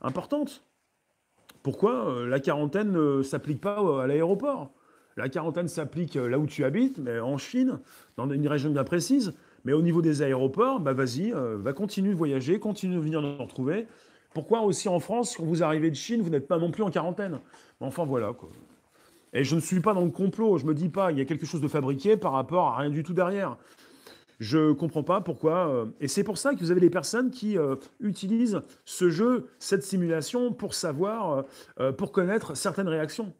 importante. 0.00 0.62
Pourquoi 1.62 2.08
euh, 2.08 2.26
la 2.26 2.40
quarantaine 2.40 2.92
ne 2.92 3.22
s'applique 3.22 3.60
pas 3.60 4.02
à 4.02 4.06
l'aéroport? 4.06 4.70
La 5.16 5.28
quarantaine 5.28 5.68
s'applique 5.68 6.14
là 6.14 6.38
où 6.38 6.46
tu 6.46 6.64
habites, 6.64 6.98
mais 6.98 7.20
en 7.20 7.38
Chine, 7.38 7.78
dans 8.16 8.28
une 8.28 8.48
région 8.48 8.70
bien 8.70 8.84
précise. 8.84 9.32
Mais 9.64 9.72
au 9.72 9.80
niveau 9.80 10.02
des 10.02 10.22
aéroports, 10.22 10.80
bah 10.80 10.92
vas-y, 10.92 11.32
euh, 11.32 11.56
va 11.56 11.72
continuer 11.72 12.10
de 12.10 12.16
voyager, 12.16 12.58
continue 12.58 12.96
de 12.96 13.00
venir 13.00 13.22
nous 13.22 13.36
retrouver. 13.36 13.86
Pourquoi 14.34 14.62
aussi 14.62 14.88
en 14.88 14.98
France, 14.98 15.36
quand 15.36 15.44
vous 15.44 15.62
arrivez 15.62 15.90
de 15.90 15.96
Chine, 15.96 16.20
vous 16.20 16.30
n'êtes 16.30 16.48
pas 16.48 16.58
non 16.58 16.70
plus 16.70 16.82
en 16.82 16.90
quarantaine? 16.90 17.40
Enfin 17.80 18.04
voilà. 18.04 18.32
Quoi. 18.32 18.50
Et 19.32 19.44
je 19.44 19.54
ne 19.54 19.60
suis 19.60 19.80
pas 19.80 19.94
dans 19.94 20.04
le 20.04 20.10
complot, 20.10 20.58
je 20.58 20.66
me 20.66 20.74
dis 20.74 20.88
pas, 20.88 21.12
il 21.12 21.18
y 21.18 21.20
a 21.20 21.24
quelque 21.24 21.46
chose 21.46 21.60
de 21.60 21.68
fabriqué 21.68 22.16
par 22.16 22.32
rapport 22.32 22.68
à 22.68 22.78
rien 22.78 22.90
du 22.90 23.02
tout 23.02 23.14
derrière. 23.14 23.56
Je 24.40 24.58
ne 24.58 24.72
comprends 24.72 25.04
pas 25.04 25.20
pourquoi. 25.20 25.68
Euh, 25.68 25.86
et 26.00 26.08
c'est 26.08 26.24
pour 26.24 26.38
ça 26.38 26.54
que 26.54 26.58
vous 26.58 26.72
avez 26.72 26.80
des 26.80 26.90
personnes 26.90 27.30
qui 27.30 27.56
euh, 27.56 27.76
utilisent 28.00 28.60
ce 28.84 29.08
jeu, 29.08 29.46
cette 29.60 29.84
simulation, 29.84 30.52
pour 30.52 30.74
savoir, 30.74 31.44
pour 31.96 32.10
connaître 32.10 32.56
certaines 32.56 32.88
réactions. 32.88 33.32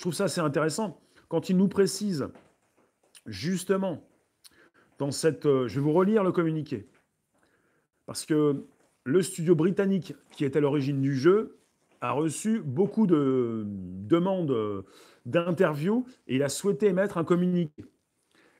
Je 0.00 0.04
trouve 0.04 0.14
ça 0.14 0.24
assez 0.24 0.40
intéressant. 0.40 0.98
Quand 1.28 1.50
ils 1.50 1.58
nous 1.58 1.68
précisent 1.68 2.28
justement 3.26 4.02
dans 4.98 5.10
cette... 5.10 5.44
Euh, 5.44 5.68
je 5.68 5.74
vais 5.74 5.82
vous 5.82 5.92
relire 5.92 6.24
le 6.24 6.32
communiqué. 6.32 6.88
Parce 8.06 8.24
que 8.24 8.64
le 9.04 9.20
studio 9.20 9.54
britannique 9.54 10.14
qui 10.30 10.46
est 10.46 10.56
à 10.56 10.60
l'origine 10.60 11.02
du 11.02 11.14
jeu 11.14 11.58
a 12.00 12.12
reçu 12.12 12.62
beaucoup 12.64 13.06
de 13.06 13.64
demandes 13.66 14.86
d'interviews 15.26 16.06
et 16.28 16.36
il 16.36 16.42
a 16.42 16.48
souhaité 16.48 16.86
émettre 16.86 17.18
un 17.18 17.24
communiqué. 17.24 17.84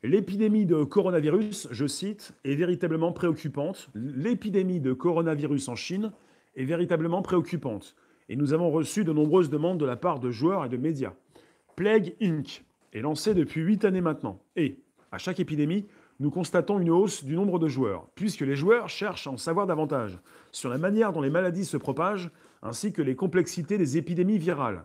L'épidémie 0.02 0.66
de 0.66 0.84
coronavirus, 0.84 1.68
je 1.70 1.86
cite, 1.86 2.34
est 2.44 2.54
véritablement 2.54 3.12
préoccupante. 3.12 3.88
L'épidémie 3.94 4.80
de 4.80 4.92
coronavirus 4.92 5.68
en 5.68 5.74
Chine 5.74 6.12
est 6.54 6.64
véritablement 6.64 7.22
préoccupante. 7.22 7.96
Et 8.28 8.36
nous 8.36 8.52
avons 8.52 8.70
reçu 8.70 9.04
de 9.04 9.12
nombreuses 9.14 9.48
demandes 9.48 9.80
de 9.80 9.86
la 9.86 9.96
part 9.96 10.20
de 10.20 10.30
joueurs 10.30 10.66
et 10.66 10.68
de 10.68 10.76
médias. 10.76 11.14
Plague 11.80 12.14
Inc. 12.20 12.62
est 12.92 13.00
lancé 13.00 13.32
depuis 13.32 13.62
huit 13.62 13.86
années 13.86 14.02
maintenant. 14.02 14.38
Et, 14.54 14.76
à 15.12 15.16
chaque 15.16 15.40
épidémie, 15.40 15.86
nous 16.18 16.30
constatons 16.30 16.78
une 16.78 16.90
hausse 16.90 17.24
du 17.24 17.34
nombre 17.34 17.58
de 17.58 17.68
joueurs, 17.68 18.06
puisque 18.14 18.42
les 18.42 18.54
joueurs 18.54 18.90
cherchent 18.90 19.26
à 19.26 19.30
en 19.30 19.38
savoir 19.38 19.66
davantage 19.66 20.18
sur 20.52 20.68
la 20.68 20.76
manière 20.76 21.14
dont 21.14 21.22
les 21.22 21.30
maladies 21.30 21.64
se 21.64 21.78
propagent, 21.78 22.30
ainsi 22.60 22.92
que 22.92 23.00
les 23.00 23.16
complexités 23.16 23.78
des 23.78 23.96
épidémies 23.96 24.36
virales. 24.36 24.84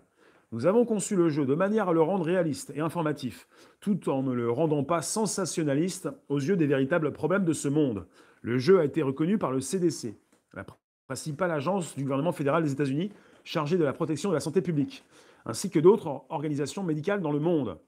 Nous 0.53 0.67
avons 0.67 0.85
conçu 0.85 1.17
le 1.17 1.27
jeu 1.27 1.45
de 1.45 1.53
manière 1.53 1.89
à 1.89 1.93
le 1.93 2.01
rendre 2.01 2.23
réaliste 2.23 2.71
et 2.73 2.79
informatif, 2.79 3.49
tout 3.81 4.07
en 4.07 4.23
ne 4.23 4.31
le 4.31 4.49
rendant 4.49 4.85
pas 4.85 5.01
sensationnaliste 5.01 6.07
aux 6.29 6.39
yeux 6.39 6.55
des 6.55 6.65
véritables 6.65 7.11
problèmes 7.11 7.43
de 7.43 7.51
ce 7.51 7.67
monde. 7.67 8.07
Le 8.41 8.57
jeu 8.57 8.79
a 8.79 8.85
été 8.85 9.01
reconnu 9.01 9.37
par 9.37 9.51
le 9.51 9.59
CDC, 9.59 10.17
la 10.53 10.65
principale 11.07 11.51
agence 11.51 11.93
du 11.93 12.03
gouvernement 12.03 12.31
fédéral 12.31 12.63
des 12.63 12.71
États-Unis 12.71 13.11
chargée 13.43 13.77
de 13.77 13.83
la 13.83 13.91
protection 13.91 14.29
de 14.29 14.35
la 14.35 14.39
santé 14.39 14.61
publique, 14.61 15.03
ainsi 15.45 15.69
que 15.69 15.79
d'autres 15.79 16.25
organisations 16.29 16.83
médicales 16.83 17.21
dans 17.21 17.31
le 17.31 17.39
monde. 17.39 17.79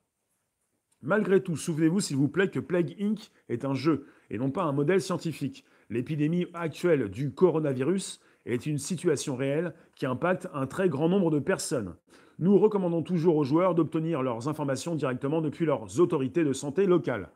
Malgré 1.02 1.42
tout, 1.42 1.56
souvenez-vous 1.56 2.00
s'il 2.00 2.18
vous 2.18 2.28
plaît 2.28 2.50
que 2.50 2.60
Plague 2.60 2.96
Inc. 3.00 3.32
est 3.50 3.66
un 3.66 3.74
jeu 3.74 4.08
et 4.30 4.38
non 4.38 4.50
pas 4.50 4.64
un 4.64 4.72
modèle 4.72 5.02
scientifique. 5.02 5.64
L'épidémie 5.90 6.48
actuelle 6.54 7.10
du 7.10 7.34
coronavirus 7.34 8.20
est 8.46 8.66
une 8.66 8.78
situation 8.78 9.36
réelle 9.36 9.74
qui 9.96 10.06
impacte 10.06 10.48
un 10.54 10.66
très 10.68 10.90
grand 10.90 11.10
nombre 11.10 11.32
de 11.32 11.40
personnes. 11.40 11.96
Nous 12.40 12.58
recommandons 12.58 13.04
toujours 13.04 13.36
aux 13.36 13.44
joueurs 13.44 13.76
d'obtenir 13.76 14.22
leurs 14.22 14.48
informations 14.48 14.96
directement 14.96 15.42
depuis 15.42 15.66
leurs 15.66 16.00
autorités 16.00 16.44
de 16.44 16.54
santé 16.54 16.86
locales. 16.86 17.30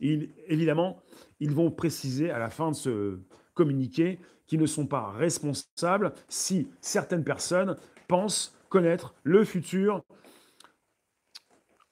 évidemment, 0.00 1.00
ils 1.40 1.52
vont 1.52 1.70
préciser 1.70 2.30
à 2.30 2.38
la 2.38 2.50
fin 2.50 2.70
de 2.70 2.76
ce 2.76 3.18
communiqué 3.54 4.20
qu'ils 4.46 4.60
ne 4.60 4.66
sont 4.66 4.86
pas 4.86 5.10
responsables 5.12 6.12
si 6.28 6.68
certaines 6.80 7.24
personnes 7.24 7.76
pensent 8.08 8.54
connaître 8.74 9.14
le 9.22 9.44
futur 9.44 10.02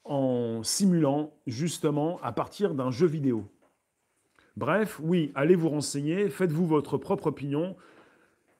en 0.02 0.64
simulant 0.64 1.32
justement 1.46 2.18
à 2.24 2.32
partir 2.32 2.74
d'un 2.74 2.90
jeu 2.90 3.06
vidéo. 3.06 3.46
Bref, 4.56 4.98
oui, 5.00 5.30
allez 5.36 5.54
vous 5.54 5.68
renseigner, 5.68 6.28
faites-vous 6.28 6.66
votre 6.66 6.98
propre 6.98 7.28
opinion, 7.28 7.76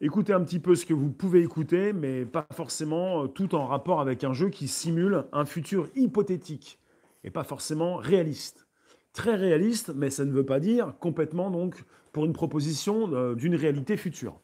écoutez 0.01 0.33
un 0.33 0.41
petit 0.45 0.61
peu 0.61 0.77
ce 0.77 0.87
que 0.87 0.95
vous 0.95 1.11
pouvez 1.11 1.43
écouter, 1.43 1.93
mais 1.93 2.25
pas 2.25 2.47
forcément 2.53 3.25
euh, 3.25 3.27
tout 3.27 3.57
en 3.57 3.67
rapport 3.67 4.01
avec 4.01 4.23
un 4.23 4.33
jeu 4.33 4.51
qui 4.51 4.69
simule 4.69 5.25
un 5.33 5.45
futur 5.45 5.89
hypothétique 5.97 6.79
et 7.25 7.31
pas 7.31 7.43
forcément 7.43 7.97
réaliste. 7.97 8.69
Très 9.13 9.35
réaliste, 9.35 9.91
mais 9.97 10.11
ça 10.11 10.25
ne 10.25 10.31
veut 10.31 10.47
pas 10.47 10.61
dire 10.61 10.95
complètement 11.01 11.51
donc 11.51 11.83
pour 12.13 12.25
une 12.25 12.35
proposition 12.35 13.13
euh, 13.13 13.35
d'une 13.35 13.57
réalité 13.57 13.97
future. 13.97 14.41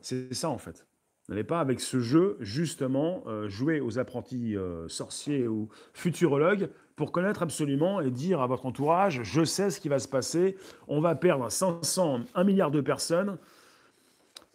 C'est 0.00 0.34
ça 0.34 0.50
en 0.50 0.58
fait. 0.58 0.87
N'allez 1.28 1.44
pas 1.44 1.60
avec 1.60 1.80
ce 1.80 2.00
jeu 2.00 2.36
justement 2.40 3.22
euh, 3.26 3.48
jouer 3.48 3.80
aux 3.80 3.98
apprentis 3.98 4.56
sorciers 4.88 5.46
ou 5.46 5.68
futurologues 5.92 6.70
pour 6.96 7.12
connaître 7.12 7.42
absolument 7.42 8.00
et 8.00 8.10
dire 8.10 8.40
à 8.40 8.46
votre 8.46 8.66
entourage, 8.66 9.20
je 9.22 9.44
sais 9.44 9.70
ce 9.70 9.80
qui 9.80 9.88
va 9.88 9.98
se 9.98 10.08
passer, 10.08 10.56
on 10.88 11.00
va 11.00 11.14
perdre 11.14 11.48
500, 11.50 12.20
1 12.34 12.44
milliard 12.44 12.70
de 12.70 12.80
personnes, 12.80 13.38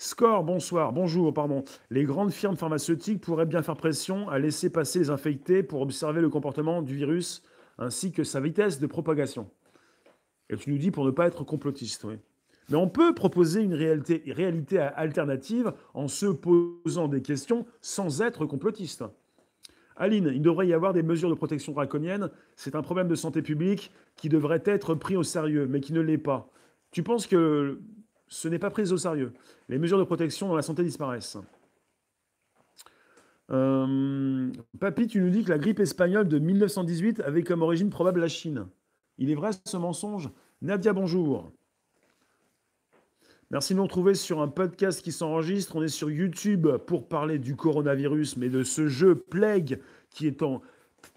Score, 0.03 0.43
bonsoir, 0.43 0.91
bonjour, 0.91 1.33
pardon. 1.33 1.63
Les 1.89 2.03
grandes 2.03 2.33
firmes 2.33 2.57
pharmaceutiques 2.57 3.21
pourraient 3.21 3.45
bien 3.45 3.61
faire 3.61 3.77
pression 3.77 4.27
à 4.27 4.37
laisser 4.37 4.69
passer 4.69 4.99
les 4.99 5.09
infectés 5.09 5.63
pour 5.63 5.79
observer 5.79 6.19
le 6.19 6.29
comportement 6.29 6.81
du 6.81 6.93
virus 6.93 7.41
ainsi 7.77 8.11
que 8.11 8.25
sa 8.25 8.41
vitesse 8.41 8.79
de 8.79 8.87
propagation. 8.87 9.49
Et 10.49 10.57
tu 10.57 10.71
nous 10.71 10.77
dis 10.77 10.91
pour 10.91 11.05
ne 11.05 11.11
pas 11.11 11.27
être 11.27 11.45
complotiste, 11.45 12.03
oui. 12.03 12.15
Mais 12.69 12.77
on 12.77 12.87
peut 12.87 13.13
proposer 13.13 13.61
une 13.61 13.73
réalité, 13.73 14.79
alternative 14.79 15.73
en 15.93 16.07
se 16.07 16.27
posant 16.27 17.07
des 17.07 17.21
questions 17.21 17.65
sans 17.81 18.21
être 18.21 18.45
complotiste. 18.45 19.03
Aline, 19.95 20.31
il 20.33 20.41
devrait 20.41 20.67
y 20.67 20.73
avoir 20.73 20.93
des 20.93 21.03
mesures 21.03 21.29
de 21.29 21.35
protection 21.35 21.73
draconiennes. 21.73 22.29
C'est 22.55 22.75
un 22.75 22.81
problème 22.81 23.07
de 23.07 23.15
santé 23.15 23.41
publique 23.41 23.91
qui 24.15 24.29
devrait 24.29 24.63
être 24.65 24.95
pris 24.95 25.15
au 25.15 25.23
sérieux, 25.23 25.67
mais 25.69 25.81
qui 25.81 25.93
ne 25.93 26.01
l'est 26.01 26.17
pas. 26.17 26.49
Tu 26.91 27.03
penses 27.03 27.27
que 27.27 27.79
ce 28.27 28.47
n'est 28.47 28.59
pas 28.59 28.71
pris 28.71 28.91
au 28.91 28.97
sérieux? 28.97 29.33
Les 29.69 29.77
mesures 29.77 29.99
de 29.99 30.03
protection 30.03 30.47
dans 30.47 30.55
la 30.55 30.61
santé 30.61 30.83
disparaissent. 30.83 31.37
Euh, 33.51 34.51
Papy, 34.79 35.07
tu 35.07 35.21
nous 35.21 35.29
dis 35.29 35.43
que 35.43 35.49
la 35.49 35.59
grippe 35.59 35.79
espagnole 35.79 36.27
de 36.27 36.39
1918 36.39 37.19
avait 37.19 37.43
comme 37.43 37.61
origine 37.61 37.89
probable 37.89 38.21
la 38.21 38.27
Chine. 38.27 38.67
Il 39.17 39.29
est 39.29 39.35
vrai 39.35 39.51
ce 39.65 39.77
mensonge? 39.77 40.29
Nadia, 40.61 40.93
bonjour. 40.93 41.51
Merci 43.53 43.75
de 43.75 43.77
nous 43.77 43.83
retrouver 43.83 44.15
sur 44.15 44.41
un 44.41 44.47
podcast 44.47 45.03
qui 45.03 45.11
s'enregistre. 45.11 45.75
On 45.75 45.83
est 45.83 45.87
sur 45.87 46.09
YouTube 46.09 46.67
pour 46.87 47.07
parler 47.07 47.37
du 47.37 47.55
coronavirus, 47.55 48.35
mais 48.37 48.49
de 48.49 48.63
ce 48.63 48.87
jeu 48.87 49.13
Plague 49.13 49.79
qui 50.09 50.25
est 50.25 50.41
en 50.41 50.63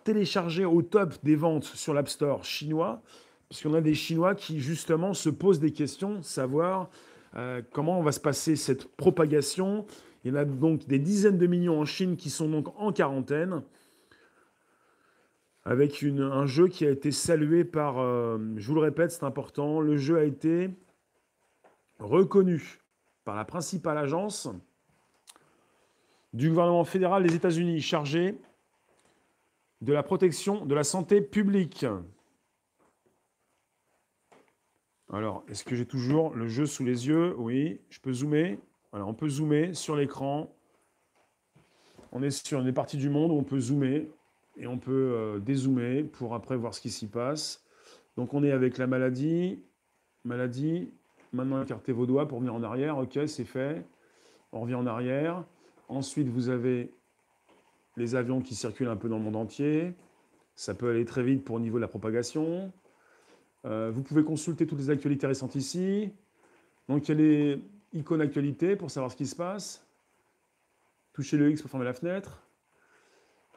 téléchargé 0.05 0.67
au 0.67 0.83
top 0.83 1.15
des 1.23 1.35
ventes 1.35 1.65
sur 1.65 1.95
l'App 1.95 2.11
Store 2.11 2.45
chinois. 2.45 3.01
Parce 3.49 3.63
qu'on 3.63 3.73
a 3.73 3.81
des 3.81 3.95
Chinois 3.95 4.35
qui, 4.35 4.61
justement, 4.61 5.15
se 5.15 5.31
posent 5.31 5.61
des 5.61 5.73
questions, 5.73 6.21
savoir 6.21 6.91
euh, 7.37 7.63
comment 7.73 8.03
va 8.03 8.13
se 8.13 8.21
passer 8.21 8.55
cette 8.55 8.85
propagation. 8.85 9.87
Il 10.23 10.31
y 10.31 10.37
en 10.37 10.37
a 10.37 10.45
donc 10.45 10.87
des 10.87 10.99
dizaines 10.99 11.39
de 11.39 11.47
millions 11.47 11.81
en 11.81 11.87
Chine 11.87 12.19
qui 12.19 12.29
sont 12.29 12.51
donc 12.51 12.69
en 12.79 12.93
quarantaine, 12.93 13.63
avec 15.65 16.03
un 16.03 16.45
jeu 16.45 16.69
qui 16.69 16.85
a 16.87 16.91
été 16.91 17.13
salué 17.13 17.65
par, 17.65 17.99
euh, 17.99 18.37
je 18.59 18.69
vous 18.69 18.75
le 18.75 18.83
répète, 18.83 19.11
c'est 19.11 19.25
important, 19.25 19.81
le 19.81 19.97
jeu 19.97 20.19
a 20.19 20.25
été 20.25 20.69
reconnu 21.99 22.81
par 23.25 23.37
la 23.37 23.45
principale 23.45 23.99
agence 23.99 24.49
du 26.33 26.49
gouvernement 26.51 26.85
fédéral 26.85 27.27
des 27.27 27.35
États-Unis 27.35 27.81
chargée 27.81 28.37
de 29.81 29.93
la 29.93 30.03
protection 30.03 30.65
de 30.65 30.75
la 30.75 30.85
santé 30.85 31.21
publique. 31.21 31.87
Alors, 35.13 35.45
est-ce 35.49 35.65
que 35.65 35.77
j'ai 35.77 35.87
toujours 35.87 36.35
le 36.35 36.49
jeu 36.49 36.67
sous 36.67 36.85
les 36.85 37.07
yeux? 37.07 37.35
Oui, 37.39 37.81
je 37.91 38.01
peux 38.01 38.13
zoomer. 38.13 38.59
Alors, 38.93 39.09
on 39.09 39.15
peut 39.15 39.29
zoomer 39.29 39.75
sur 39.75 39.95
l'écran. 39.95 40.53
On 42.13 42.23
est 42.23 42.31
sur 42.31 42.61
une 42.61 42.73
partie 42.73 42.97
du 42.97 43.09
monde 43.09 43.31
où 43.31 43.35
on 43.35 43.45
peut 43.45 43.61
zoomer 43.61 44.09
et 44.57 44.67
on 44.67 44.79
peut 44.79 44.93
euh, 45.15 45.39
dézoomer 45.39 46.03
pour 46.05 46.35
après 46.35 46.57
voir 46.57 46.75
ce 46.75 46.81
qui 46.81 46.91
s'y 46.91 47.07
passe. 47.07 47.65
Donc, 48.17 48.35
on 48.35 48.43
est 48.43 48.53
avec 48.53 48.79
la 48.79 48.87
maladie. 48.87 49.63
Maladie. 50.25 50.91
Maintenant, 51.37 51.63
écartez 51.63 51.93
vos 51.93 52.07
doigts 52.07 52.27
pour 52.27 52.39
venir 52.39 52.55
en 52.55 52.63
arrière. 52.63 52.97
OK, 52.97 53.19
c'est 53.27 53.45
fait. 53.45 53.85
On 54.53 54.61
revient 54.61 54.75
en 54.75 54.87
arrière. 54.87 55.45
Ensuite, 55.89 56.29
vous 56.29 56.49
avez 56.49 56.91
les 57.99 58.15
avions 58.15 58.41
qui 58.41 58.55
circulent 58.55 58.89
un 58.89 58.97
peu 58.97 59.11
dans 59.11 59.19
le 59.19 59.23
monde 59.23 59.37
entier. 59.37 59.93
Ça 60.55 60.73
peut 60.73 60.89
aller 60.89 61.05
très 61.05 61.23
vite 61.23 61.45
pour 61.45 61.57
au 61.57 61.61
niveau 61.61 61.77
de 61.77 61.83
la 61.83 61.89
propagation. 61.89 62.73
Euh, 63.67 63.91
vous 63.95 64.03
pouvez 64.03 64.25
consulter 64.25 64.67
toutes 64.67 64.79
les 64.79 64.89
actualités 64.89 65.27
récentes 65.27 65.57
ici. 65.57 66.11
Donc 66.89 67.07
il 67.07 67.11
y 67.11 67.13
a 67.13 67.23
les 67.23 67.63
icônes 67.93 68.23
actualités 68.23 68.75
pour 68.75 68.91
savoir 68.91 69.13
ce 69.13 69.17
qui 69.17 69.27
se 69.27 69.37
passe. 69.37 69.87
Touchez 71.13 71.37
le 71.37 71.51
X 71.51 71.61
pour 71.61 71.71
fermer 71.71 71.85
la 71.85 71.93
fenêtre. 71.93 72.43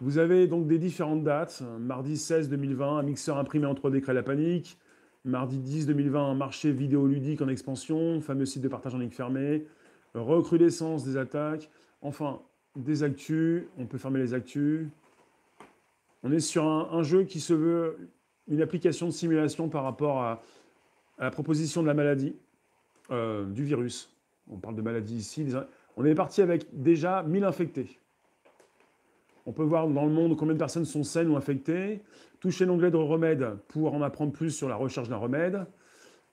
Vous 0.01 0.17
avez 0.17 0.47
donc 0.47 0.67
des 0.67 0.79
différentes 0.79 1.23
dates. 1.23 1.63
Mardi 1.79 2.17
16 2.17 2.49
2020, 2.49 2.97
un 2.97 3.03
mixeur 3.03 3.37
imprimé 3.37 3.67
en 3.67 3.73
3D 3.73 4.01
crée 4.01 4.13
la 4.13 4.23
panique. 4.23 4.77
Mardi 5.29 5.59
10 5.59 5.85
2020, 5.85 6.31
un 6.31 6.33
marché 6.33 6.71
vidéoludique 6.71 7.41
en 7.41 7.47
expansion, 7.47 8.19
fameux 8.19 8.45
site 8.45 8.63
de 8.63 8.67
partage 8.67 8.95
en 8.95 8.97
ligne 8.97 9.11
fermé. 9.11 9.65
Recrudescence 10.15 11.03
des 11.03 11.17
attaques. 11.17 11.69
Enfin, 12.01 12.41
des 12.75 13.03
actus. 13.03 13.65
On 13.77 13.85
peut 13.85 13.99
fermer 13.99 14.19
les 14.19 14.33
actus. 14.33 14.87
On 16.23 16.31
est 16.31 16.39
sur 16.39 16.65
un 16.65 17.03
jeu 17.03 17.23
qui 17.23 17.39
se 17.39 17.53
veut 17.53 18.09
une 18.47 18.61
application 18.61 19.05
de 19.05 19.11
simulation 19.11 19.69
par 19.69 19.83
rapport 19.83 20.21
à, 20.21 20.41
la 21.19 21.31
proposition 21.31 21.81
de 21.81 21.87
la 21.87 21.93
maladie, 21.93 22.35
euh, 23.11 23.45
du 23.45 23.63
virus. 23.63 24.09
On 24.49 24.57
parle 24.57 24.75
de 24.75 24.81
maladie 24.81 25.17
ici. 25.17 25.45
On 25.95 26.05
est 26.05 26.15
parti 26.15 26.41
avec 26.41 26.65
déjà 26.73 27.23
1000 27.23 27.43
infectés. 27.43 27.99
On 29.45 29.51
peut 29.51 29.63
voir 29.63 29.87
dans 29.87 30.05
le 30.05 30.11
monde 30.11 30.37
combien 30.37 30.53
de 30.53 30.59
personnes 30.59 30.85
sont 30.85 31.03
saines 31.03 31.29
ou 31.29 31.37
infectées. 31.37 32.01
Touchez 32.39 32.65
l'onglet 32.65 32.91
de 32.91 32.97
remède 32.97 33.57
pour 33.67 33.93
en 33.93 34.01
apprendre 34.01 34.31
plus 34.31 34.51
sur 34.51 34.69
la 34.69 34.75
recherche 34.75 35.09
d'un 35.09 35.17
remède. 35.17 35.65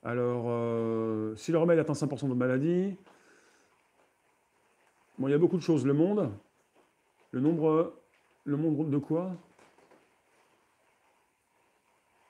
Alors, 0.03 0.45
euh, 0.47 1.35
si 1.35 1.51
le 1.51 1.57
remède 1.57 1.79
atteint 1.79 1.93
5% 1.93 2.29
de 2.29 2.33
maladie, 2.33 2.95
bon, 5.17 5.27
il 5.27 5.31
y 5.31 5.33
a 5.33 5.37
beaucoup 5.37 5.57
de 5.57 5.61
choses. 5.61 5.85
Le 5.85 5.93
monde, 5.93 6.31
le 7.31 7.39
nombre, 7.39 7.93
le 8.45 8.57
monde 8.57 8.89
de 8.89 8.97
quoi? 8.97 9.31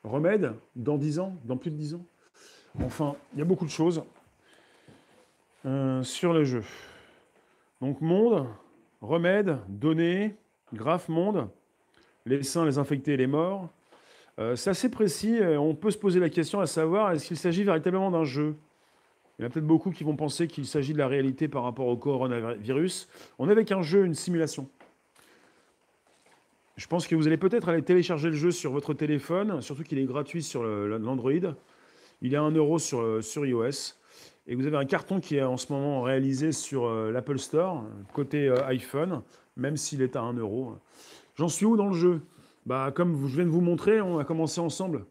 Remède 0.03 0.53
dans 0.75 0.97
10 0.97 1.19
ans, 1.19 1.35
dans 1.43 1.57
plus 1.57 1.69
de 1.69 1.75
10 1.75 1.95
ans. 1.95 2.05
Enfin, 2.83 3.15
il 3.33 3.39
y 3.39 3.41
a 3.41 3.45
beaucoup 3.45 3.65
de 3.65 3.69
choses 3.69 4.03
euh, 5.65 6.01
sur 6.03 6.33
le 6.33 6.43
jeu. 6.43 6.63
Donc 7.81 8.01
monde, 8.01 8.47
remède, 9.01 9.57
données, 9.67 10.35
graphe 10.73 11.09
monde, 11.09 11.49
les 12.25 12.43
sains, 12.43 12.65
les 12.65 12.77
infectés 12.77 13.17
les 13.17 13.27
morts. 13.27 13.69
Euh, 14.39 14.55
c'est 14.55 14.69
assez 14.69 14.89
précis. 14.89 15.39
On 15.41 15.73
peut 15.75 15.91
se 15.91 15.97
poser 15.97 16.19
la 16.19 16.29
question 16.29 16.59
à 16.59 16.67
savoir 16.67 17.11
est-ce 17.11 17.25
qu'il 17.25 17.37
s'agit 17.37 17.63
véritablement 17.63 18.11
d'un 18.11 18.23
jeu? 18.23 18.55
Il 19.37 19.43
y 19.43 19.45
en 19.45 19.47
a 19.47 19.51
peut-être 19.51 19.67
beaucoup 19.67 19.91
qui 19.91 20.03
vont 20.03 20.15
penser 20.15 20.47
qu'il 20.47 20.65
s'agit 20.65 20.93
de 20.93 20.97
la 20.97 21.07
réalité 21.07 21.47
par 21.47 21.63
rapport 21.63 21.87
au 21.87 21.97
coronavirus. 21.97 23.07
On 23.37 23.49
est 23.49 23.51
avec 23.51 23.71
un 23.71 23.81
jeu, 23.81 24.05
une 24.05 24.15
simulation. 24.15 24.67
Je 26.75 26.87
pense 26.87 27.07
que 27.07 27.15
vous 27.15 27.27
allez 27.27 27.37
peut-être 27.37 27.69
aller 27.69 27.81
télécharger 27.81 28.29
le 28.29 28.35
jeu 28.35 28.51
sur 28.51 28.71
votre 28.71 28.93
téléphone, 28.93 29.61
surtout 29.61 29.83
qu'il 29.83 29.97
est 29.99 30.05
gratuit 30.05 30.43
sur 30.43 30.63
l'Android. 30.63 31.31
Il 32.21 32.33
est 32.33 32.37
à 32.37 32.41
1 32.41 32.51
euro 32.51 32.79
sur, 32.79 33.23
sur 33.23 33.45
iOS. 33.45 33.95
Et 34.49 34.55
vous 34.55 34.65
avez 34.65 34.77
un 34.77 34.85
carton 34.85 35.19
qui 35.19 35.35
est 35.35 35.43
en 35.43 35.57
ce 35.57 35.73
moment 35.73 36.01
réalisé 36.01 36.53
sur 36.53 36.85
euh, 36.85 37.11
l'Apple 37.11 37.37
Store, 37.37 37.83
côté 38.13 38.47
euh, 38.47 38.65
iPhone, 38.67 39.21
même 39.57 39.75
s'il 39.75 40.01
est 40.01 40.15
à 40.15 40.21
1 40.21 40.35
euro. 40.35 40.77
J'en 41.35 41.49
suis 41.49 41.65
où 41.65 41.75
dans 41.75 41.87
le 41.89 41.93
jeu? 41.93 42.21
Bah, 42.65 42.93
Comme 42.95 43.27
je 43.27 43.35
viens 43.35 43.43
de 43.43 43.49
vous 43.49 43.59
montrer, 43.59 43.99
on 43.99 44.19
a 44.19 44.23
commencé 44.23 44.61
ensemble. 44.61 45.05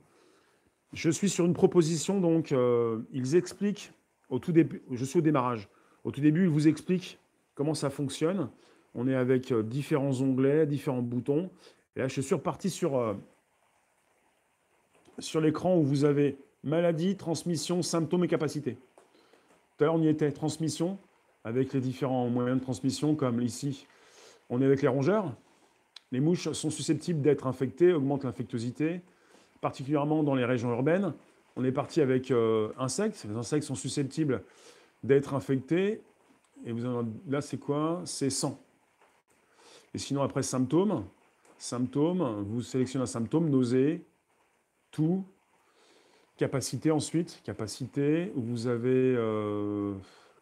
Je 0.94 1.10
suis 1.10 1.28
sur 1.28 1.44
une 1.44 1.52
proposition, 1.52 2.18
donc 2.18 2.52
euh, 2.52 3.00
ils 3.12 3.36
expliquent, 3.36 3.92
au 4.30 4.38
tout 4.38 4.52
début, 4.52 4.82
je 4.90 5.04
suis 5.04 5.18
au 5.18 5.22
démarrage. 5.22 5.68
Au 6.04 6.10
tout 6.10 6.22
début, 6.22 6.44
il 6.44 6.48
vous 6.48 6.66
explique 6.66 7.18
comment 7.54 7.74
ça 7.74 7.90
fonctionne. 7.90 8.48
On 8.94 9.06
est 9.06 9.14
avec 9.14 9.52
différents 9.52 10.18
onglets, 10.22 10.66
différents 10.66 11.02
boutons. 11.02 11.50
Et 11.94 12.00
là, 12.00 12.08
je 12.08 12.22
suis 12.22 12.34
reparti 12.34 12.70
sur, 12.70 13.14
sur 15.18 15.40
l'écran 15.42 15.76
où 15.76 15.82
vous 15.82 16.04
avez 16.04 16.38
maladie, 16.62 17.16
transmission, 17.16 17.82
symptômes 17.82 18.24
et 18.24 18.28
capacité. 18.28 18.78
Tout 19.76 19.84
à 19.84 19.86
l'heure, 19.86 19.96
on 19.96 20.02
y 20.02 20.08
était, 20.08 20.32
transmission, 20.32 20.98
avec 21.44 21.72
les 21.74 21.80
différents 21.80 22.28
moyens 22.28 22.58
de 22.58 22.62
transmission, 22.62 23.14
comme 23.14 23.42
ici, 23.42 23.86
on 24.48 24.62
est 24.62 24.64
avec 24.64 24.80
les 24.80 24.88
rongeurs. 24.88 25.34
Les 26.12 26.20
mouches 26.20 26.50
sont 26.52 26.70
susceptibles 26.70 27.20
d'être 27.20 27.46
infectées, 27.46 27.92
augmentent 27.92 28.24
l'infectiosité, 28.24 29.02
particulièrement 29.60 30.22
dans 30.22 30.34
les 30.34 30.44
régions 30.44 30.70
urbaines. 30.70 31.12
On 31.56 31.64
est 31.64 31.72
parti 31.72 32.00
avec 32.00 32.30
euh, 32.30 32.68
insectes. 32.78 33.26
Les 33.28 33.36
insectes 33.36 33.64
sont 33.64 33.74
susceptibles 33.74 34.42
d'être 35.02 35.34
infectés. 35.34 36.00
Et 36.64 36.72
vous 36.72 37.04
là, 37.28 37.42
c'est 37.42 37.58
quoi? 37.58 38.02
C'est 38.06 38.30
sang. 38.30 38.58
Et 39.92 39.98
sinon, 39.98 40.22
après, 40.22 40.42
symptômes. 40.42 41.04
Symptômes, 41.58 42.44
vous 42.46 42.62
sélectionnez 42.62 43.02
un 43.02 43.06
symptôme, 43.06 43.50
nausée, 43.50 44.04
tout. 44.90 45.24
Capacité 46.36 46.90
ensuite, 46.90 47.40
capacité, 47.44 48.30
où 48.36 48.42
vous 48.42 48.66
avez 48.66 49.14
euh, 49.16 49.94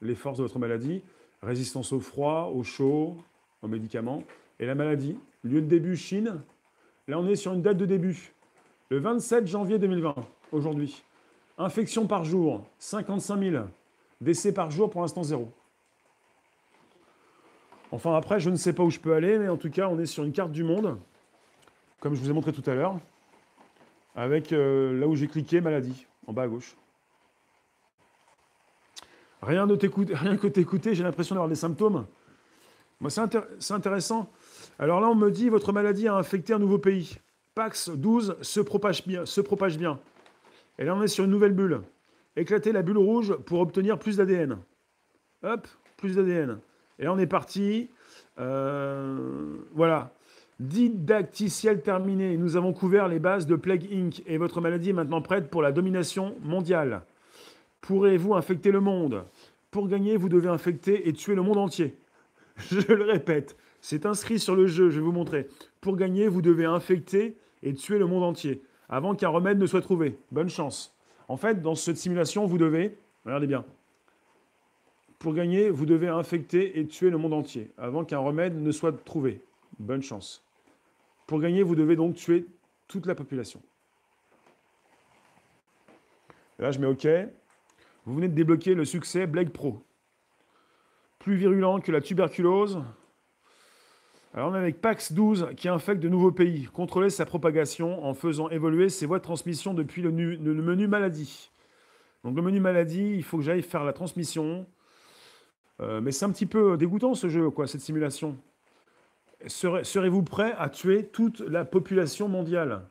les 0.02 0.16
forces 0.16 0.38
de 0.38 0.42
votre 0.42 0.58
maladie, 0.58 1.02
résistance 1.40 1.92
au 1.92 2.00
froid, 2.00 2.50
au 2.52 2.64
chaud, 2.64 3.16
aux 3.62 3.68
médicaments. 3.68 4.24
Et 4.58 4.66
la 4.66 4.74
maladie, 4.74 5.16
lieu 5.44 5.60
de 5.60 5.66
début, 5.66 5.96
Chine. 5.96 6.40
Là, 7.06 7.18
on 7.20 7.28
est 7.28 7.36
sur 7.36 7.52
une 7.52 7.62
date 7.62 7.76
de 7.76 7.86
début. 7.86 8.32
Le 8.88 8.98
27 8.98 9.46
janvier 9.46 9.78
2020, 9.78 10.14
aujourd'hui. 10.50 11.02
Infection 11.58 12.08
par 12.08 12.24
jour, 12.24 12.64
55 12.78 13.38
000. 13.38 13.64
Décès 14.20 14.52
par 14.52 14.70
jour, 14.72 14.90
pour 14.90 15.02
l'instant, 15.02 15.22
zéro. 15.22 15.52
Enfin, 17.92 18.16
après, 18.16 18.40
je 18.40 18.50
ne 18.50 18.56
sais 18.56 18.72
pas 18.72 18.82
où 18.82 18.90
je 18.90 18.98
peux 18.98 19.14
aller, 19.14 19.38
mais 19.38 19.48
en 19.48 19.56
tout 19.56 19.70
cas, 19.70 19.88
on 19.88 19.98
est 20.00 20.06
sur 20.06 20.24
une 20.24 20.32
carte 20.32 20.50
du 20.50 20.64
monde, 20.64 20.98
comme 22.00 22.14
je 22.14 22.20
vous 22.20 22.30
ai 22.30 22.32
montré 22.32 22.52
tout 22.52 22.68
à 22.68 22.74
l'heure, 22.74 22.98
avec 24.14 24.52
euh, 24.52 24.98
là 24.98 25.06
où 25.06 25.16
j'ai 25.16 25.28
cliqué, 25.28 25.60
maladie, 25.60 26.06
en 26.26 26.32
bas 26.32 26.42
à 26.42 26.48
gauche. 26.48 26.76
Rien, 29.42 29.66
rien 30.12 30.36
que 30.36 30.46
t'écouter, 30.46 30.94
j'ai 30.94 31.02
l'impression 31.02 31.34
d'avoir 31.34 31.48
des 31.48 31.54
symptômes. 31.54 32.06
Moi, 33.00 33.10
c'est 33.10 33.72
intéressant. 33.72 34.30
Alors 34.78 35.00
là, 35.00 35.08
on 35.08 35.14
me 35.14 35.30
dit, 35.30 35.48
votre 35.48 35.72
maladie 35.72 36.08
a 36.08 36.14
infecté 36.14 36.52
un 36.52 36.58
nouveau 36.58 36.78
pays. 36.78 37.18
Pax 37.54 37.90
12 37.90 38.36
se 38.40 38.60
propage 38.60 39.06
bien. 39.06 39.26
Se 39.26 39.40
propage 39.40 39.76
bien. 39.76 39.98
Et 40.78 40.84
là, 40.84 40.94
on 40.94 41.02
est 41.02 41.08
sur 41.08 41.24
une 41.24 41.30
nouvelle 41.30 41.52
bulle. 41.52 41.82
Éclater 42.36 42.72
la 42.72 42.82
bulle 42.82 42.98
rouge 42.98 43.36
pour 43.46 43.60
obtenir 43.60 43.98
plus 43.98 44.16
d'ADN. 44.16 44.58
Hop, 45.42 45.68
plus 45.96 46.16
d'ADN. 46.16 46.58
Et 46.98 47.04
là, 47.04 47.12
on 47.12 47.18
est 47.18 47.26
parti. 47.26 47.90
Euh, 48.38 49.56
voilà. 49.72 50.12
Didacticiel 50.60 51.82
terminé. 51.82 52.36
Nous 52.36 52.56
avons 52.56 52.72
couvert 52.72 53.08
les 53.08 53.18
bases 53.18 53.46
de 53.46 53.56
Plague 53.56 53.88
Inc. 53.92 54.22
Et 54.26 54.38
votre 54.38 54.60
maladie 54.60 54.90
est 54.90 54.94
maintenant 54.94 55.22
prête 55.22 55.50
pour 55.50 55.62
la 55.62 55.72
domination 55.72 56.36
mondiale. 56.42 57.02
Pourrez-vous 57.80 58.34
infecter 58.34 58.70
le 58.70 58.80
monde? 58.80 59.24
Pour 59.70 59.88
gagner, 59.88 60.16
vous 60.16 60.28
devez 60.28 60.48
infecter 60.48 61.08
et 61.08 61.12
tuer 61.12 61.34
le 61.34 61.42
monde 61.42 61.58
entier. 61.58 61.96
Je 62.70 62.92
le 62.92 63.04
répète, 63.04 63.56
c'est 63.80 64.06
inscrit 64.06 64.38
sur 64.38 64.54
le 64.54 64.66
jeu, 64.66 64.88
je 64.88 65.00
vais 65.00 65.04
vous 65.04 65.12
montrer. 65.12 65.48
Pour 65.80 65.96
gagner, 65.96 66.28
vous 66.28 66.40
devez 66.40 66.64
infecter 66.64 67.36
et 67.64 67.74
tuer 67.74 67.98
le 67.98 68.06
monde 68.06 68.22
entier 68.22 68.62
avant 68.88 69.16
qu'un 69.16 69.30
remède 69.30 69.58
ne 69.58 69.66
soit 69.66 69.80
trouvé. 69.80 70.16
Bonne 70.30 70.48
chance. 70.48 70.96
En 71.26 71.36
fait, 71.36 71.60
dans 71.60 71.74
cette 71.74 71.96
simulation, 71.96 72.46
vous 72.46 72.58
devez, 72.58 72.96
regardez 73.24 73.48
bien, 73.48 73.64
pour 75.18 75.34
gagner, 75.34 75.70
vous 75.70 75.86
devez 75.86 76.08
infecter 76.08 76.78
et 76.78 76.86
tuer 76.86 77.10
le 77.10 77.18
monde 77.18 77.32
entier 77.32 77.72
avant 77.76 78.04
qu'un 78.04 78.18
remède 78.18 78.60
ne 78.60 78.70
soit 78.70 78.92
trouvé. 79.04 79.42
Bonne 79.80 80.02
chance. 80.02 80.43
Pour 81.26 81.40
gagner, 81.40 81.62
vous 81.62 81.74
devez 81.74 81.96
donc 81.96 82.16
tuer 82.16 82.46
toute 82.88 83.06
la 83.06 83.14
population. 83.14 83.62
Là, 86.58 86.70
je 86.70 86.78
mets 86.78 86.86
OK. 86.86 87.06
Vous 88.06 88.14
venez 88.14 88.28
de 88.28 88.34
débloquer 88.34 88.74
le 88.74 88.84
succès 88.84 89.26
Blague 89.26 89.50
Pro. 89.50 89.82
Plus 91.18 91.36
virulent 91.36 91.80
que 91.80 91.90
la 91.90 92.00
tuberculose. 92.00 92.82
Alors 94.34 94.50
on 94.50 94.54
est 94.54 94.58
avec 94.58 94.80
Pax 94.80 95.12
12 95.12 95.50
qui 95.56 95.68
infecte 95.68 96.02
de 96.02 96.08
nouveaux 96.08 96.32
pays. 96.32 96.64
Contrôler 96.72 97.08
sa 97.08 97.24
propagation 97.24 98.04
en 98.04 98.14
faisant 98.14 98.50
évoluer 98.50 98.88
ses 98.88 99.06
voies 99.06 99.18
de 99.18 99.24
transmission 99.24 99.74
depuis 99.74 100.02
le, 100.02 100.10
le 100.10 100.62
menu 100.62 100.88
maladie. 100.88 101.50
Donc 102.24 102.36
le 102.36 102.42
menu 102.42 102.58
maladie, 102.58 103.14
il 103.14 103.22
faut 103.22 103.38
que 103.38 103.44
j'aille 103.44 103.62
faire 103.62 103.84
la 103.84 103.92
transmission. 103.92 104.66
Euh, 105.80 106.00
mais 106.00 106.10
c'est 106.10 106.24
un 106.24 106.30
petit 106.30 106.46
peu 106.46 106.76
dégoûtant 106.76 107.14
ce 107.14 107.28
jeu, 107.28 107.48
quoi, 107.50 107.66
cette 107.66 107.80
simulation. 107.80 108.36
Serez-vous 109.46 110.22
prêt 110.22 110.54
à 110.58 110.68
tuer 110.68 111.06
toute 111.06 111.40
la 111.40 111.64
population 111.64 112.28
mondiale? 112.28 112.82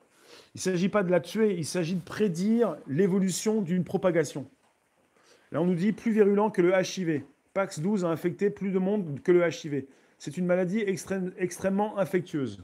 Il 0.56 0.58
ne 0.58 0.62
s'agit 0.62 0.89
pas 0.89 1.04
de 1.04 1.12
la 1.12 1.20
tuer, 1.20 1.56
il 1.56 1.66
s'agit 1.66 1.95
de 1.95 2.04
prédire 2.04 2.78
l'évolution 2.88 3.62
d'une 3.62 3.84
propagation. 3.84 4.49
Là, 5.51 5.62
on 5.62 5.66
nous 5.66 5.76
dit 5.76 5.91
plus 5.93 6.12
virulent 6.12 6.49
que 6.49 6.62
le 6.62 6.74
HIV. 6.74 7.24
Pax 7.54 7.80
12 7.80 8.06
a 8.06 8.10
infecté 8.10 8.49
plus 8.49 8.72
de 8.72 8.80
monde 8.80 9.20
que 9.24 9.32
le 9.32 9.47
HIV. 9.47 9.86
C'est 10.18 10.38
une 10.38 10.45
maladie 10.45 10.84
extrêmement 11.38 11.97
infectieuse. 11.97 12.64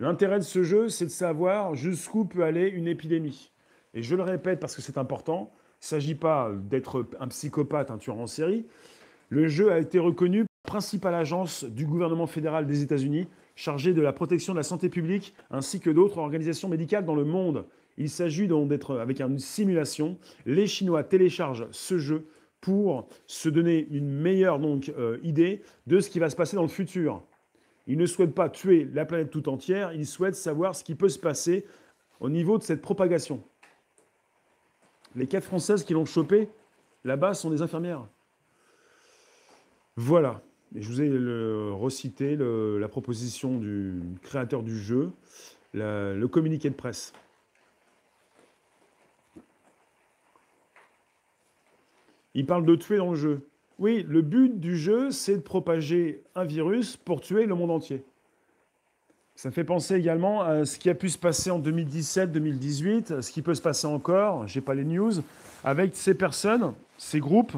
L'intérêt 0.00 0.38
de 0.38 0.44
ce 0.44 0.62
jeu, 0.62 0.88
c'est 0.88 1.06
de 1.06 1.10
savoir 1.10 1.74
jusqu'où 1.74 2.24
peut 2.24 2.42
aller 2.42 2.68
une 2.68 2.88
épidémie. 2.88 3.52
Et 3.94 4.02
je 4.02 4.16
le 4.16 4.22
répète 4.22 4.60
parce 4.60 4.74
que 4.74 4.82
c'est 4.82 4.98
important, 4.98 5.52
il 5.54 5.84
ne 5.84 5.86
s'agit 5.86 6.14
pas 6.14 6.50
d'être 6.52 7.06
un 7.20 7.28
psychopathe, 7.28 7.90
un 7.90 7.98
tueur 7.98 8.18
en 8.18 8.26
série. 8.26 8.66
Le 9.28 9.46
jeu 9.46 9.70
a 9.72 9.78
été 9.78 9.98
reconnu 9.98 10.44
principale 10.64 11.14
agence 11.14 11.64
du 11.64 11.86
gouvernement 11.86 12.26
fédéral 12.26 12.66
des 12.66 12.82
États-Unis 12.82 13.28
chargée 13.54 13.92
de 13.92 14.02
la 14.02 14.12
protection 14.12 14.54
de 14.54 14.58
la 14.58 14.64
santé 14.64 14.88
publique 14.88 15.34
ainsi 15.50 15.78
que 15.78 15.90
d'autres 15.90 16.18
organisations 16.18 16.68
médicales 16.68 17.04
dans 17.04 17.14
le 17.14 17.24
monde. 17.24 17.64
Il 17.96 18.10
s'agit 18.10 18.48
donc 18.48 18.68
d'être 18.68 18.98
avec 18.98 19.20
une 19.20 19.38
simulation. 19.38 20.18
Les 20.46 20.66
Chinois 20.66 21.04
téléchargent 21.04 21.68
ce 21.70 21.98
jeu 21.98 22.26
pour 22.60 23.06
se 23.26 23.48
donner 23.48 23.86
une 23.90 24.08
meilleure 24.08 24.58
donc, 24.58 24.92
euh, 24.98 25.18
idée 25.22 25.62
de 25.86 26.00
ce 26.00 26.08
qui 26.08 26.18
va 26.18 26.30
se 26.30 26.36
passer 26.36 26.56
dans 26.56 26.62
le 26.62 26.68
futur. 26.68 27.22
Ils 27.86 27.98
ne 27.98 28.06
souhaitent 28.06 28.34
pas 28.34 28.48
tuer 28.48 28.88
la 28.92 29.04
planète 29.04 29.30
tout 29.30 29.48
entière, 29.50 29.92
ils 29.92 30.06
souhaitent 30.06 30.34
savoir 30.34 30.74
ce 30.74 30.82
qui 30.82 30.94
peut 30.94 31.10
se 31.10 31.18
passer 31.18 31.66
au 32.20 32.30
niveau 32.30 32.56
de 32.56 32.62
cette 32.62 32.80
propagation. 32.80 33.42
Les 35.14 35.26
quatre 35.26 35.44
Françaises 35.44 35.84
qui 35.84 35.92
l'ont 35.92 36.06
chopé, 36.06 36.48
là-bas, 37.04 37.34
sont 37.34 37.50
des 37.50 37.60
infirmières. 37.60 38.06
Voilà. 39.96 40.42
Je 40.74 40.88
vous 40.88 41.00
ai 41.02 41.08
recité 41.72 42.36
la 42.36 42.88
proposition 42.88 43.58
du 43.58 44.00
créateur 44.22 44.64
du 44.64 44.76
jeu, 44.76 45.12
le 45.72 46.26
communiqué 46.26 46.68
de 46.68 46.74
presse. 46.74 47.12
Il 52.34 52.44
parle 52.44 52.64
de 52.66 52.74
tuer 52.74 52.96
dans 52.96 53.10
le 53.10 53.16
jeu. 53.16 53.46
Oui, 53.78 54.04
le 54.08 54.20
but 54.22 54.58
du 54.58 54.76
jeu, 54.76 55.12
c'est 55.12 55.36
de 55.36 55.42
propager 55.42 56.22
un 56.34 56.44
virus 56.44 56.96
pour 56.96 57.20
tuer 57.20 57.46
le 57.46 57.54
monde 57.54 57.70
entier. 57.70 58.02
Ça 59.36 59.52
fait 59.52 59.64
penser 59.64 59.94
également 59.94 60.42
à 60.42 60.64
ce 60.64 60.78
qui 60.78 60.90
a 60.90 60.94
pu 60.94 61.08
se 61.08 61.18
passer 61.18 61.52
en 61.52 61.60
2017-2018, 61.60 63.20
ce 63.20 63.30
qui 63.30 63.42
peut 63.42 63.54
se 63.54 63.62
passer 63.62 63.86
encore, 63.86 64.48
je 64.48 64.58
n'ai 64.58 64.64
pas 64.64 64.74
les 64.74 64.84
news, 64.84 65.12
avec 65.62 65.94
ces 65.94 66.14
personnes, 66.14 66.72
ces 66.98 67.20
groupes 67.20 67.52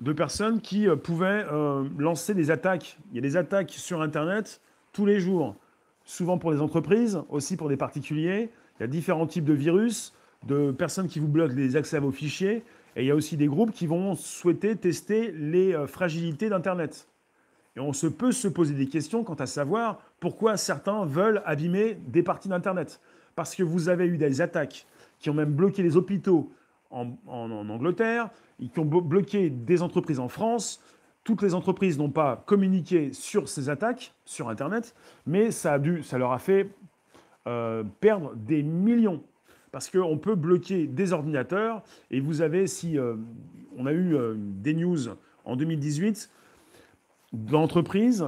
de 0.00 0.12
personnes 0.12 0.60
qui 0.60 0.88
euh, 0.88 0.96
pouvaient 0.96 1.44
euh, 1.52 1.84
lancer 1.98 2.34
des 2.34 2.50
attaques. 2.50 2.98
Il 3.10 3.16
y 3.16 3.18
a 3.18 3.22
des 3.22 3.36
attaques 3.36 3.70
sur 3.70 4.02
Internet 4.02 4.60
tous 4.92 5.06
les 5.06 5.20
jours, 5.20 5.54
souvent 6.04 6.38
pour 6.38 6.52
des 6.52 6.60
entreprises, 6.60 7.20
aussi 7.28 7.56
pour 7.56 7.68
des 7.68 7.76
particuliers. 7.76 8.50
Il 8.78 8.82
y 8.82 8.84
a 8.84 8.86
différents 8.86 9.26
types 9.26 9.44
de 9.44 9.52
virus, 9.52 10.14
de 10.46 10.72
personnes 10.72 11.06
qui 11.06 11.18
vous 11.18 11.28
bloquent 11.28 11.54
les 11.54 11.76
accès 11.76 11.98
à 11.98 12.00
vos 12.00 12.10
fichiers, 12.10 12.64
et 12.96 13.02
il 13.02 13.06
y 13.06 13.10
a 13.10 13.14
aussi 13.14 13.36
des 13.36 13.46
groupes 13.46 13.72
qui 13.72 13.86
vont 13.86 14.16
souhaiter 14.16 14.74
tester 14.74 15.32
les 15.32 15.74
euh, 15.74 15.86
fragilités 15.86 16.48
d'Internet. 16.48 17.06
Et 17.76 17.80
on 17.80 17.92
se 17.92 18.06
peut 18.06 18.32
se 18.32 18.48
poser 18.48 18.74
des 18.74 18.88
questions 18.88 19.22
quant 19.22 19.34
à 19.34 19.46
savoir 19.46 20.00
pourquoi 20.18 20.56
certains 20.56 21.04
veulent 21.04 21.42
abîmer 21.44 21.98
des 22.08 22.22
parties 22.22 22.48
d'Internet. 22.48 23.00
Parce 23.36 23.54
que 23.54 23.62
vous 23.62 23.88
avez 23.88 24.06
eu 24.06 24.16
des 24.16 24.40
attaques 24.40 24.86
qui 25.20 25.30
ont 25.30 25.34
même 25.34 25.52
bloqué 25.52 25.82
les 25.82 25.96
hôpitaux 25.96 26.50
en, 26.90 27.16
Angleterre, 27.28 28.30
qui 28.72 28.78
ont 28.78 28.84
bloqué 28.84 29.50
des 29.50 29.82
entreprises 29.82 30.20
en 30.20 30.28
France. 30.28 30.82
Toutes 31.24 31.42
les 31.42 31.54
entreprises 31.54 31.98
n'ont 31.98 32.10
pas 32.10 32.42
communiqué 32.46 33.12
sur 33.12 33.48
ces 33.48 33.68
attaques 33.68 34.14
sur 34.24 34.48
Internet, 34.48 34.94
mais 35.26 35.50
ça, 35.50 35.74
a 35.74 35.78
dû, 35.78 36.02
ça 36.02 36.18
leur 36.18 36.32
a 36.32 36.38
fait 36.38 36.70
euh, 37.46 37.84
perdre 38.00 38.34
des 38.36 38.62
millions 38.62 39.22
parce 39.72 39.88
qu'on 39.88 40.18
peut 40.18 40.34
bloquer 40.34 40.86
des 40.86 41.12
ordinateurs. 41.12 41.82
Et 42.10 42.20
vous 42.20 42.42
avez, 42.42 42.66
si 42.66 42.98
euh, 42.98 43.14
on 43.76 43.86
a 43.86 43.92
eu 43.92 44.14
euh, 44.14 44.34
des 44.36 44.74
news 44.74 44.98
en 45.44 45.56
2018 45.56 46.30
d'entreprises, 47.32 48.26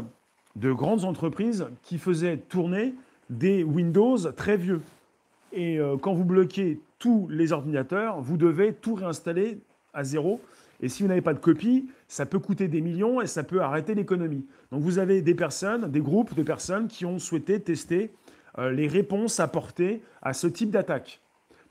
de 0.55 0.73
grandes 0.73 1.05
entreprises 1.05 1.67
qui 1.83 1.99
faisaient 1.99 2.37
tourner 2.37 2.95
des 3.31 3.65
Windows 3.65 4.19
très 4.37 4.57
vieux. 4.57 4.83
Et 5.53 5.79
quand 6.01 6.15
vous 6.15 6.25
bloquez 6.25 6.81
tous 7.03 7.27
les 7.29 7.51
ordinateurs, 7.51 8.21
vous 8.21 8.37
devez 8.37 8.73
tout 8.75 8.95
réinstaller 8.95 9.59
à 9.93 10.05
zéro. 10.05 10.41
Et 10.81 10.89
si 10.89 11.03
vous 11.03 11.09
n'avez 11.09 11.21
pas 11.21 11.35
de 11.35 11.41
copie, 11.41 11.89
ça 12.07 12.27
peut 12.27 12.39
coûter 12.39 12.69
des 12.69 12.81
millions 12.81 13.21
et 13.21 13.27
ça 13.27 13.43
peut 13.43 13.61
arrêter 13.61 13.97
l'économie. 13.97 14.47
Donc 14.71 14.83
vous 14.83 15.01
avez 15.01 15.21
des 15.21 15.35
personnes, 15.35 15.91
des 15.91 16.01
groupes 16.01 16.33
de 16.37 16.45
personnes 16.45 16.87
qui 16.87 17.05
ont 17.05 17.19
souhaité 17.19 17.59
tester 17.59 18.13
euh, 18.59 18.71
les 18.71 18.87
réponses 18.87 19.41
apportées 19.41 20.01
à 20.23 20.33
ce 20.33 20.47
type 20.47 20.71
d'attaque. 20.71 21.21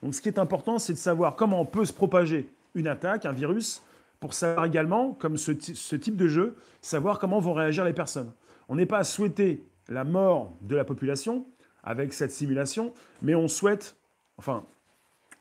Donc 0.04 0.16
ce 0.16 0.22
qui 0.22 0.28
est 0.28 0.38
important, 0.38 0.80
c'est 0.80 0.92
de 0.92 0.98
savoir 0.98 1.38
comment 1.38 1.64
peut 1.64 1.86
se 1.86 1.94
propager 1.94 2.50
une 2.76 2.88
attaque, 2.88 3.26
un 3.26 3.32
virus, 3.32 3.82
pour 4.20 4.34
savoir 4.34 4.66
également, 4.66 5.14
comme 5.14 5.38
ce, 5.38 5.54
ce 5.62 5.96
type 5.96 6.18
de 6.18 6.28
jeu, 6.28 6.58
savoir 6.82 7.20
comment 7.20 7.40
vont 7.40 7.54
réagir 7.54 7.86
les 7.86 7.94
personnes. 7.94 8.34
On 8.68 8.76
n'est 8.76 8.86
pas 8.86 8.98
à 8.98 9.06
souhaiter 9.06 9.64
la 9.88 10.04
mort 10.04 10.52
de 10.60 10.76
la 10.76 10.84
population 10.84 11.46
avec 11.86 12.12
cette 12.12 12.32
simulation, 12.32 12.94
mais 13.22 13.34
on 13.34 13.48
souhaite, 13.48 13.96
enfin, 14.38 14.66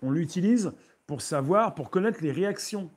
on 0.03 0.11
l'utilise 0.11 0.73
pour 1.07 1.23
savoir, 1.23 1.75
pour 1.75 1.91
connaître 1.91 2.21
les 2.23 2.33
réactions 2.33 2.91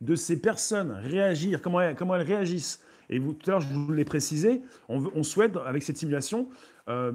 de 0.00 0.14
ces 0.14 0.40
personnes, 0.40 0.92
réagir, 0.92 1.60
comment 1.60 1.80
elles, 1.80 2.22
réagissent. 2.22 2.80
Et 3.10 3.18
vous, 3.18 3.32
tout 3.32 3.50
à 3.50 3.52
l'heure, 3.52 3.60
je 3.60 3.68
vous 3.68 3.92
l'ai 3.92 4.04
précisé, 4.04 4.62
on, 4.88 5.22
souhaite, 5.22 5.56
avec 5.66 5.82
cette 5.82 5.96
simulation, 5.96 6.48
euh, 6.88 7.12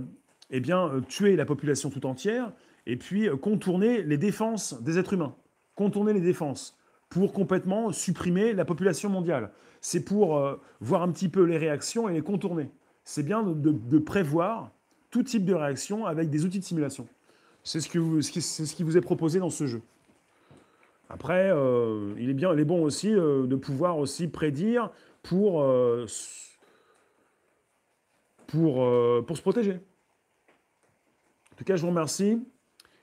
eh 0.51 0.61
euh, 0.69 1.01
tuer 1.01 1.35
la 1.35 1.45
population 1.45 1.89
tout 1.89 2.05
entière 2.05 2.51
et 2.85 2.97
puis 2.97 3.27
euh, 3.27 3.37
contourner 3.37 4.03
les 4.03 4.17
défenses 4.17 4.79
des 4.81 4.99
êtres 4.99 5.13
humains, 5.13 5.35
contourner 5.73 6.13
les 6.13 6.21
défenses 6.21 6.77
pour 7.09 7.33
complètement 7.33 7.91
supprimer 7.91 8.53
la 8.53 8.65
population 8.65 9.09
mondiale. 9.09 9.51
C'est 9.79 10.03
pour 10.03 10.41
voir 10.81 11.03
un 11.03 11.11
petit 11.11 11.29
peu 11.29 11.43
les 11.43 11.57
réactions 11.57 12.09
et 12.09 12.13
les 12.13 12.23
contourner. 12.23 12.71
C'est 13.03 13.21
bien 13.21 13.43
de, 13.43 13.99
prévoir 13.99 14.71
tout 15.11 15.21
type 15.21 15.45
de 15.45 15.53
réaction 15.53 16.07
avec 16.07 16.31
des 16.31 16.43
outils 16.43 16.59
de 16.59 16.63
simulation. 16.63 17.07
C'est 17.65 17.79
ce, 17.81 17.89
qui 17.89 18.83
vous 18.83 18.95
est 18.95 19.01
proposé 19.01 19.39
dans 19.39 19.49
ce 19.49 19.65
jeu. 19.65 19.81
Après, 21.09 21.49
euh, 21.51 22.13
il, 22.19 22.29
est 22.29 22.35
bien, 22.35 22.53
bon 22.63 22.83
aussi 22.83 23.11
euh, 23.11 23.47
de 23.47 23.55
pouvoir 23.55 23.97
aussi 23.97 24.27
prédire 24.27 24.91
pour, 25.23 25.63
euh, 25.63 26.05
pour, 28.47 29.35
se 29.35 29.41
protéger. 29.41 29.79
En 31.53 31.55
tout 31.57 31.63
cas, 31.63 31.75
je 31.75 31.81
vous 31.81 31.89
remercie. 31.89 32.39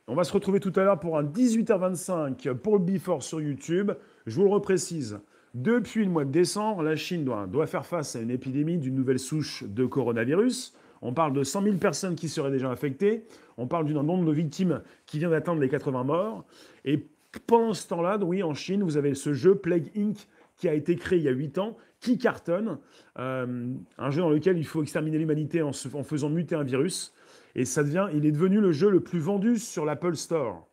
On 0.07 0.15
va 0.15 0.23
se 0.23 0.33
retrouver 0.33 0.61
tout 0.61 0.73
à 0.77 0.85
l'heure 0.85 1.01
pour 1.01 1.19
un 1.19 1.25
18h25 1.25 2.55
pour 2.55 2.79
le 2.79 2.85
Before 2.85 3.25
sur 3.25 3.41
YouTube. 3.41 3.91
Je 4.27 4.37
vous 4.37 4.45
le 4.45 4.51
reprécise. 4.51 5.19
Depuis 5.55 6.05
le 6.05 6.11
mois 6.11 6.25
de 6.25 6.31
décembre, 6.31 6.83
la 6.83 6.95
Chine 6.95 7.25
doit 7.25 7.67
faire 7.67 7.85
face 7.85 8.15
à 8.15 8.21
une 8.21 8.31
épidémie 8.31 8.79
d'une 8.79 8.95
nouvelle 8.95 9.19
souche 9.19 9.65
de 9.65 9.87
coronavirus. 9.87 10.73
On 11.03 11.13
parle 11.13 11.33
de 11.33 11.43
100 11.43 11.63
000 11.65 11.77
personnes 11.77 12.15
qui 12.15 12.29
seraient 12.29 12.53
déjà 12.53 12.71
infectées. 12.71 13.25
On 13.59 13.67
parle 13.67 13.93
d'un 13.93 14.03
nombre 14.05 14.25
de 14.25 14.33
victimes 14.33 14.83
qui 15.05 15.19
vient 15.19 15.31
d'atteindre 15.31 15.61
les 15.61 15.69
80 15.69 16.05
morts. 16.05 16.45
Et 16.85 17.05
pendant 17.47 17.75
ce 17.75 17.89
temps-là, 17.89 18.19
oui, 18.19 18.43
en 18.43 18.55
Chine, 18.55 18.83
vous 18.85 18.97
avez 18.97 19.15
ce 19.15 19.33
jeu 19.33 19.57
Plague 19.57 19.91
Inc. 19.97 20.17
qui 20.57 20.69
a 20.69 20.75
été 20.75 20.97
créé 20.97 21.19
il 21.19 21.25
y 21.25 21.29
a 21.29 21.33
8 21.33 21.59
ans, 21.59 21.77
qui 22.01 22.19
cartonne. 22.19 22.79
Euh, 23.19 23.75
un 23.99 24.11
jeu 24.11 24.23
dans 24.23 24.31
lequel 24.31 24.59
il 24.59 24.65
faut 24.65 24.83
exterminer 24.83 25.19
l'humanité 25.19 25.61
en, 25.61 25.73
faisant 25.73 26.31
muter 26.31 26.55
un 26.55 26.63
virus. 26.63 27.13
Et 27.55 27.65
ça 27.65 27.83
devient, 27.83 28.09
il 28.15 28.25
est 28.25 28.33
devenu 28.33 28.61
le 28.61 28.73
jeu 28.73 28.89
le 28.89 29.01
plus 29.01 29.19
vendu 29.19 29.59
sur 29.59 29.85
l'Apple 29.85 30.15
Store, 30.15 30.67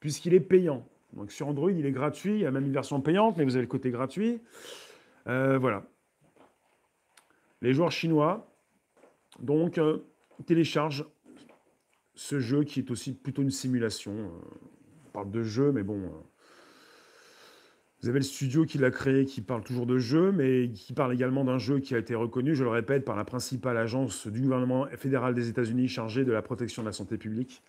puisqu'il 0.00 0.34
est 0.34 0.40
payant. 0.40 0.86
Donc 1.12 1.32
sur 1.32 1.48
Android, 1.48 1.70
il 1.70 1.84
est 1.84 1.92
gratuit. 1.92 2.34
Il 2.34 2.40
y 2.40 2.46
a 2.46 2.50
même 2.50 2.64
une 2.64 2.72
version 2.72 3.00
payante, 3.00 3.36
mais 3.36 3.44
vous 3.44 3.56
avez 3.56 3.62
le 3.62 3.68
côté 3.68 3.90
gratuit. 3.90 4.40
Euh, 5.26 5.58
voilà. 5.58 5.84
Les 7.60 7.72
joueurs 7.72 7.92
chinois, 7.92 8.53
donc, 9.40 9.78
euh, 9.78 9.98
téléchargent 10.46 11.06
ce 12.14 12.38
jeu 12.38 12.64
qui 12.64 12.80
est 12.80 12.90
aussi 12.90 13.12
plutôt 13.12 13.42
une 13.42 13.50
simulation 13.50 14.30
parle 15.14 15.30
de 15.30 15.42
jeu, 15.42 15.72
mais 15.72 15.82
bon. 15.82 16.02
Euh, 16.02 16.08
vous 18.02 18.10
avez 18.10 18.18
le 18.18 18.24
studio 18.24 18.66
qui 18.66 18.76
l'a 18.76 18.90
créé, 18.90 19.24
qui 19.24 19.40
parle 19.40 19.62
toujours 19.62 19.86
de 19.86 19.96
jeu, 19.96 20.30
mais 20.30 20.68
qui 20.68 20.92
parle 20.92 21.14
également 21.14 21.42
d'un 21.42 21.56
jeu 21.56 21.78
qui 21.78 21.94
a 21.94 21.98
été 21.98 22.14
reconnu, 22.14 22.54
je 22.54 22.62
le 22.62 22.68
répète, 22.68 23.06
par 23.06 23.16
la 23.16 23.24
principale 23.24 23.78
agence 23.78 24.26
du 24.26 24.42
gouvernement 24.42 24.86
fédéral 24.98 25.34
des 25.34 25.48
États-Unis 25.48 25.88
chargée 25.88 26.24
de 26.24 26.32
la 26.32 26.42
protection 26.42 26.82
de 26.82 26.88
la 26.88 26.92
santé 26.92 27.16
publique, 27.16 27.62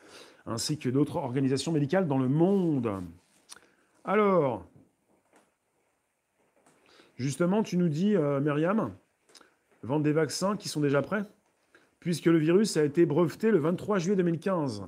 ainsi 0.45 0.77
que 0.77 0.89
d'autres 0.89 1.15
organisations 1.15 1.71
médicales 1.71 2.05
dans 2.05 2.17
le 2.17 2.27
monde. 2.27 2.91
Alors, 4.03 4.67
justement, 7.15 7.63
tu 7.63 7.77
nous 7.77 7.87
dis, 7.87 8.13
euh, 8.15 8.41
Myriam, 8.41 8.93
vendre 9.83 10.03
des 10.03 10.11
vaccins 10.11 10.57
qui 10.57 10.67
sont 10.67 10.81
déjà 10.81 11.01
prêts, 11.01 11.23
puisque 12.05 12.27
le 12.27 12.37
virus 12.37 12.77
a 12.77 12.83
été 12.83 13.07
breveté 13.07 13.49
le 13.49 13.57
23 13.57 13.97
juillet 13.97 14.15
2015. 14.15 14.83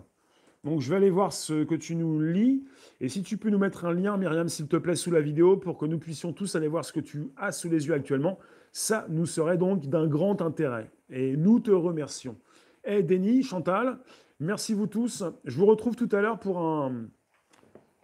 Donc 0.64 0.82
je 0.82 0.90
vais 0.92 0.98
aller 0.98 1.10
voir 1.10 1.34
ce 1.34 1.64
que 1.64 1.74
tu 1.74 1.96
nous 1.96 2.22
lis. 2.22 2.64
Et 3.02 3.10
si 3.10 3.24
tu 3.24 3.38
peux 3.38 3.50
nous 3.50 3.58
mettre 3.58 3.86
un 3.86 3.92
lien, 3.92 4.18
Myriam, 4.18 4.48
s'il 4.48 4.68
te 4.68 4.76
plaît, 4.76 4.96
sous 4.96 5.10
la 5.10 5.20
vidéo 5.20 5.58
pour 5.58 5.80
que 5.80 5.88
nous 5.88 5.98
puissions 5.98 6.32
tous 6.32 6.56
aller 6.56 6.68
voir 6.68 6.86
ce 6.86 6.94
que 6.94 7.00
tu 7.00 7.32
as 7.36 7.52
sous 7.52 7.70
les 7.70 7.88
yeux 7.88 7.96
actuellement, 7.96 8.38
ça 8.72 9.08
nous 9.10 9.26
serait 9.26 9.58
donc 9.58 9.88
d'un 9.88 10.06
grand 10.06 10.44
intérêt. 10.44 10.92
Et 11.10 11.36
nous 11.36 11.60
te 11.60 11.72
remercions. 11.72 12.38
Et 12.86 12.98
eh, 12.98 13.04
Denis, 13.04 13.42
Chantal, 13.42 13.98
merci 14.40 14.76
vous 14.76 14.86
tous. 14.86 15.24
Je 15.44 15.58
vous 15.58 15.66
retrouve 15.66 15.96
tout 15.96 16.10
à 16.12 16.22
l'heure 16.22 16.38
pour 16.38 16.60
un... 16.60 17.08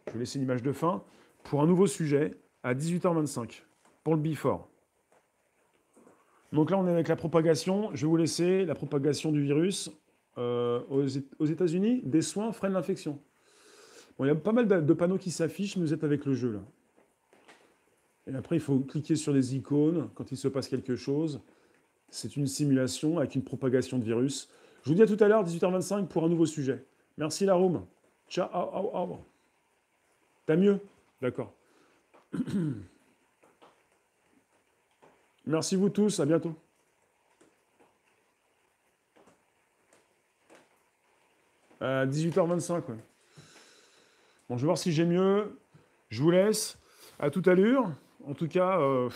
Je 0.07 0.13
vais 0.13 0.19
laisser 0.21 0.39
une 0.39 0.45
image 0.45 0.63
de 0.63 0.71
fin. 0.71 1.03
Pour 1.43 1.61
un 1.61 1.67
nouveau 1.67 1.85
sujet 1.85 2.35
à 2.63 2.73
18h25 2.73 3.61
pour 4.03 4.15
le 4.15 4.21
Before. 4.21 4.72
Donc 6.53 6.69
là, 6.69 6.77
on 6.77 6.87
est 6.87 6.91
avec 6.91 7.07
la 7.07 7.15
propagation. 7.15 7.89
Je 7.95 8.05
vais 8.05 8.07
vous 8.07 8.15
laisser 8.15 8.63
la 8.63 8.75
propagation 8.75 9.31
du 9.31 9.41
virus. 9.41 9.91
Euh, 10.37 10.81
aux, 10.89 11.45
États-Unis, 11.45 12.01
des 12.05 12.21
soins 12.21 12.51
freinent 12.51 12.73
l'infection. 12.73 13.19
Bon, 14.17 14.25
il 14.25 14.27
y 14.27 14.31
a 14.31 14.35
pas 14.35 14.51
mal 14.51 14.67
de, 14.67 14.93
panneaux 14.93 15.17
qui 15.17 15.31
s'affichent, 15.31 15.77
mais 15.77 15.83
vous 15.83 15.93
êtes 15.93 16.03
avec 16.03 16.25
le 16.25 16.33
jeu 16.33 16.53
là. 16.53 16.59
Et 18.25 18.35
après, 18.35 18.55
il 18.55 18.61
faut 18.61 18.79
cliquer 18.79 19.15
sur 19.15 19.33
des 19.33 19.55
icônes 19.55 20.09
quand 20.15 20.31
il 20.31 20.37
se 20.37 20.47
passe 20.47 20.67
quelque 20.67 20.95
chose. 20.95 21.41
C'est 22.09 22.37
une 22.37 22.47
simulation 22.47 23.17
avec 23.17 23.35
une 23.35 23.43
propagation 23.43 23.97
de 23.97 24.03
virus. 24.03 24.47
Je 24.83 24.89
vous 24.89 24.95
dis 24.95 25.01
à 25.01 25.07
tout 25.07 25.17
à 25.19 25.27
l'heure, 25.27 25.43
18h25, 25.43 26.07
pour 26.07 26.23
un 26.23 26.29
nouveau 26.29 26.45
sujet. 26.45 26.85
Merci 27.17 27.45
la 27.45 27.55
room. 27.55 27.85
Ciao. 28.29 29.19
T'as 30.45 30.55
mieux? 30.55 30.79
D'accord. 31.21 31.53
Merci 35.45 35.75
vous 35.75 35.89
tous. 35.89 36.19
À 36.19 36.25
bientôt. 36.25 36.55
18h25. 41.81 42.81
Bon, 44.49 44.55
je 44.57 44.61
vais 44.61 44.65
voir 44.65 44.77
si 44.77 44.93
j'ai 44.93 45.05
mieux. 45.05 45.59
Je 46.09 46.21
vous 46.21 46.31
laisse. 46.31 46.77
À 47.19 47.29
toute 47.29 47.47
allure. 47.47 47.91
En 48.25 48.33
tout 48.33 48.47
cas, 48.47 48.79
euh, 48.79 49.09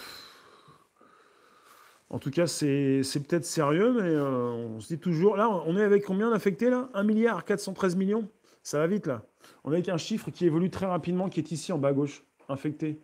en 2.10 2.20
tout 2.20 2.30
cas, 2.30 2.46
c'est 2.46 3.02
peut-être 3.28 3.46
sérieux, 3.46 3.94
mais 3.94 4.10
euh, 4.10 4.52
on 4.52 4.80
se 4.82 4.88
dit 4.88 5.00
toujours. 5.00 5.38
Là, 5.38 5.50
on 5.50 5.78
est 5.78 5.84
avec 5.84 6.04
combien 6.04 6.30
d'infectés 6.30 6.70
là? 6.70 6.90
1 6.94 7.04
milliard 7.04 7.46
413 7.46 7.96
millions? 7.96 8.30
Ça 8.64 8.80
va 8.80 8.88
vite 8.88 9.08
là. 9.08 9.24
On 9.64 9.72
est 9.72 9.76
avec 9.76 9.90
un 9.90 9.98
chiffre 9.98 10.30
qui 10.30 10.46
évolue 10.46 10.70
très 10.70 10.86
rapidement, 10.86 11.30
qui 11.30 11.40
est 11.40 11.52
ici 11.52 11.72
en 11.72 11.78
bas 11.78 11.90
à 11.90 11.94
gauche. 11.94 12.24
Infectés. 12.50 13.00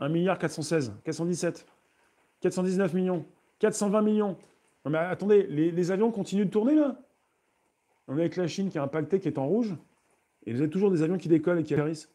1 0.00 0.08
milliard 0.08 0.38
416, 0.38 0.94
417, 1.04 1.66
419 2.40 2.94
millions, 2.94 3.24
420 3.58 4.02
millions. 4.02 4.36
Non 4.84 4.90
mais 4.90 4.98
attendez, 4.98 5.42
les 5.44 5.90
avions 5.90 6.10
continuent 6.10 6.46
de 6.46 6.50
tourner 6.50 6.74
là 6.74 6.96
on 8.10 8.16
est 8.16 8.22
avec 8.22 8.34
la 8.34 8.48
Chine 8.48 8.70
qui 8.70 8.76
est 8.76 8.80
impactée, 8.80 9.20
qui 9.20 9.28
est 9.28 9.38
en 9.38 9.46
rouge, 9.46 9.76
et 10.44 10.52
vous 10.52 10.60
avez 10.60 10.68
toujours 10.68 10.90
des 10.90 11.02
avions 11.02 11.16
qui 11.16 11.28
décollent 11.28 11.60
et 11.60 11.62
qui 11.62 11.74
atterrissent. 11.74 12.10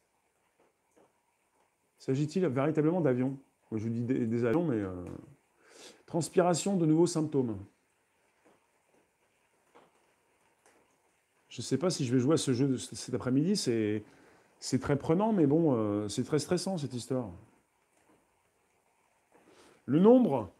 S'agit-il 1.99 2.45
véritablement 2.47 2.99
d'avions? 2.99 3.39
Je 3.71 3.77
vous 3.77 3.89
dis 3.89 4.01
des, 4.01 4.45
avions, 4.45 4.65
mais... 4.65 4.75
Euh, 4.75 4.91
transpiration 6.05 6.75
de 6.75 6.85
nouveaux 6.85 7.07
symptômes. 7.07 7.57
Je 11.47 11.61
ne 11.61 11.63
sais 11.63 11.77
pas 11.77 11.89
si 11.89 12.05
je 12.05 12.13
vais 12.13 12.19
jouer 12.19 12.33
à 12.33 12.37
ce 12.37 12.51
jeu 12.51 12.77
cet 12.77 13.15
après-midi, 13.15 13.55
c'est 13.55 14.79
très 14.79 14.97
prenant, 14.97 15.31
mais 15.31 15.47
bon, 15.47 15.75
euh, 15.75 16.09
c'est 16.09 16.25
très 16.25 16.39
stressant 16.39 16.77
cette 16.77 16.93
histoire. 16.93 17.31
Le 19.85 19.99
nombre 19.99 20.51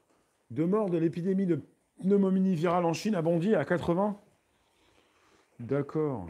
de 0.51 0.63
morts 0.63 0.89
de 0.89 0.97
l'épidémie 0.97 1.45
de 1.45 1.59
pneumonie 2.01 2.55
virale 2.55 2.85
en 2.85 2.93
Chine 2.93 3.15
a 3.15 3.21
bondi 3.21 3.55
à 3.55 3.65
80 3.65 4.19
D'accord. 5.59 6.27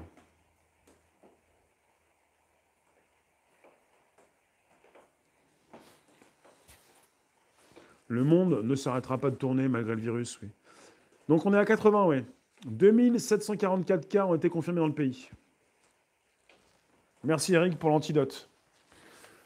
Le 8.07 8.23
monde 8.23 8.61
ne 8.63 8.75
s'arrêtera 8.75 9.17
pas 9.17 9.31
de 9.31 9.35
tourner 9.35 9.67
malgré 9.67 9.95
le 9.95 10.01
virus, 10.01 10.39
oui. 10.41 10.49
Donc 11.27 11.45
on 11.45 11.53
est 11.53 11.57
à 11.57 11.65
80, 11.65 12.05
oui. 12.05 12.23
2744 12.65 14.07
cas 14.07 14.25
ont 14.25 14.35
été 14.35 14.49
confirmés 14.49 14.79
dans 14.79 14.87
le 14.87 14.93
pays. 14.93 15.29
Merci 17.23 17.55
Eric 17.55 17.79
pour 17.79 17.89
l'antidote. 17.89 18.49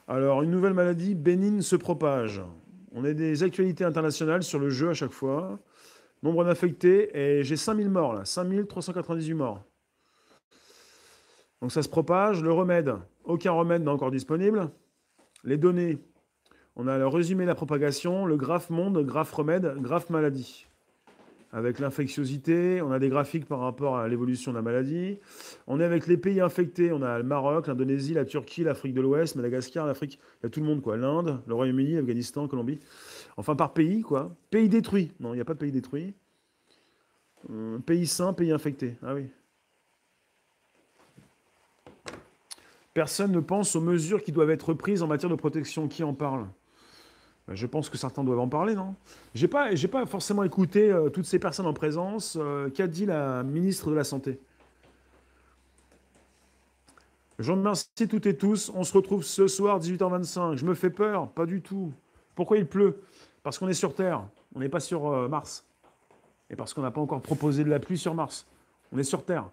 Alors, 0.08 0.41
une 0.41 0.52
nouvelle 0.52 0.74
maladie 0.74 1.16
bénigne 1.16 1.62
se 1.62 1.76
propage. 1.76 2.41
On 2.91 3.03
a 3.03 3.13
des 3.13 3.43
actualités 3.43 3.83
internationales 3.83 4.43
sur 4.43 4.59
le 4.59 4.69
jeu 4.69 4.89
à 4.89 4.93
chaque 4.93 5.11
fois. 5.11 5.59
Nombre 6.23 6.43
d'infectés, 6.43 7.17
et 7.17 7.43
j'ai 7.43 7.55
5000 7.55 7.89
morts 7.89 8.13
là, 8.13 8.25
5398 8.25 9.33
morts. 9.33 9.63
Donc 11.61 11.71
ça 11.71 11.81
se 11.81 11.89
propage. 11.89 12.41
Le 12.41 12.51
remède, 12.51 12.95
aucun 13.23 13.51
remède 13.51 13.83
n'est 13.83 13.89
encore 13.89 14.11
disponible. 14.11 14.69
les 15.43 15.57
données. 15.57 15.97
On 16.75 16.87
a 16.87 16.97
le 16.97 17.07
résumé 17.07 17.45
la 17.45 17.55
propagation, 17.55 18.25
le 18.25 18.37
graphe 18.37 18.69
monde, 18.69 19.03
graphe 19.05 19.33
remède, 19.33 19.75
graphe 19.79 20.09
maladie. 20.09 20.68
Avec 21.52 21.80
l'infectiosité, 21.80 22.80
on 22.84 22.91
a 22.91 23.00
des 23.00 23.10
graphiques 23.10 23.45
par 23.45 23.60
rapport 23.60 23.97
à 23.97 24.08
l'évolution 24.08 24.52
de 24.52 24.58
la 24.58 24.62
maladie. 24.62 25.18
On 25.66 25.80
est 25.80 25.84
avec 25.84 26.06
les 26.06 26.16
pays 26.16 26.41
infectés, 26.41 26.91
on 26.91 27.02
a 27.02 27.18
le 27.18 27.24
Maroc, 27.24 27.66
l'Indonésie, 27.66 28.14
la 28.14 28.26
Turquie, 28.26 28.64
l'Afrique 28.64 28.93
de 28.93 29.02
l'Ouest, 29.02 29.36
Madagascar, 29.36 29.88
l'Afrique, 29.88 30.20
il 30.41 30.45
y 30.45 30.47
a 30.47 30.50
tout 30.50 30.60
le 30.60 30.68
monde 30.68 30.82
quoi, 30.82 30.95
l'Inde, 30.95 31.41
le 31.47 31.54
Royaume-Uni, 31.56 31.93
l'Afghanistan, 31.93 32.47
Colombie. 32.47 32.80
Enfin 33.36 33.56
par 33.56 33.74
pays 33.74 34.02
quoi. 34.02 34.36
Pays 34.52 34.70
détruit. 34.70 35.12
Non, 35.20 35.34
il 35.34 35.38
n'y 35.38 35.41
a 35.41 35.45
pas 35.45 35.56
de 35.56 35.60
pays 35.60 35.72
détruit. 35.72 36.14
Euh, 37.50 37.80
pays 37.80 38.06
sain, 38.06 38.34
pays 38.34 38.52
infecté. 38.52 38.97
Ah 39.02 39.16
oui. 39.16 39.28
Personne 42.93 43.32
ne 43.32 43.39
pense 43.39 43.76
aux 43.76 43.82
mesures 43.82 44.22
qui 44.22 44.32
doivent 44.32 44.52
être 44.52 44.74
prises 44.74 45.02
en 45.02 45.08
matière 45.08 45.30
de 45.30 45.36
protection. 45.36 45.88
Qui 45.88 46.04
en 46.04 46.14
parle? 46.14 46.47
Je 47.52 47.66
pense 47.66 47.89
que 47.89 47.97
certains 47.97 48.24
doivent 48.24 48.39
en 48.39 48.47
parler, 48.47 48.76
non? 48.76 48.95
J'ai 49.34 49.47
pas, 49.47 49.70
pas 49.91 50.06
forcément 50.06 50.43
écouté 50.43 50.91
euh, 50.91 51.10
toutes 51.10 51.26
ces 51.26 51.39
personnes 51.39 51.66
en 51.66 51.74
présence. 51.74 52.38
Euh, 52.39 52.70
qu'a 52.70 52.88
dit 52.88 53.06
la 53.06 53.43
ministre 53.43 53.89
de 53.89 53.95
la 53.95 54.04
Santé? 54.04 54.39
Je 57.39 57.52
remercie 57.52 57.88
toutes 58.10 58.26
et 58.26 58.36
tous. 58.36 58.72
On 58.76 58.84
se 58.84 58.93
retrouve 58.93 59.24
ce 59.24 59.47
soir, 59.47 59.80
18h25. 59.80 60.58
Je 60.58 60.66
me 60.66 60.74
fais 60.74 60.89
peur 60.89 61.30
Pas 61.30 61.45
du 61.45 61.62
tout. 61.62 61.91
Pourquoi 62.36 62.58
il 62.58 62.68
pleut? 62.68 63.02
Parce 63.41 63.58
qu'on 63.58 63.68
est 63.68 63.74
sur 63.74 63.95
Terre. 63.95 64.24
On 64.54 64.60
n'est 64.60 64.70
pas 64.70 64.82
sur 64.82 65.08
euh, 65.08 65.28
Mars. 65.28 65.66
Et 66.50 66.56
parce 66.56 66.74
qu'on 66.74 66.82
n'a 66.82 66.91
pas 66.91 67.02
encore 67.02 67.22
proposé 67.22 67.64
de 67.64 67.70
la 67.70 67.80
pluie 67.80 67.97
sur 67.97 68.14
Mars. 68.14 68.45
On 68.91 68.97
est 68.97 69.04
sur 69.04 69.24
Terre. 69.24 69.50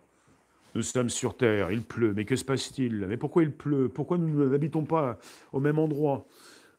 Nous 0.75 0.83
sommes 0.83 1.09
sur 1.09 1.35
Terre, 1.35 1.71
il 1.73 1.83
pleut, 1.83 2.13
mais 2.13 2.27
que 2.27 2.37
se 2.37 2.45
passe-t-il? 2.45 3.07
Mais 3.07 3.17
pourquoi 3.17 3.43
il 3.43 3.51
pleut? 3.51 3.89
Pourquoi 3.89 4.19
nous 4.19 4.47
n'habitons 4.51 4.85
pas 4.85 5.19
au 5.55 5.61
même 5.61 5.79
endroit? 5.79 6.27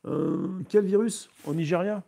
Euh, 0.05 0.59
Quel 0.69 0.85
virus 0.85 1.29
Au 1.45 1.53
Nigeria? 1.53 2.03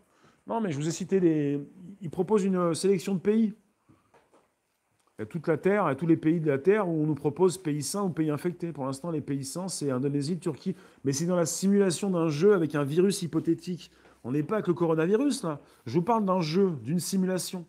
Non, 0.47 0.61
mais 0.61 0.71
je 0.71 0.77
vous 0.77 0.87
ai 0.87 0.91
cité 0.91 1.19
des... 1.19 1.59
Il 2.01 2.09
propose 2.09 2.43
une 2.43 2.73
sélection 2.73 3.13
de 3.13 3.19
pays. 3.19 3.53
Il 5.17 5.21
y 5.21 5.23
a 5.23 5.25
toute 5.25 5.47
la 5.47 5.57
Terre, 5.57 5.85
a 5.85 5.95
tous 5.95 6.07
les 6.07 6.15
pays 6.15 6.39
de 6.39 6.47
la 6.49 6.57
Terre 6.57 6.87
où 6.87 7.03
on 7.03 7.05
nous 7.05 7.15
propose 7.15 7.57
pays 7.57 7.83
sains 7.83 8.03
ou 8.03 8.09
pays 8.09 8.29
infectés. 8.29 8.71
Pour 8.71 8.85
l'instant, 8.85 9.11
les 9.11 9.19
pays 9.19 9.43
sains, 9.43 9.67
c'est 9.67 9.91
Indonésie, 9.91 10.39
Turquie. 10.39 10.75
Mais 11.03 11.11
c'est 11.11 11.25
dans 11.25 11.35
la 11.35 11.45
simulation 11.45 12.09
d'un 12.09 12.29
jeu 12.29 12.53
avec 12.53 12.73
un 12.73 12.83
virus 12.83 13.21
hypothétique. 13.21 13.91
On 14.23 14.31
n'est 14.31 14.43
pas 14.43 14.55
avec 14.55 14.67
le 14.67 14.73
coronavirus, 14.73 15.43
là. 15.43 15.59
Je 15.85 15.93
vous 15.93 16.03
parle 16.03 16.25
d'un 16.25 16.41
jeu, 16.41 16.71
d'une 16.83 16.99
simulation. 16.99 17.65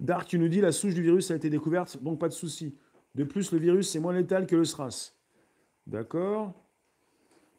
Dark, 0.00 0.26
tu 0.26 0.38
nous 0.38 0.48
dis 0.48 0.60
la 0.60 0.72
souche 0.72 0.94
du 0.94 1.02
virus 1.02 1.30
a 1.30 1.36
été 1.36 1.50
découverte, 1.50 2.02
donc 2.02 2.18
pas 2.18 2.28
de 2.28 2.32
souci. 2.32 2.74
De 3.14 3.24
plus, 3.24 3.52
le 3.52 3.58
virus 3.58 3.94
est 3.94 4.00
moins 4.00 4.14
létal 4.14 4.46
que 4.46 4.56
le 4.56 4.64
SRAS. 4.64 5.14
D'accord? 5.86 6.54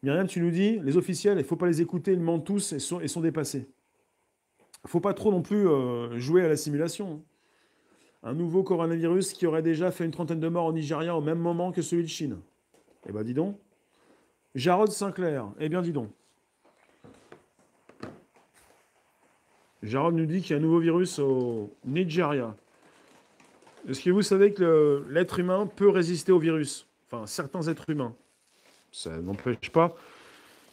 Myriam, 0.04 0.28
tu 0.28 0.42
nous 0.42 0.50
dis, 0.50 0.80
les 0.80 0.98
officiels, 0.98 1.38
il 1.38 1.44
ne 1.44 1.48
faut 1.48 1.56
pas 1.56 1.68
les 1.68 1.82
écouter, 1.82 2.14
ils 2.14 2.20
mentent 2.20 2.46
tous 2.46 2.74
et 2.74 2.80
sont, 2.80 3.22
dépassés. 3.22 3.70
Il 4.60 4.86
ne 4.86 4.90
faut 4.90 5.00
pas 5.00 5.14
trop 5.14 5.32
non 5.32 5.44
plus 5.44 5.68
euh, 5.68 6.18
jouer 6.18 6.44
à 6.44 6.48
la 6.48 6.58
simulation. 6.58 7.24
Un 8.24 8.34
nouveau 8.34 8.64
coronavirus 8.64 9.34
qui 9.34 9.46
aurait 9.46 9.62
déjà 9.62 9.92
fait 9.92 10.06
une 10.06 10.12
trentaine 10.12 10.40
de 10.40 10.48
morts 10.48 10.66
au 10.66 10.74
Nigeria 10.74 11.16
au 11.16 11.22
même 11.22 11.38
moment 11.38 11.72
que 11.72 11.84
celui 11.84 12.04
de 12.04 12.08
Chine. 12.08 12.38
Eh 13.08 13.12
bien, 13.12 13.24
dis 13.24 13.36
donc. 13.36 13.58
Jarod 14.56 14.92
Sinclair, 14.92 15.52
eh 15.60 15.70
bien, 15.70 15.82
dis 15.82 15.92
donc. 15.92 16.10
Jarod 19.84 20.16
nous 20.16 20.26
dit 20.26 20.42
qu'il 20.42 20.52
y 20.52 20.54
a 20.54 20.58
un 20.58 20.62
nouveau 20.62 20.80
virus 20.80 21.20
au 21.20 21.72
Nigeria. 21.86 22.56
Est-ce 23.88 24.02
que 24.02 24.10
vous 24.10 24.22
savez 24.22 24.54
que 24.54 25.06
l'être 25.10 25.40
humain 25.40 25.68
peut 25.68 25.90
résister 25.90 26.32
au 26.32 26.40
virus? 26.40 26.88
Enfin, 27.08 27.26
certains 27.26 27.68
êtres 27.68 27.90
humains. 27.90 28.16
Ça 28.92 29.18
n'empêche 29.18 29.72
pas 29.72 29.96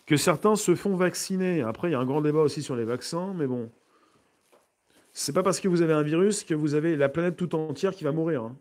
que 0.07 0.17
certains 0.17 0.57
se 0.57 0.75
font 0.75 0.97
vacciner. 0.97 1.63
Après, 1.63 1.89
il 1.89 1.93
y 1.93 1.95
a 1.95 2.01
un 2.01 2.07
grand 2.07 2.23
débat 2.23 2.41
aussi 2.41 2.63
sur 2.63 2.75
les 2.75 2.85
vaccins, 2.85 3.35
mais 3.35 3.47
bon. 3.47 3.71
C'est 5.13 5.33
pas 5.33 5.43
parce 5.43 5.61
que 5.61 5.69
vous 5.69 5.83
avez 5.83 5.93
un 5.93 6.03
virus 6.03 6.45
que 6.45 6.55
vous 6.55 6.75
avez 6.75 6.97
la 6.97 7.09
planète 7.09 7.37
tout 7.37 7.55
entière 7.55 7.95
qui 7.95 8.05
va 8.05 8.13
mourir. 8.13 8.43
Hein. 8.43 8.57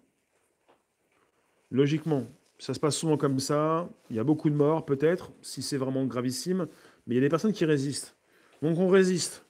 Logiquement. 1.71 2.25
Ça 2.59 2.73
se 2.73 2.79
passe 2.79 2.95
souvent 2.95 3.15
comme 3.17 3.39
ça. 3.39 3.87
Il 4.09 4.15
y 4.15 4.19
a 4.19 4.23
beaucoup 4.23 4.49
de 4.49 4.55
morts, 4.55 4.85
peut-être, 4.85 5.31
si 5.41 5.61
c'est 5.61 5.77
vraiment 5.77 6.05
gravissime. 6.05 6.67
Mais 7.05 7.15
il 7.15 7.17
y 7.17 7.19
a 7.19 7.21
des 7.21 7.29
personnes 7.29 7.53
qui 7.53 7.65
résistent. 7.65 8.17
Donc 8.61 8.77
on 8.79 8.89
résiste. 8.89 9.45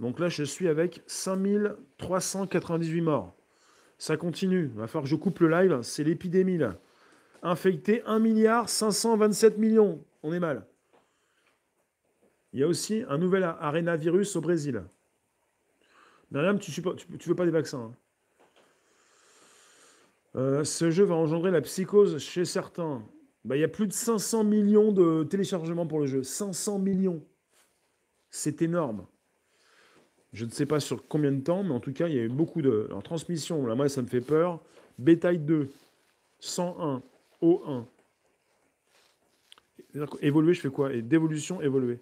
Donc 0.00 0.18
là, 0.18 0.28
je 0.28 0.42
suis 0.42 0.66
avec 0.66 1.02
5398 1.06 3.00
morts. 3.00 3.34
Ça 3.98 4.16
continue. 4.16 4.70
Il 4.74 4.80
va 4.80 4.86
falloir 4.86 5.04
que 5.04 5.10
je 5.10 5.16
coupe 5.16 5.40
le 5.40 5.48
live. 5.48 5.80
C'est 5.82 6.04
l'épidémie, 6.04 6.58
là. 6.58 6.78
Infecté 7.42 8.02
1 8.04 8.18
milliard 8.18 8.68
527 8.68 9.58
millions. 9.58 10.04
On 10.22 10.32
est 10.32 10.40
mal. 10.40 10.66
Il 12.52 12.60
y 12.60 12.62
a 12.62 12.66
aussi 12.66 13.04
un 13.08 13.18
nouvel 13.18 13.44
arénavirus 13.44 14.34
au 14.36 14.40
Brésil. 14.40 14.82
Myriam, 16.30 16.58
tu 16.58 16.72
ne 16.80 17.18
veux 17.26 17.34
pas 17.34 17.44
des 17.44 17.50
vaccins. 17.50 17.92
Hein. 17.92 17.94
Euh, 20.36 20.64
ce 20.64 20.90
jeu 20.90 21.04
va 21.04 21.14
engendrer 21.14 21.50
la 21.50 21.60
psychose 21.60 22.18
chez 22.18 22.44
certains. 22.44 23.02
Bah, 23.44 23.56
il 23.56 23.60
y 23.60 23.64
a 23.64 23.68
plus 23.68 23.86
de 23.86 23.92
500 23.92 24.44
millions 24.44 24.92
de 24.92 25.24
téléchargements 25.24 25.86
pour 25.86 26.00
le 26.00 26.06
jeu. 26.06 26.22
500 26.22 26.78
millions. 26.78 27.22
C'est 28.30 28.60
énorme. 28.62 29.06
Je 30.32 30.44
ne 30.44 30.50
sais 30.50 30.66
pas 30.66 30.80
sur 30.80 31.08
combien 31.08 31.32
de 31.32 31.40
temps, 31.40 31.62
mais 31.62 31.72
en 31.72 31.80
tout 31.80 31.92
cas, 31.92 32.08
il 32.08 32.14
y 32.14 32.18
a 32.18 32.22
eu 32.22 32.28
beaucoup 32.28 32.60
de. 32.60 32.88
En 32.92 33.00
transmission, 33.00 33.62
moi, 33.74 33.88
ça 33.88 34.02
me 34.02 34.06
fait 34.06 34.20
peur. 34.20 34.60
Bétail 34.98 35.38
2, 35.38 35.70
101, 36.40 37.02
O1. 37.42 37.84
Évoluer, 40.20 40.54
je 40.54 40.60
fais 40.60 40.70
quoi? 40.70 40.92
Et 40.92 41.02
d'évolution, 41.02 41.60
évoluer. 41.60 41.98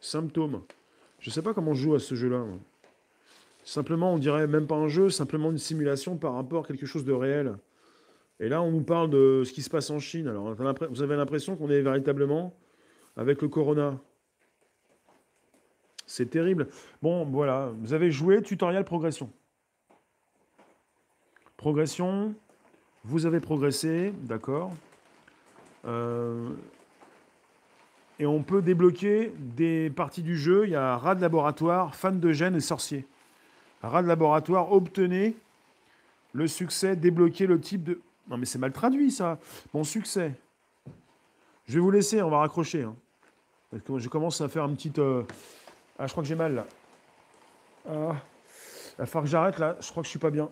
Symptômes. 0.00 0.62
Je 1.18 1.30
ne 1.30 1.32
sais 1.32 1.42
pas 1.42 1.54
comment 1.54 1.74
je 1.74 1.82
joue 1.82 1.94
à 1.94 1.98
ce 1.98 2.14
jeu-là. 2.14 2.44
Simplement, 3.64 4.12
on 4.12 4.18
dirait 4.18 4.46
même 4.46 4.66
pas 4.66 4.74
un 4.74 4.88
jeu, 4.88 5.08
simplement 5.08 5.50
une 5.50 5.58
simulation 5.58 6.16
par 6.16 6.34
rapport 6.34 6.64
à 6.64 6.66
quelque 6.66 6.86
chose 6.86 7.04
de 7.04 7.12
réel. 7.12 7.56
Et 8.40 8.48
là, 8.48 8.60
on 8.60 8.72
nous 8.72 8.82
parle 8.82 9.08
de 9.08 9.44
ce 9.44 9.52
qui 9.52 9.62
se 9.62 9.70
passe 9.70 9.90
en 9.90 10.00
Chine. 10.00 10.26
Alors, 10.26 10.54
vous 10.90 11.02
avez 11.02 11.16
l'impression 11.16 11.56
qu'on 11.56 11.70
est 11.70 11.80
véritablement 11.80 12.52
avec 13.16 13.40
le 13.40 13.48
corona. 13.48 14.00
C'est 16.06 16.28
terrible. 16.28 16.68
Bon, 17.00 17.24
voilà, 17.24 17.72
vous 17.78 17.92
avez 17.92 18.10
joué 18.10 18.42
tutoriel 18.42 18.84
progression. 18.84 19.30
Progression, 21.56 22.34
vous 23.04 23.26
avez 23.26 23.40
progressé, 23.40 24.12
d'accord. 24.22 24.72
Euh, 25.84 26.50
et 28.18 28.26
on 28.26 28.42
peut 28.42 28.62
débloquer 28.62 29.32
des 29.36 29.90
parties 29.90 30.22
du 30.22 30.36
jeu. 30.36 30.66
Il 30.66 30.70
y 30.70 30.76
a 30.76 30.96
rat 30.96 31.14
de 31.16 31.20
laboratoire, 31.20 31.96
fan 31.96 32.20
de 32.20 32.32
gènes 32.32 32.54
et 32.54 32.60
sorcier. 32.60 33.06
Rat 33.82 34.02
de 34.02 34.08
laboratoire, 34.08 34.70
obtenez 34.72 35.34
le 36.32 36.46
succès, 36.46 36.94
débloquer 36.94 37.46
le 37.46 37.60
type 37.60 37.82
de... 37.82 38.00
Non 38.30 38.36
mais 38.36 38.46
c'est 38.46 38.58
mal 38.58 38.72
traduit 38.72 39.10
ça. 39.10 39.38
Mon 39.74 39.82
succès. 39.82 40.34
Je 41.66 41.74
vais 41.74 41.80
vous 41.80 41.90
laisser, 41.90 42.22
on 42.22 42.30
va 42.30 42.38
raccrocher. 42.38 42.84
Hein. 42.84 42.94
je 43.72 44.08
commence 44.08 44.40
à 44.40 44.48
faire 44.48 44.62
un 44.62 44.74
petit... 44.74 44.92
Euh, 44.98 45.24
ah, 45.98 46.06
je 46.06 46.12
crois 46.12 46.22
que 46.22 46.28
j'ai 46.28 46.36
mal 46.36 46.54
là. 46.54 46.66
Ah, 47.88 48.14
il 48.92 48.98
va 48.98 49.06
falloir 49.06 49.24
que 49.24 49.30
j'arrête 49.30 49.58
là. 49.58 49.76
Je 49.80 49.90
crois 49.90 50.02
que 50.02 50.06
je 50.06 50.10
suis 50.10 50.18
pas 50.18 50.30
bien. 50.30 50.48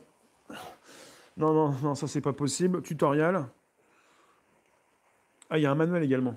Non, 1.41 1.55
non, 1.55 1.74
non, 1.82 1.95
ça 1.95 2.07
c'est 2.07 2.20
pas 2.20 2.34
possible. 2.34 2.82
Tutoriel. 2.82 3.47
Ah, 5.49 5.57
il 5.57 5.62
y 5.62 5.66
a 5.66 5.70
un 5.70 5.74
manuel 5.74 6.03
également. 6.03 6.34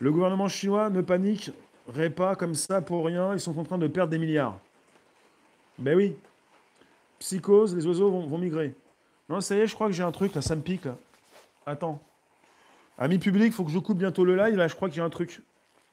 Le 0.00 0.10
gouvernement 0.10 0.48
chinois 0.48 0.90
ne 0.90 1.00
paniquerait 1.00 2.10
pas 2.10 2.34
comme 2.34 2.56
ça 2.56 2.82
pour 2.82 3.06
rien. 3.06 3.34
Ils 3.34 3.40
sont 3.40 3.56
en 3.56 3.62
train 3.62 3.78
de 3.78 3.86
perdre 3.86 4.10
des 4.10 4.18
milliards. 4.18 4.58
Ben 5.78 5.96
oui. 5.96 6.16
Psychose, 7.20 7.76
les 7.76 7.86
oiseaux 7.86 8.10
vont, 8.10 8.36
migrer. 8.36 8.74
Non, 9.28 9.40
ça 9.40 9.54
y 9.54 9.60
est, 9.60 9.68
je 9.68 9.74
crois 9.76 9.86
que 9.86 9.92
j'ai 9.92 10.02
un 10.02 10.12
truc 10.12 10.34
là, 10.34 10.42
ça 10.42 10.56
me 10.56 10.60
pique. 10.62 10.88
Attends. 11.64 12.00
Ami 12.98 13.18
public, 13.18 13.52
faut 13.52 13.64
que 13.64 13.70
je 13.70 13.78
coupe 13.78 13.98
bientôt 13.98 14.24
le 14.24 14.34
live. 14.34 14.56
Là, 14.56 14.66
je 14.66 14.74
crois 14.74 14.88
que 14.88 14.94
j'ai 14.94 15.02
un 15.02 15.10
truc. 15.10 15.40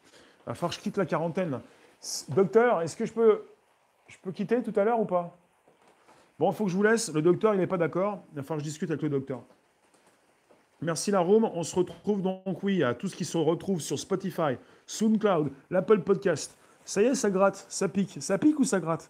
Il 0.07 0.47
va 0.47 0.55
falloir 0.55 0.71
que 0.71 0.77
je 0.77 0.81
quitte 0.81 0.97
la 0.97 1.05
quarantaine. 1.05 1.61
Docteur, 2.29 2.81
est-ce 2.81 2.97
que 2.97 3.05
je 3.05 3.13
peux, 3.13 3.45
je 4.07 4.17
peux 4.23 4.31
quitter 4.31 4.63
tout 4.63 4.77
à 4.77 4.83
l'heure 4.83 4.99
ou 4.99 5.05
pas? 5.05 5.37
Bon, 6.39 6.51
il 6.51 6.55
faut 6.55 6.65
que 6.65 6.71
je 6.71 6.75
vous 6.75 6.83
laisse. 6.83 7.13
Le 7.13 7.21
docteur, 7.21 7.53
il 7.53 7.59
n'est 7.59 7.67
pas 7.67 7.77
d'accord. 7.77 8.23
Il 8.31 8.37
va 8.37 8.43
falloir 8.43 8.57
que 8.57 8.63
je 8.63 8.69
discute 8.69 8.89
avec 8.89 9.01
le 9.01 9.09
docteur. 9.09 9.43
Merci 10.81 11.11
la 11.11 11.19
Rome. 11.19 11.49
On 11.53 11.63
se 11.63 11.75
retrouve 11.75 12.21
donc, 12.21 12.63
oui, 12.63 12.83
à 12.83 12.93
tout 12.93 13.07
ce 13.07 13.15
qui 13.15 13.25
se 13.25 13.37
retrouve 13.37 13.81
sur 13.81 13.97
Spotify, 13.97 14.57
SoundCloud, 14.85 15.51
l'Apple 15.69 16.01
Podcast. 16.01 16.57
Ça 16.83 17.01
y 17.01 17.05
est, 17.05 17.15
ça 17.15 17.29
gratte, 17.29 17.65
ça 17.69 17.87
pique. 17.87 18.17
Ça 18.19 18.37
pique 18.37 18.59
ou 18.59 18.65
ça 18.65 18.79
gratte? 18.79 19.09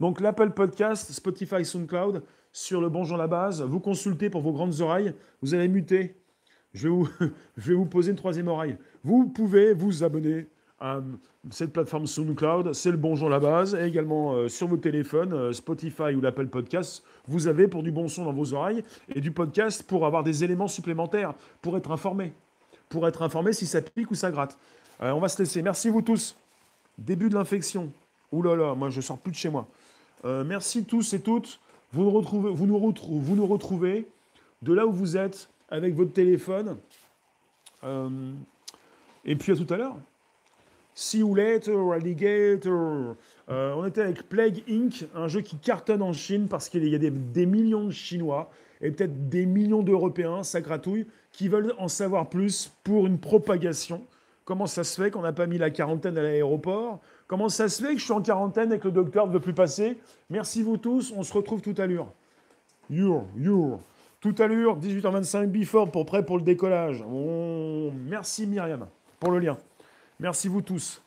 Donc 0.00 0.20
l'Apple 0.20 0.50
Podcast, 0.50 1.12
Spotify, 1.12 1.64
SoundCloud, 1.64 2.24
sur 2.52 2.80
le 2.80 2.88
Bonjour 2.88 3.16
la 3.16 3.28
base. 3.28 3.62
Vous 3.62 3.78
consultez 3.78 4.30
pour 4.30 4.40
vos 4.40 4.52
grandes 4.52 4.80
oreilles. 4.80 5.14
Vous 5.42 5.54
allez 5.54 5.68
muter. 5.68 6.16
Je 6.72 6.88
je 7.56 7.68
vais 7.70 7.74
vous 7.74 7.86
poser 7.86 8.10
une 8.10 8.16
troisième 8.16 8.48
oreille. 8.48 8.76
Vous 9.04 9.28
pouvez 9.28 9.74
vous 9.74 10.02
abonner 10.02 10.48
cette 11.50 11.72
plateforme 11.72 12.06
SoundCloud, 12.06 12.72
c'est 12.72 12.90
le 12.90 12.96
bonjour 12.96 13.28
la 13.28 13.40
base, 13.40 13.74
et 13.74 13.84
également 13.84 14.32
euh, 14.32 14.48
sur 14.48 14.68
vos 14.68 14.76
téléphones, 14.76 15.32
euh, 15.32 15.52
Spotify 15.52 16.14
ou 16.14 16.20
l'Apple 16.20 16.46
Podcast, 16.46 17.04
vous 17.26 17.48
avez 17.48 17.68
pour 17.68 17.82
du 17.82 17.90
bon 17.90 18.08
son 18.08 18.24
dans 18.24 18.32
vos 18.32 18.54
oreilles 18.54 18.84
et 19.14 19.20
du 19.20 19.32
podcast 19.32 19.82
pour 19.82 20.06
avoir 20.06 20.22
des 20.22 20.44
éléments 20.44 20.68
supplémentaires, 20.68 21.34
pour 21.60 21.76
être 21.76 21.90
informé, 21.90 22.32
pour 22.88 23.06
être 23.08 23.22
informé 23.22 23.52
si 23.52 23.66
ça 23.66 23.82
pique 23.82 24.10
ou 24.10 24.14
ça 24.14 24.30
gratte. 24.30 24.56
on 25.00 25.18
va 25.18 25.28
se 25.28 25.40
laisser. 25.40 25.62
Merci 25.62 25.88
vous 25.88 26.02
tous. 26.02 26.36
Début 26.98 27.28
de 27.28 27.34
l'infection. 27.34 27.92
Ouh 28.30 28.42
là 28.42 28.54
là, 28.54 28.74
moi 28.74 28.90
je 28.90 29.00
sors 29.00 29.18
plus 29.18 29.32
de 29.32 29.36
chez 29.36 29.50
moi. 29.50 29.66
merci 30.24 30.84
tous 30.84 31.12
et 31.14 31.20
toutes. 31.20 31.58
Vous 31.92 32.04
nous, 32.04 32.10
retrouvez, 32.10 32.50
vous, 32.50 32.66
nous 32.66 32.78
retrouvez, 32.78 33.20
vous 33.20 33.36
nous 33.36 33.46
retrouvez 33.46 34.08
de 34.62 34.72
là 34.72 34.86
où 34.86 34.92
vous 34.92 35.16
êtes 35.16 35.48
avec 35.70 35.94
votre 35.94 36.12
téléphone. 36.12 36.76
et 39.24 39.36
puis 39.36 39.52
à 39.52 39.56
tout 39.56 39.66
à 39.72 39.76
l'heure. 39.76 39.96
See 40.94 41.18
you 41.18 41.34
later, 41.34 41.92
alligator. 41.94 43.16
Euh, 43.48 43.74
on 43.74 43.86
était 43.86 44.02
avec 44.02 44.28
Plague 44.28 44.62
Inc., 44.68 45.06
un 45.14 45.28
jeu 45.28 45.40
qui 45.40 45.56
cartonne 45.56 46.02
en 46.02 46.12
Chine 46.12 46.48
parce 46.48 46.68
qu'il 46.68 46.86
y 46.86 46.94
a 46.94 46.98
des, 46.98 47.46
millions 47.46 47.84
de 47.84 47.90
Chinois 47.90 48.50
et 48.80 48.90
peut-être 48.90 49.28
des 49.28 49.46
millions 49.46 49.82
d'Européens, 49.82 50.42
ça 50.42 50.60
gratouille, 50.60 51.06
qui 51.32 51.48
veulent 51.48 51.74
en 51.78 51.88
savoir 51.88 52.28
plus 52.28 52.72
pour 52.84 53.06
une 53.06 53.18
propagation. 53.18 54.02
Comment 54.44 54.66
ça 54.66 54.84
se 54.84 55.00
fait 55.00 55.10
qu'on 55.10 55.22
n'a 55.22 55.32
pas 55.32 55.46
mis 55.46 55.56
la 55.56 55.70
quarantaine 55.70 56.18
à 56.18 56.22
l'aéroport? 56.22 57.00
Comment 57.26 57.48
ça 57.48 57.68
se 57.68 57.82
fait 57.82 57.94
que 57.94 57.98
je 57.98 58.04
suis 58.04 58.12
en 58.12 58.20
quarantaine 58.20 58.72
et 58.72 58.78
que 58.78 58.88
le 58.88 58.92
docteur 58.92 59.26
ne 59.26 59.32
veut 59.32 59.40
plus 59.40 59.54
passer? 59.54 59.96
Merci 60.30 60.62
vous 60.62 60.76
tous, 60.76 61.12
on 61.16 61.22
se 61.22 61.32
retrouve 61.32 61.62
tout 61.62 61.74
à 61.78 61.86
l'heure. 61.86 62.12
You, 62.90 63.22
you. 63.36 63.80
Tout 64.20 64.34
à 64.38 64.46
l'heure, 64.46 64.78
18h25, 64.78 65.46
before 65.46 65.90
pour 65.90 66.04
prêt 66.04 66.24
pour 66.24 66.36
le 66.36 66.44
décollage. 66.44 67.02
Merci 68.08 68.46
Myriam 68.46 68.86
pour 69.18 69.30
le 69.30 69.38
lien. 69.38 69.56
Merci 70.22 70.46
vous 70.46 70.62
tous. 70.62 71.02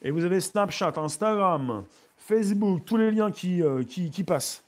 Et 0.00 0.10
vous 0.10 0.24
avez 0.24 0.40
Snapchat, 0.40 0.94
Instagram, 0.96 1.84
Facebook, 2.16 2.82
tous 2.86 2.96
les 2.96 3.10
liens 3.10 3.30
qui, 3.30 3.62
euh, 3.62 3.82
passent. 4.26 4.64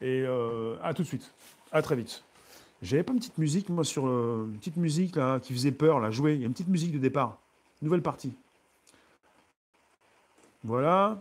Et 0.00 0.22
euh, 0.24 0.76
à 0.80 0.94
tout 0.94 1.02
de 1.02 1.08
suite. 1.08 1.34
À 1.72 1.82
très 1.82 1.96
vite. 1.96 2.22
J'avais 2.82 3.02
pas 3.02 3.12
une 3.12 3.18
petite 3.18 3.36
musique, 3.36 3.68
moi, 3.68 3.82
sur 3.82 4.06
euh, 4.06 4.46
une 4.48 4.58
petite 4.58 4.76
musique 4.76 5.16
là, 5.16 5.40
qui 5.40 5.52
faisait 5.52 5.72
peur, 5.72 5.98
là, 5.98 6.12
jouer. 6.12 6.34
Il 6.34 6.40
y 6.40 6.44
a 6.44 6.46
une 6.46 6.52
petite 6.52 6.68
musique 6.68 6.92
de 6.92 6.98
départ. 6.98 7.36
Nouvelle 7.82 8.00
partie. 8.00 8.32
Voilà. 10.62 11.20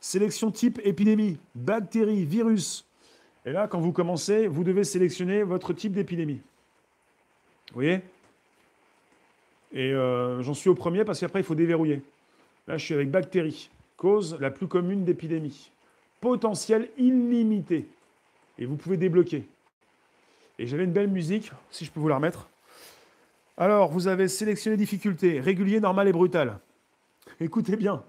Sélection 0.00 0.50
type 0.50 0.80
épidémie, 0.82 1.38
bactérie, 1.54 2.24
virus. 2.24 2.84
Et 3.46 3.52
là, 3.52 3.68
quand 3.68 3.78
vous 3.78 3.92
commencez, 3.92 4.48
vous 4.48 4.64
devez 4.64 4.82
sélectionner 4.82 5.44
votre 5.44 5.72
type 5.72 5.92
d'épidémie. 5.92 6.42
Vous 7.68 7.74
voyez? 7.74 8.02
Et 9.72 9.92
euh, 9.92 10.42
j'en 10.42 10.54
suis 10.54 10.70
au 10.70 10.74
premier 10.74 11.04
parce 11.04 11.20
qu'après, 11.20 11.40
il 11.40 11.44
faut 11.44 11.54
déverrouiller. 11.54 12.02
Là, 12.66 12.76
je 12.76 12.84
suis 12.84 12.94
avec 12.94 13.10
bactéries, 13.10 13.70
cause 13.96 14.36
la 14.40 14.50
plus 14.50 14.66
commune 14.66 15.04
d'épidémie. 15.04 15.70
Potentiel 16.20 16.88
illimité. 16.98 17.88
Et 18.58 18.66
vous 18.66 18.76
pouvez 18.76 18.96
débloquer. 18.96 19.46
Et 20.58 20.66
j'avais 20.66 20.84
une 20.84 20.92
belle 20.92 21.08
musique, 21.08 21.52
si 21.70 21.84
je 21.84 21.90
peux 21.90 22.00
vous 22.00 22.08
la 22.08 22.16
remettre. 22.16 22.48
Alors, 23.56 23.90
vous 23.90 24.08
avez 24.08 24.28
sélectionné 24.28 24.76
difficulté, 24.76 25.40
régulier, 25.40 25.80
normal 25.80 26.08
et 26.08 26.12
brutal. 26.12 26.58
Écoutez 27.40 27.76
bien. 27.76 28.02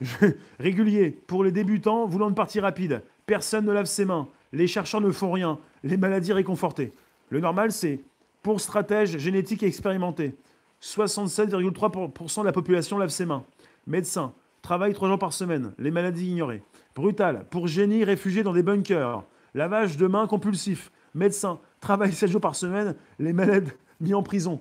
régulier, 0.60 1.10
pour 1.10 1.42
les 1.42 1.50
débutants 1.50 2.06
voulant 2.06 2.28
une 2.28 2.34
partie 2.34 2.60
rapide. 2.60 3.02
Personne 3.26 3.64
ne 3.64 3.72
lave 3.72 3.86
ses 3.86 4.04
mains. 4.04 4.28
Les 4.52 4.66
chercheurs 4.66 5.00
ne 5.00 5.10
font 5.10 5.32
rien. 5.32 5.58
Les 5.82 5.96
maladies 5.96 6.32
réconfortées. 6.32 6.92
Le 7.30 7.40
normal, 7.40 7.72
c'est 7.72 8.00
pour 8.42 8.60
stratège 8.60 9.18
génétique 9.18 9.62
expérimenté. 9.62 10.34
67,3% 10.82 12.40
de 12.40 12.44
la 12.44 12.52
population 12.52 12.98
lave 12.98 13.08
ses 13.10 13.26
mains. 13.26 13.44
Médecin, 13.86 14.32
travaille 14.62 14.92
trois 14.92 15.08
jours 15.08 15.18
par 15.18 15.32
semaine, 15.32 15.72
les 15.78 15.90
maladies 15.90 16.30
ignorées. 16.30 16.62
Brutal, 16.94 17.46
pour 17.50 17.66
génie 17.66 18.04
réfugié 18.04 18.42
dans 18.42 18.52
des 18.52 18.62
bunkers. 18.62 19.24
Lavage 19.54 19.96
de 19.96 20.06
mains 20.06 20.26
compulsif. 20.26 20.90
Médecin, 21.14 21.60
travaille 21.80 22.12
7 22.12 22.30
jours 22.30 22.40
par 22.40 22.54
semaine, 22.54 22.94
les 23.18 23.32
malades 23.32 23.70
mis 24.00 24.14
en 24.14 24.22
prison. 24.22 24.60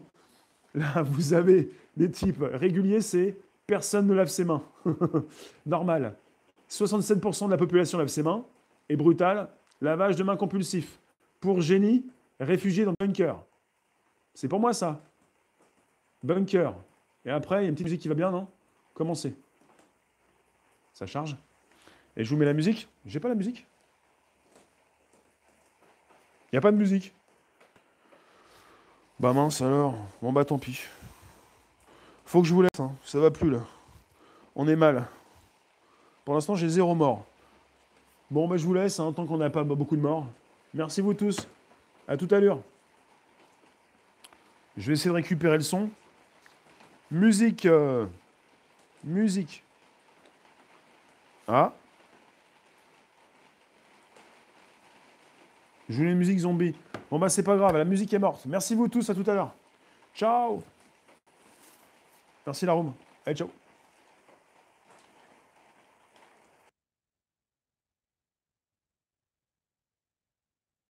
Là, 0.73 1.01
vous 1.03 1.33
avez 1.33 1.71
des 1.95 2.09
types 2.09 2.43
réguliers, 2.53 3.01
c'est 3.01 3.37
personne 3.65 4.07
ne 4.07 4.13
lave 4.13 4.29
ses 4.29 4.45
mains. 4.45 4.63
Normal. 5.65 6.15
67% 6.69 7.45
de 7.45 7.51
la 7.51 7.57
population 7.57 7.97
lave 7.97 8.07
ses 8.07 8.23
mains. 8.23 8.45
Et 8.89 8.95
brutal, 8.95 9.49
lavage 9.81 10.15
de 10.15 10.23
mains 10.23 10.37
compulsif. 10.37 10.99
Pour 11.39 11.61
génie, 11.61 12.05
réfugié 12.39 12.85
dans 12.85 12.93
bunker. 12.99 13.43
C'est 14.33 14.47
pour 14.47 14.59
moi 14.59 14.73
ça. 14.73 15.01
Bunker. 16.27 16.73
Et 17.25 17.31
après, 17.31 17.61
il 17.61 17.63
y 17.63 17.65
a 17.65 17.69
une 17.69 17.75
petite 17.75 17.87
musique 17.87 18.01
qui 18.01 18.07
va 18.07 18.15
bien, 18.15 18.29
non? 18.29 18.47
Commencez. 18.93 19.35
Ça 20.93 21.05
charge. 21.05 21.37
Et 22.15 22.23
je 22.23 22.29
vous 22.29 22.37
mets 22.37 22.45
la 22.45 22.53
musique. 22.53 22.87
J'ai 23.05 23.19
pas 23.19 23.29
la 23.29 23.35
musique? 23.35 23.65
Il 26.51 26.55
n'y 26.55 26.57
a 26.57 26.61
pas 26.61 26.71
de 26.71 26.77
musique. 26.77 27.13
Bah 29.19 29.33
mince 29.33 29.61
alors. 29.61 29.95
Bon 30.21 30.31
bah 30.31 30.45
tant 30.45 30.59
pis. 30.59 30.81
Faut 32.25 32.41
que 32.41 32.47
je 32.47 32.53
vous 32.53 32.61
laisse. 32.61 32.79
Hein. 32.79 32.91
Ça 33.03 33.19
va 33.19 33.31
plus 33.31 33.49
là. 33.49 33.59
On 34.55 34.67
est 34.67 34.75
mal. 34.75 35.07
Pour 36.25 36.33
l'instant, 36.33 36.55
j'ai 36.55 36.69
zéro 36.69 36.93
mort. 36.95 37.25
Bon 38.29 38.47
bah 38.47 38.57
je 38.57 38.65
vous 38.65 38.73
laisse, 38.73 38.99
hein, 38.99 39.13
tant 39.13 39.25
qu'on 39.25 39.37
n'a 39.37 39.49
pas 39.49 39.63
beaucoup 39.63 39.95
de 39.95 40.01
morts. 40.01 40.27
Merci 40.73 41.01
vous 41.01 41.13
tous. 41.13 41.47
À 42.07 42.17
tout 42.17 42.27
à 42.31 42.39
l'heure. 42.39 42.61
Je 44.75 44.87
vais 44.87 44.93
essayer 44.93 45.09
de 45.09 45.15
récupérer 45.15 45.57
le 45.57 45.63
son. 45.63 45.89
Musique. 47.11 47.65
Euh, 47.65 48.05
musique. 49.03 49.63
Ah. 51.47 51.73
Je 55.89 55.95
voulais 55.95 56.13
musique 56.13 56.39
zombie. 56.39 56.75
Bon 57.09 57.19
bah 57.19 57.29
c'est 57.29 57.43
pas 57.43 57.55
grave, 57.55 57.77
la 57.77 57.85
musique 57.85 58.13
est 58.13 58.19
morte. 58.19 58.45
Merci 58.45 58.75
vous 58.75 58.89
tous, 58.89 59.09
à 59.09 59.15
tout 59.15 59.23
à 59.27 59.33
l'heure. 59.33 59.53
Ciao. 60.13 60.61
Merci 62.45 62.65
la 62.65 62.73
room. 62.73 62.93
Allez, 63.25 63.35
ciao. 63.35 63.49